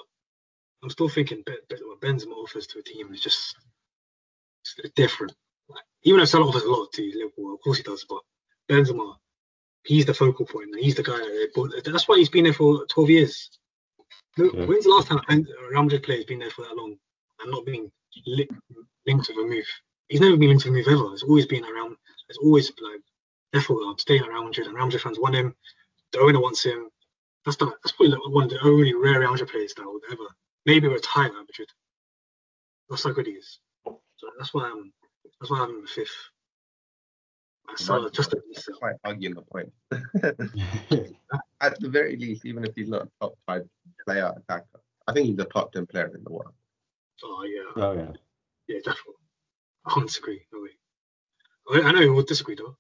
I'm 0.84 0.90
still 0.90 1.10
thinking 1.10 1.44
Be- 1.46 1.58
Be- 1.70 1.76
what 1.84 2.02
Benzema 2.02 2.34
offers 2.34 2.68
to 2.68 2.80
a 2.80 2.84
team 2.84 3.14
is 3.14 3.22
just 3.22 3.56
it's 4.66 4.90
different. 4.96 5.34
Like, 5.70 5.84
even 6.04 6.20
though 6.20 6.26
Salah 6.26 6.48
offers 6.48 6.64
a 6.64 6.70
lot 6.70 6.92
to 6.94 7.12
Liverpool, 7.16 7.54
of 7.54 7.62
course 7.62 7.78
he 7.78 7.84
does, 7.84 8.06
but 8.10 8.20
Benzema, 8.70 9.16
he's 9.86 10.06
the 10.06 10.14
focal 10.14 10.46
point, 10.46 10.72
and 10.74 10.84
he's 10.84 10.96
the 10.96 11.04
guy. 11.04 11.18
That 11.18 11.82
they. 11.86 11.92
That's 11.92 12.08
why 12.08 12.18
he's 12.18 12.30
been 12.30 12.44
there 12.46 12.54
for 12.54 12.86
12 12.88 13.10
years. 13.10 13.50
Look, 14.38 14.54
Yeah. 14.54 14.66
when's 14.66 14.84
the 14.84 14.90
last 14.92 15.08
time 15.08 15.20
a 15.20 15.24
Ben- 15.28 15.48
Real 15.72 15.84
Madrid 15.84 16.04
player 16.04 16.18
has 16.18 16.26
been 16.26 16.40
there 16.40 16.52
for 16.52 16.64
that 16.64 16.76
long 16.76 16.98
and 17.42 17.52
not 17.52 17.66
being 17.66 17.92
li- 18.26 18.50
linked 19.08 19.26
to 19.26 19.34
a 19.34 19.48
move? 19.48 19.66
He's 20.10 20.22
never 20.22 20.38
been 20.38 20.50
linked 20.50 20.64
to 20.64 20.70
a 20.70 20.72
move 20.72 20.88
ever. 20.88 21.10
He's 21.12 21.24
always 21.24 21.46
been 21.46 21.64
around. 21.66 21.96
It's 22.30 22.38
always 22.40 22.72
like 22.82 23.02
therefore 23.54 23.82
I'm 23.88 23.98
staying 23.98 24.22
at 24.22 24.30
Real 24.30 24.44
Madrid, 24.44 24.68
and 24.68 24.76
Real 24.76 24.86
Madrid 24.86 25.02
fans 25.02 25.20
want 25.20 25.36
him. 25.36 25.56
The 26.12 26.20
owner 26.20 26.40
wants 26.40 26.64
him. 26.64 26.90
That's 27.46 27.58
the, 27.58 27.66
that's 27.66 27.94
probably 27.94 28.10
like 28.10 28.28
one 28.30 28.44
of 28.46 28.50
the 28.50 28.62
only 28.64 28.94
rare 28.94 29.20
Real 29.20 29.32
Madrid 29.32 29.50
players 29.50 29.74
that 29.76 29.86
would 29.86 30.04
ever 30.12 30.24
maybe 30.66 30.88
retire 30.88 31.28
at 31.28 31.34
Madrid. 31.34 31.70
That's 32.90 33.04
how 33.04 33.12
good 33.12 33.28
he 33.28 33.34
is. 33.34 33.60
So 33.86 34.28
that's 34.38 34.54
why 34.54 34.66
I'm 34.66 34.92
that's 35.40 35.52
why 35.52 35.60
I'm 35.60 35.86
fifth. 35.88 36.10
I 37.70 37.76
saw 37.76 38.02
Might- 38.02 38.14
just 38.14 38.34
a, 38.34 38.42
quite 38.80 38.96
arguing 39.04 39.36
the 39.36 39.42
point. 39.42 39.72
At 41.62 41.80
the 41.80 41.90
very 41.90 42.16
least, 42.16 42.46
even 42.46 42.64
if 42.64 42.74
he's 42.76 42.88
not 42.88 43.04
a 43.04 43.10
top 43.20 43.38
five 43.46 43.64
player 44.06 44.34
attacker, 44.38 44.80
I 45.08 45.12
think 45.12 45.28
he's 45.28 45.36
the 45.36 45.46
top 45.46 45.74
10 45.74 45.86
player 45.88 46.12
in 46.16 46.24
the 46.24 46.32
world. 46.32 46.54
oh 47.24 47.44
yeah, 47.44 47.84
oh 47.84 47.92
yeah. 47.94 48.12
Yeah, 48.68 48.78
definitely. 48.78 49.14
I 49.86 49.94
can't 49.94 50.08
disagree. 50.08 50.42
No 50.54 50.62
way. 50.62 51.84
I, 51.84 51.90
I 51.90 51.92
know 51.92 52.02
you 52.02 52.14
would 52.14 52.28
disagree 52.28 52.56
though. 52.56 52.76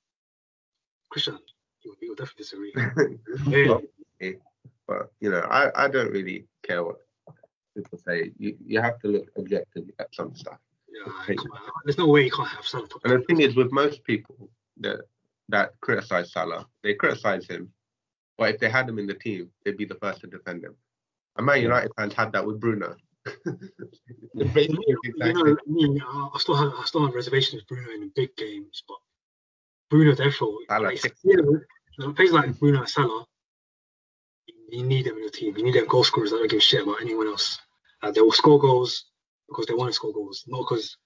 Christian, 1.09 1.39
you 1.83 1.95
would, 2.09 2.17
definitely 2.17 2.43
disagree. 2.43 2.73
Yeah, 4.19 4.31
but 4.88 5.11
you 5.19 5.29
know, 5.29 5.41
I, 5.41 5.69
I 5.75 5.88
don't 5.88 6.11
really 6.11 6.45
care 6.63 6.83
what 6.83 6.97
people 7.75 7.99
say. 7.99 8.31
You 8.38 8.57
you 8.65 8.81
have 8.81 8.99
to 8.99 9.07
look 9.07 9.27
objectively 9.38 9.93
at 9.99 10.13
some 10.13 10.35
stuff. 10.35 10.57
yeah, 10.89 11.35
there's 11.83 11.97
no 11.97 12.07
way 12.07 12.23
you 12.25 12.31
can't 12.31 12.47
have 12.47 12.65
Salah 12.65 12.88
And 13.03 13.13
the 13.13 13.25
thing 13.25 13.41
is, 13.41 13.55
with 13.55 13.71
most 13.71 14.03
people 14.03 14.49
that 14.79 15.01
that 15.49 15.71
criticize 15.81 16.31
Salah, 16.31 16.65
they 16.83 16.93
criticize 16.93 17.45
him, 17.45 17.71
but 18.38 18.55
if 18.55 18.59
they 18.59 18.69
had 18.69 18.89
him 18.89 18.99
in 18.99 19.07
the 19.07 19.13
team, 19.13 19.49
they'd 19.63 19.77
be 19.77 19.85
the 19.85 19.95
first 19.95 20.21
to 20.21 20.27
defend 20.27 20.63
him. 20.63 20.75
And 21.38 21.45
Man 21.45 21.61
United 21.61 21.91
fans 21.97 22.13
had 22.13 22.31
that 22.31 22.45
with 22.45 22.59
Bruno. 22.59 22.95
Basically, 24.53 24.86
you 24.88 24.97
exactly. 25.03 25.34
know, 25.34 25.57
me, 25.67 26.01
I 26.05 26.30
I 26.34 26.39
still 26.39 26.55
have 26.55 26.73
I 26.78 26.84
still 26.86 27.05
have 27.05 27.15
reservations 27.15 27.61
with 27.61 27.67
Bruno 27.67 27.91
in 27.91 28.11
big 28.15 28.36
games, 28.36 28.84
but 28.88 28.97
Bruno 29.89 30.15
therefore 30.15 30.57
Salah 30.67 30.84
like, 30.84 31.01
ticks. 31.01 31.19
you 31.23 31.38
know, 31.38 31.59
you 31.97 32.13
know, 32.13 32.34
like 32.34 32.59
Bruno 32.59 32.80
and 32.80 32.89
Salah, 32.89 33.25
you 34.69 34.84
need 34.84 35.05
them 35.05 35.15
in 35.15 35.21
your 35.21 35.30
team. 35.30 35.57
You 35.57 35.63
need 35.63 35.75
them 35.75 35.88
goal 35.88 36.03
scorers 36.03 36.32
that 36.32 36.38
don't 36.38 36.49
give 36.49 36.59
a 36.59 36.61
shit 36.61 36.84
about 36.84 37.01
anyone 37.01 37.28
else. 37.28 37.59
Uh, 38.03 38.11
they 38.11 38.21
will 38.21 38.32
score 38.32 38.59
goals 38.59 39.05
because 39.47 39.65
they 39.65 39.73
want 39.73 39.89
to 39.89 39.93
score 39.93 40.13
goals, 40.13 40.43
not 40.47 40.59
because 40.59 40.97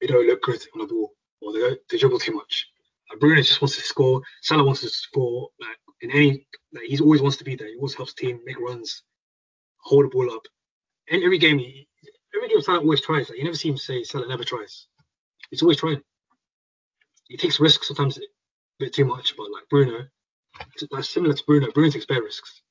they 0.00 0.06
don't 0.06 0.26
look 0.26 0.42
good 0.42 0.62
on 0.74 0.80
the 0.80 0.86
ball 0.86 1.12
or 1.40 1.52
they 1.52 1.60
don't, 1.60 1.80
they 1.90 1.98
dribble 1.98 2.18
too 2.18 2.34
much. 2.34 2.68
Uh, 3.10 3.16
Bruno 3.18 3.40
just 3.40 3.62
wants 3.62 3.76
to 3.76 3.82
score. 3.82 4.20
Salah 4.42 4.64
wants 4.64 4.80
to 4.82 4.88
score. 4.88 5.48
Like 5.60 5.78
in 6.02 6.10
any, 6.10 6.46
like, 6.72 6.84
he 6.84 6.98
always 6.98 7.22
wants 7.22 7.36
to 7.38 7.44
be 7.44 7.54
there. 7.54 7.68
He 7.68 7.76
always 7.76 7.94
helps 7.94 8.12
the 8.14 8.26
team 8.26 8.40
make 8.44 8.58
runs, 8.58 9.02
hold 9.78 10.04
the 10.04 10.08
ball 10.08 10.30
up. 10.32 10.46
And 11.10 11.22
every 11.22 11.38
game, 11.38 11.60
every 12.34 12.48
game 12.48 12.60
Salah 12.62 12.80
always 12.80 13.00
tries. 13.00 13.28
Like, 13.28 13.38
you 13.38 13.44
never 13.44 13.56
see 13.56 13.68
him 13.68 13.76
say 13.76 14.02
Salah 14.02 14.28
never 14.28 14.44
tries. 14.44 14.86
He's 15.50 15.62
always 15.62 15.78
trying. 15.78 16.02
He 17.28 17.36
takes 17.36 17.60
risks 17.60 17.88
sometimes 17.88 18.18
a 18.18 18.22
bit 18.78 18.94
too 18.94 19.04
much, 19.04 19.36
but 19.36 19.50
like 19.50 19.68
Bruno, 19.70 20.06
that's 20.90 21.08
similar 21.08 21.34
to 21.34 21.44
Bruno. 21.46 21.70
Bruno 21.72 21.90
takes 21.90 22.06
bare 22.06 22.22
risks. 22.22 22.62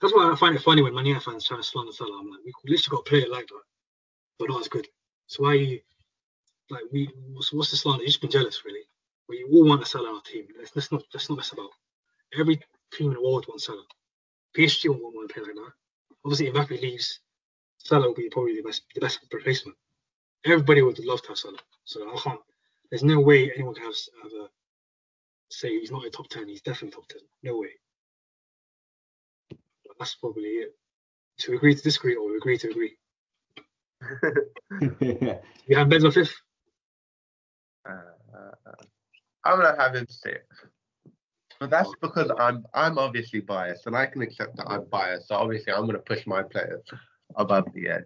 That's 0.00 0.14
why 0.14 0.30
I 0.30 0.36
find 0.36 0.54
it 0.54 0.62
funny 0.62 0.82
when 0.82 0.94
Man 0.94 1.06
United 1.06 1.24
fans 1.24 1.46
try 1.46 1.56
to 1.56 1.62
slander 1.62 1.92
Salah. 1.92 2.20
I'm 2.20 2.30
like, 2.30 2.40
we 2.44 2.52
literally 2.70 2.96
got 2.96 3.06
a 3.06 3.10
player 3.10 3.28
like 3.28 3.46
that, 3.48 3.62
but 4.38 4.48
not 4.48 4.60
as 4.60 4.68
good. 4.68 4.86
So 5.26 5.42
why 5.42 5.54
you 5.54 5.80
like 6.70 6.84
we? 6.92 7.10
What's, 7.32 7.52
what's 7.52 7.70
the 7.70 7.76
slander? 7.76 8.02
You've 8.02 8.10
just 8.10 8.20
been 8.20 8.30
jealous, 8.30 8.64
really. 8.64 8.82
We 9.28 9.44
all 9.50 9.66
want 9.68 9.82
a 9.82 9.86
Salah 9.86 10.08
on 10.08 10.14
our 10.16 10.22
team. 10.22 10.46
Let's, 10.56 10.74
let's 10.76 10.92
not 10.92 11.02
let's 11.12 11.28
not 11.28 11.36
mess 11.36 11.52
about. 11.52 11.70
Every 12.38 12.60
team 12.92 13.08
in 13.08 13.14
the 13.14 13.22
world 13.22 13.46
wants 13.48 13.66
Salah. 13.66 13.84
PSG 14.56 14.88
won't 14.88 15.14
want 15.14 15.28
to 15.28 15.34
play 15.34 15.42
like 15.42 15.54
that. 15.54 15.72
Obviously, 16.24 16.50
Mbappe 16.50 16.80
leaves, 16.82 17.20
Salah 17.78 18.08
will 18.08 18.14
be 18.14 18.28
probably 18.30 18.56
the 18.56 18.62
best 18.62 18.82
the 18.94 19.00
best 19.00 19.20
replacement. 19.32 19.76
Everybody 20.44 20.82
would 20.82 20.98
love 21.04 21.22
to 21.22 21.28
have 21.28 21.38
Salah. 21.38 21.58
So 21.84 22.08
I 22.08 22.18
can't. 22.20 22.40
There's 22.90 23.04
no 23.04 23.20
way 23.20 23.50
anyone 23.54 23.74
can 23.74 23.84
have, 23.84 23.94
have 24.22 24.32
a 24.32 24.48
say 25.50 25.78
he's 25.78 25.90
not 25.90 26.04
a 26.04 26.10
top 26.10 26.28
ten. 26.28 26.48
He's 26.48 26.62
definitely 26.62 26.94
top 26.94 27.08
ten. 27.08 27.22
No 27.42 27.58
way. 27.58 27.70
But 29.50 29.96
that's 29.98 30.14
probably 30.16 30.48
it. 30.48 30.74
To 31.40 31.54
agree 31.54 31.74
to 31.74 31.82
disagree 31.82 32.16
or 32.16 32.36
agree 32.36 32.58
to 32.58 32.68
agree. 32.70 32.96
you 35.00 35.76
have 35.76 35.88
Benzema 35.88 36.12
fifth. 36.12 36.34
Uh, 37.88 37.92
I'm 39.44 39.60
gonna 39.60 39.80
have 39.80 39.94
him 39.94 40.06
six. 40.08 40.40
But 41.60 41.70
that's 41.70 41.90
because 42.00 42.30
I'm 42.38 42.64
I'm 42.74 42.98
obviously 42.98 43.40
biased, 43.40 43.86
and 43.86 43.96
I 43.96 44.06
can 44.06 44.22
accept 44.22 44.56
that 44.56 44.68
I'm 44.68 44.84
biased. 44.84 45.28
So 45.28 45.36
obviously, 45.36 45.72
I'm 45.72 45.86
gonna 45.86 45.98
push 45.98 46.26
my 46.26 46.42
players 46.42 46.82
above 47.38 47.72
the 47.72 47.88
edge. 47.88 48.04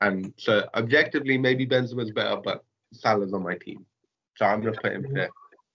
And 0.00 0.32
so 0.36 0.68
objectively, 0.74 1.38
maybe 1.38 1.66
Benzema's 1.66 2.12
better, 2.12 2.36
but 2.36 2.64
Salah's 2.92 3.32
on 3.32 3.42
my 3.42 3.56
team, 3.56 3.84
so 4.36 4.46
I'm 4.46 4.60
gonna 4.60 4.76
put 4.80 4.92
him 4.92 5.06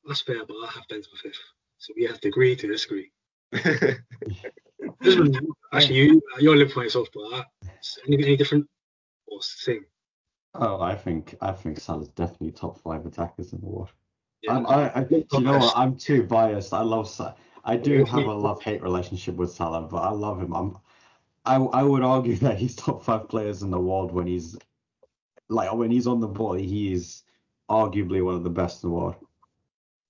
That's 0.08 0.22
fair, 0.22 0.45
but 0.45 0.56
I 0.56 0.72
have 0.74 0.84
Benzema 0.89 1.18
fifth. 1.22 1.36
So 1.80 1.93
we 1.97 2.04
have 2.06 2.22
to 2.22 2.28
agree 2.30 2.56
to 2.56 2.68
disagree. 2.68 3.12
This 4.99 5.18
one, 5.18 5.36
actually, 5.74 5.95
you 5.95 6.22
you're 6.39 6.56
Liverpool 6.56 6.84
yourself, 6.84 7.08
but 7.14 7.22
uh, 7.34 7.43
any, 8.08 8.24
any 8.24 8.36
different 8.36 8.68
or 9.28 9.41
same? 9.41 9.86
Oh, 10.56 10.82
I 10.82 10.95
think 10.95 11.36
I 11.41 11.52
think 11.52 11.80
Salah's 11.80 12.10
definitely 12.10 12.52
top 12.52 12.80
five 12.82 13.06
attackers 13.06 13.54
in 13.54 13.62
the 13.62 13.68
world. 13.68 13.89
Yeah. 14.41 14.56
I'm, 14.56 14.68
I, 14.68 14.91
I, 14.95 15.04
do 15.04 15.26
you 15.34 15.39
know 15.41 15.58
what? 15.58 15.78
I'm 15.78 15.95
too 15.95 16.24
biased. 16.24 16.74
I 16.74 16.82
love 16.82 17.08
Salah. 17.08 17.36
I 17.64 17.78
do 17.78 18.04
have 18.06 18.26
a 18.26 18.34
love-hate 18.34 18.82
relationship 18.82 19.36
with 19.36 19.52
Salah, 19.52 19.84
but 19.84 19.97
I 19.97 20.10
love 20.10 20.41
him. 20.41 20.54
I'm, 20.54 20.78
I, 21.46 21.56
I 21.56 21.84
would 21.84 22.04
argue 22.04 22.36
that 22.38 22.58
he's 22.58 22.76
top 22.76 23.04
five 23.04 23.30
players 23.30 23.62
in 23.64 23.72
the 23.72 23.80
world 23.80 24.12
when 24.12 24.28
he's, 24.28 24.58
like, 25.50 25.74
when 25.74 25.92
he's 25.92 26.08
on 26.08 26.20
the 26.20 26.28
ball. 26.28 26.54
He 26.54 26.92
is 26.94 27.24
arguably 27.70 28.24
one 28.24 28.36
of 28.36 28.44
the 28.44 28.50
best 28.50 28.84
in 28.84 28.89
the 28.89 28.96
world. 28.96 29.16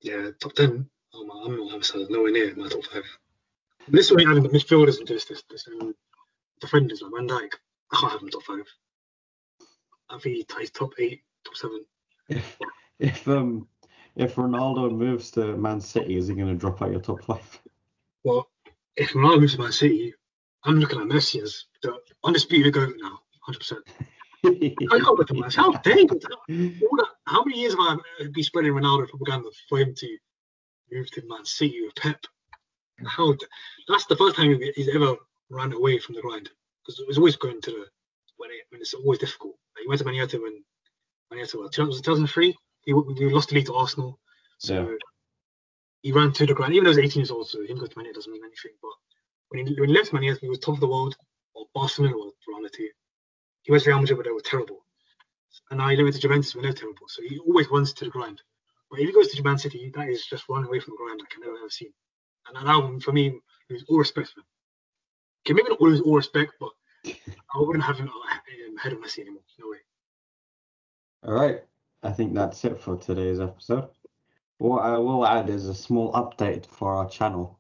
Yeah, 0.02 0.32
top 0.40 0.54
ten. 0.54 0.90
Oh 1.14 1.26
my, 1.26 1.44
I'm 1.46 1.58
not 1.58 1.68
having 1.68 1.84
Salah 1.84 2.08
nowhere 2.10 2.32
near 2.32 2.56
my 2.56 2.68
top 2.68 2.84
five. 2.86 3.04
This 3.88 4.12
way, 4.12 4.26
having 4.26 4.44
the 4.44 4.50
midfielders 4.50 5.00
and 5.00 5.08
this 5.08 5.26
this 5.26 5.44
this 5.50 5.68
um, 5.68 5.94
defenders 6.60 7.02
like 7.02 7.12
Van 7.16 7.28
Dijk, 7.28 7.54
I 7.92 7.98
can't 8.00 8.12
have 8.14 8.22
him 8.22 8.30
top 8.30 8.44
five. 8.44 8.66
I 10.10 10.18
think 10.20 10.36
he- 10.38 10.46
he's 10.60 10.72
top 10.72 10.94
eight, 11.00 11.22
top 11.46 11.56
seven. 11.56 11.86
If, 12.30 12.58
if 13.00 13.28
um, 13.28 13.68
if 14.16 14.36
Ronaldo 14.36 14.92
moves 14.96 15.32
to 15.32 15.56
Man 15.58 15.82
City, 15.82 16.18
is 16.18 16.28
he 16.28 16.36
going 16.36 16.48
to 16.48 16.56
drop 16.56 16.82
out 16.82 16.92
your 16.92 17.00
top 17.02 17.24
five? 17.24 17.60
Well, 18.24 18.50
if 18.96 19.12
Ronaldo 19.12 19.42
moves 19.42 19.56
to 19.56 19.62
Man 19.62 19.72
City, 19.72 20.14
I'm 20.66 20.80
looking 20.80 21.00
at 21.00 21.08
Messi 21.08 21.42
as 21.42 21.66
the 21.84 21.98
undisputed 22.24 22.74
goat 22.74 22.94
now, 23.02 23.20
hundred 23.42 23.60
percent. 23.60 23.82
I 24.46 25.00
can't 25.00 25.18
look 25.18 25.32
at 25.32 25.38
Messi. 25.38 25.56
How 25.56 25.72
dare 25.74 26.00
you? 26.00 26.08
That, 26.08 27.08
how 27.28 27.44
many 27.44 27.60
years 27.62 27.74
have 27.74 27.82
I 27.82 27.98
been 28.34 28.44
spreading 28.44 28.74
Ronaldo 28.74 29.08
propaganda 29.10 29.50
for 29.70 29.80
him 29.80 29.94
to 29.96 30.18
move 30.92 31.10
to 31.12 31.22
Man 31.28 31.46
City 31.46 31.82
with 31.84 31.96
Pep? 31.96 32.20
How? 33.06 33.36
That's 33.88 34.06
the 34.06 34.16
first 34.16 34.36
time 34.36 34.60
he's 34.76 34.90
ever 34.90 35.16
run 35.50 35.74
away 35.74 36.00
from 36.00 36.16
the 36.16 36.22
grind 36.22 36.50
because 36.84 37.00
it 37.00 37.08
was 37.08 37.18
always 37.18 37.36
going 37.38 37.62
to 37.62 37.72
the 37.72 37.86
when, 38.38 38.52
it, 38.52 38.62
when 38.70 38.82
it's 38.82 38.94
always 38.94 39.20
difficult. 39.20 39.56
Like, 39.76 39.84
he 39.84 39.88
went 39.88 40.00
to 40.00 40.06
Man 40.06 40.16
United 40.16 40.42
when 40.42 40.64
Maniata, 41.34 41.56
well, 41.60 41.70
2003, 41.70 42.56
he, 42.86 42.94
we 42.94 43.34
lost 43.34 43.50
the 43.50 43.56
league 43.56 43.66
to 43.68 43.74
Arsenal. 43.76 44.20
So 44.60 44.74
Yeah. 44.90 44.96
he 46.02 46.12
ran 46.12 46.32
to 46.34 46.46
the 46.46 46.54
ground, 46.54 46.74
even 46.74 46.86
though 46.86 46.92
he 46.92 47.02
was 47.02 47.06
18 47.12 47.22
years 47.22 47.32
old, 47.32 47.50
so 47.50 47.62
him 47.62 47.78
going 47.78 47.90
to 47.90 47.98
Man 47.98 48.06
United 48.06 48.16
doesn't 48.16 48.32
mean 48.32 48.44
anything. 48.44 48.72
But 48.82 48.92
when 49.52 49.68
he, 49.68 49.80
when 49.80 49.90
he 49.90 49.96
left 49.96 50.14
Man 50.14 50.24
United, 50.24 50.42
he 50.42 50.50
was 50.50 50.60
top 50.60 50.76
of 50.76 50.80
the 50.80 50.88
world, 50.88 51.16
or 51.54 51.66
Barcelona 51.76 52.16
was 52.16 52.34
two. 52.74 52.90
He 53.64 53.72
went 53.72 53.84
to 53.84 53.90
Real 53.90 54.00
Madrid, 54.00 54.18
but 54.18 54.26
they 54.26 54.32
were 54.32 54.42
terrible. 54.42 54.86
And 55.70 55.80
now 55.80 55.90
he 55.90 56.02
went 56.02 56.16
to 56.16 56.22
Juventus, 56.22 56.56
when 56.56 56.64
they're 56.64 56.74
terrible. 56.74 57.08
So 57.08 57.22
he 57.22 57.38
always 57.40 57.70
runs 57.70 57.94
to 57.94 58.06
the 58.06 58.12
grind. 58.12 58.42
But 58.90 59.00
if 59.00 59.08
he 59.08 59.14
goes 59.14 59.28
to 59.30 59.44
Man 59.44 59.58
City, 59.58 59.92
that 59.96 60.10
is 60.10 60.26
just 60.26 60.48
running 60.50 60.68
away 60.68 60.80
from 60.80 60.94
the 60.94 60.98
grind 60.98 61.20
like 61.20 61.30
I've 61.34 61.42
never 61.42 61.58
ever 61.58 61.70
seen. 61.70 61.94
And 62.48 62.56
that 62.56 62.70
album, 62.70 63.00
for 63.00 63.12
me, 63.12 63.40
is 63.70 63.84
all 63.90 64.00
respect 64.00 64.30
for 64.30 64.40
him. 64.40 64.46
Okay, 65.46 65.54
maybe 65.54 65.70
not 65.70 66.02
all 66.06 66.16
respect, 66.16 66.54
but 66.60 66.70
I 67.06 67.60
wouldn't 67.60 67.84
have 67.84 67.98
him 67.98 68.10
uh, 68.10 68.38
ahead 68.78 68.94
of 68.94 69.00
Messi 69.00 69.20
anymore. 69.20 69.44
No 69.60 69.70
way. 69.70 69.78
All 71.24 71.34
right. 71.34 71.62
I 72.04 72.12
think 72.12 72.34
that's 72.34 72.64
it 72.66 72.80
for 72.80 72.98
today's 72.98 73.40
episode. 73.40 73.90
What 74.58 74.84
I 74.84 74.98
will 74.98 75.26
add 75.26 75.50
is 75.50 75.68
a 75.68 75.74
small 75.74 76.12
update 76.14 76.66
for 76.66 76.94
our 76.94 77.10
channel. 77.10 77.60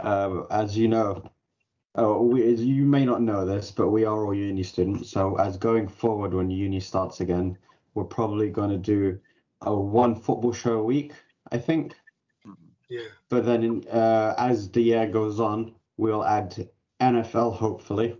Um, 0.00 0.46
as 0.50 0.76
you 0.76 0.88
know, 0.88 1.22
oh, 1.94 2.22
we, 2.22 2.52
as 2.52 2.62
you 2.62 2.84
may 2.84 3.04
not 3.04 3.22
know 3.22 3.44
this, 3.44 3.70
but 3.70 3.90
we 3.90 4.04
are 4.04 4.24
all 4.24 4.34
uni 4.34 4.62
students. 4.62 5.10
So, 5.10 5.36
as 5.36 5.56
going 5.56 5.88
forward, 5.88 6.34
when 6.34 6.50
uni 6.50 6.80
starts 6.80 7.20
again, 7.20 7.56
we're 7.94 8.04
probably 8.04 8.50
going 8.50 8.70
to 8.70 8.78
do 8.78 9.18
a 9.62 9.74
one 9.74 10.14
football 10.14 10.52
show 10.52 10.80
a 10.80 10.84
week, 10.84 11.12
I 11.50 11.58
think. 11.58 11.94
Yeah. 12.88 13.08
But 13.28 13.44
then, 13.44 13.62
in, 13.62 13.88
uh, 13.88 14.34
as 14.38 14.70
the 14.70 14.82
year 14.82 15.06
goes 15.06 15.40
on, 15.40 15.74
we'll 15.96 16.24
add 16.24 16.68
NFL, 17.00 17.54
hopefully, 17.56 18.16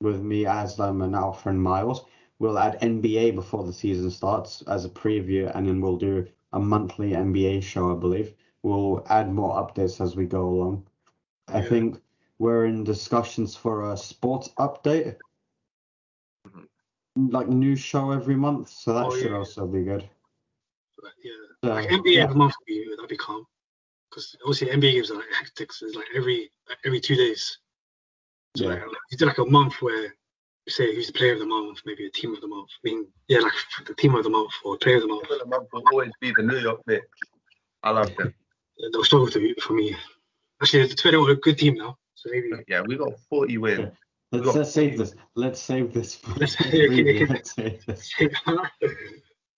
with 0.00 0.20
me, 0.20 0.44
Aslam, 0.44 1.02
and 1.04 1.14
Alpha 1.14 1.48
and 1.48 1.62
Miles. 1.62 2.04
We'll 2.38 2.58
add 2.58 2.80
NBA 2.80 3.34
before 3.34 3.64
the 3.64 3.72
season 3.72 4.10
starts 4.10 4.62
as 4.62 4.84
a 4.84 4.88
preview, 4.88 5.54
and 5.54 5.68
then 5.68 5.80
we'll 5.80 5.96
do 5.96 6.26
a 6.52 6.58
monthly 6.58 7.10
NBA 7.10 7.62
show, 7.62 7.94
I 7.96 7.98
believe. 7.98 8.34
We'll 8.62 9.04
add 9.08 9.32
more 9.32 9.54
updates 9.56 10.00
as 10.00 10.14
we 10.14 10.24
go 10.26 10.48
along. 10.48 10.86
I 11.48 11.60
think 11.60 12.00
we're 12.38 12.66
in 12.66 12.84
discussions 12.84 13.56
for 13.56 13.92
a 13.92 13.96
sports 13.96 14.50
update, 14.58 15.16
mm-hmm. 16.46 17.28
like 17.30 17.48
new 17.48 17.76
show 17.76 18.12
every 18.12 18.36
month, 18.36 18.68
so 18.68 18.94
that 18.94 19.06
Oh, 19.06 19.16
should 19.16 19.30
yeah. 19.30 19.36
also 19.38 19.66
be 19.66 19.82
good. 19.82 20.08
But, 21.00 21.12
yeah. 21.22 21.32
So, 21.64 21.70
like 21.74 21.88
NBA 21.88 22.14
yeah. 22.14 22.22
every 22.24 22.36
month 22.36 22.54
would 22.60 22.66
be 22.66 22.86
that'd 22.96 23.08
be 23.08 23.16
calm. 23.16 23.44
Because 24.10 24.36
obviously 24.42 24.68
NBA 24.68 24.92
games 24.92 25.10
are 25.10 25.16
like 25.16 25.32
hectic. 25.36 25.72
So 25.72 25.86
it's 25.86 25.96
like 25.96 26.06
every 26.14 26.50
like 26.68 26.78
every 26.84 27.00
two 27.00 27.16
days. 27.16 27.58
So 28.56 28.64
Yeah. 28.64 28.70
like, 28.70 28.82
like, 28.82 28.96
you 29.10 29.18
do 29.18 29.26
like 29.26 29.38
a 29.38 29.44
month 29.44 29.74
where 29.80 30.02
you 30.66 30.70
say 30.70 30.94
who's 30.94 31.06
the 31.08 31.12
player 31.14 31.32
of 31.32 31.38
the 31.38 31.46
month, 31.46 31.80
maybe 31.86 32.06
a 32.06 32.10
team 32.10 32.34
of 32.34 32.40
the 32.40 32.46
month. 32.46 32.68
I 32.84 32.88
mean, 32.88 33.06
yeah, 33.28 33.40
like 33.40 33.52
the 33.86 33.94
team 33.94 34.14
of 34.14 34.22
the 34.24 34.30
month 34.30 34.52
or 34.64 34.76
player 34.76 34.96
of 34.96 35.02
the 35.02 35.08
month. 35.08 35.28
Team 35.28 35.32
of 35.32 35.38
the 35.40 35.46
month 35.46 35.68
will 35.72 35.82
always 35.90 36.10
be 36.20 36.32
the 36.36 36.42
New 36.42 36.58
York 36.58 36.80
Knicks. 36.86 37.06
I 37.82 37.90
love 37.90 38.14
them. 38.16 38.34
They'll 38.92 39.04
struggle 39.04 39.28
to 39.28 39.54
for 39.60 39.74
me. 39.74 39.96
Actually, 40.62 40.86
the 40.86 40.94
Twitter 40.94 41.20
are 41.20 41.30
a 41.30 41.36
good 41.36 41.58
team 41.58 41.74
now. 41.76 41.96
So 42.14 42.30
maybe 42.30 42.50
Yeah, 42.68 42.82
we 42.82 42.96
got 42.96 43.12
40 43.28 43.58
wins. 43.58 43.90
Let's, 44.30 44.44
got- 44.46 44.54
let's 44.54 44.72
save 44.72 44.96
this. 44.98 45.14
Let's 45.34 45.60
save 45.60 45.92
this. 45.92 46.18
Let's- 46.36 46.60
okay, 46.66 47.26
Let's 47.28 47.54
save 47.54 47.84
this. 47.86 48.12
yeah, 48.20 48.28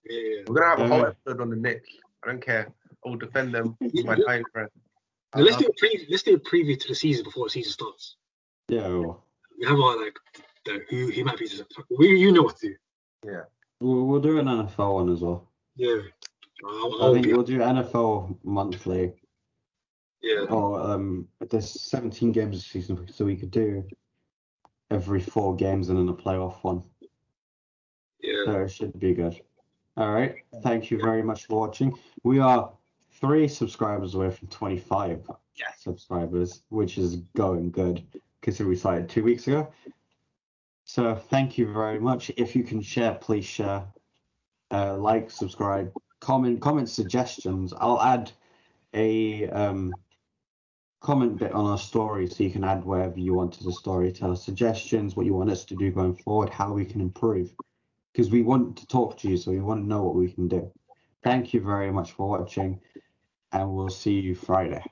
yeah. 0.05 0.43
We're 0.47 0.55
gonna 0.55 0.67
have 0.67 0.81
a 0.81 0.89
whole 0.89 0.99
Yeah. 1.01 1.09
episode 1.09 1.41
on 1.41 1.51
the 1.51 1.57
Knicks. 1.57 1.89
I 2.23 2.29
don't 2.29 2.45
care. 2.45 2.73
I 3.05 3.09
will 3.09 3.17
defend 3.17 3.55
them 3.55 3.77
with 3.81 4.05
my 4.05 4.15
dying 4.17 4.45
breath. 4.53 4.71
I 5.35 5.39
Now, 5.39 5.45
let's 5.45 5.57
do 5.59 5.67
a 5.67 5.73
preview. 5.85 6.07
Let's 6.11 6.23
do 6.23 6.35
a 6.35 6.39
preview 6.39 6.79
to 6.81 6.89
the 6.89 6.95
season 6.95 7.25
before 7.25 7.47
the 7.47 7.51
season 7.51 7.73
starts. 7.73 8.17
Yeah, 8.69 8.89
well, 8.89 9.25
We 9.61 9.67
have 9.67 9.79
our 9.79 10.03
like 10.03 10.17
the, 10.65 10.81
who 10.89 11.09
he 11.09 11.23
might 11.23 11.39
be. 11.39 11.47
We, 11.99 12.19
you 12.19 12.33
know 12.33 12.43
what 12.43 12.57
to 12.59 12.69
do. 12.69 12.75
Yeah. 13.27 13.43
we'll, 13.81 14.05
we'll 14.07 14.21
do 14.21 14.39
an 14.39 14.47
NFL 14.47 14.95
one 14.95 15.13
as 15.13 15.21
well. 15.21 15.49
Yeah. 15.77 15.99
I 16.67 17.11
think 17.13 17.27
we'll 17.27 17.43
do 17.43 17.59
NFL 17.59 18.37
monthly. 18.43 19.13
yeah. 20.23 20.45
Or 20.49 20.81
um, 20.81 21.29
there's 21.51 21.69
17 21.69 22.33
games 22.33 22.57
this 22.57 22.67
season, 22.67 23.07
so 23.13 23.25
we 23.25 23.37
could 23.37 23.51
do 23.51 23.85
every 24.91 25.21
four 25.21 25.55
games 25.57 25.89
and 25.89 25.99
then 25.99 26.09
a 26.09 26.15
playoff 26.15 26.63
one. 26.63 26.83
Yeah. 28.21 28.45
So 28.47 28.61
it 28.63 28.71
should 28.71 28.99
be 28.99 29.15
good. 29.15 29.41
All 29.97 30.13
right. 30.13 30.37
Thank 30.63 30.91
you 30.91 30.99
very 30.99 31.23
much 31.23 31.47
for 31.47 31.61
watching. 31.61 31.97
We 32.23 32.39
are 32.39 32.73
three 33.21 33.47
subscribers 33.47 34.15
away 34.15 34.31
from 34.31 34.49
25 34.49 35.31
subscribers, 35.79 36.63
which 36.71 36.99
is 36.99 37.17
going 37.37 37.71
good 37.71 38.03
considering 38.45 38.71
we 38.71 38.77
started 38.77 39.09
two 39.09 39.25
weeks 39.25 39.47
ago. 39.47 39.73
So 40.85 41.15
thank 41.15 41.57
you 41.57 41.73
very 41.73 41.99
much. 41.99 42.31
If 42.37 42.55
you 42.55 42.63
can 42.63 42.83
share, 42.83 43.15
please 43.15 43.47
share. 43.47 43.85
Uh, 44.71 44.97
like, 44.97 45.31
subscribe, 45.31 45.93
comment, 46.25 46.61
comment 46.61 46.89
suggestions. 46.89 47.75
I'll 47.79 48.01
add 48.01 48.33
a 48.95 49.49
um, 49.51 49.95
comment 51.01 51.37
bit 51.39 51.53
on 51.53 51.67
our 51.67 51.79
story 51.79 52.27
so 52.27 52.43
you 52.43 52.51
can 52.51 52.65
add 52.65 52.85
wherever 52.85 53.19
you 53.19 53.35
want 53.35 53.53
to 53.55 53.65
the 53.65 53.73
story. 53.73 54.11
Tell 54.11 54.33
us 54.33 54.43
suggestions, 54.43 55.17
what 55.17 55.27
you 55.27 55.35
want 55.35 55.51
us 55.51 55.65
to 55.67 55.77
do 55.77 55.91
going 55.91 56.17
forward, 56.17 56.49
how 56.49 56.73
we 56.73 56.87
can 56.87 57.01
improve 57.03 57.53
because 58.13 58.31
we 58.31 58.43
want 58.43 58.77
to 58.79 58.87
talk 58.87 59.19
to 59.19 59.29
you, 59.29 59.37
so 59.37 59.51
we 59.51 59.59
want 59.59 59.83
to 59.83 59.89
know 59.89 60.03
what 60.03 60.15
we 60.15 60.31
can 60.31 60.49
do. 60.49 60.71
Thank 61.23 61.53
you 61.53 61.61
very 61.61 61.91
much 61.91 62.13
for 62.13 62.29
watching, 62.29 62.81
and 63.53 63.75
we'll 63.75 63.91
see 63.91 64.21
you 64.21 64.35
Friday. 64.35 64.83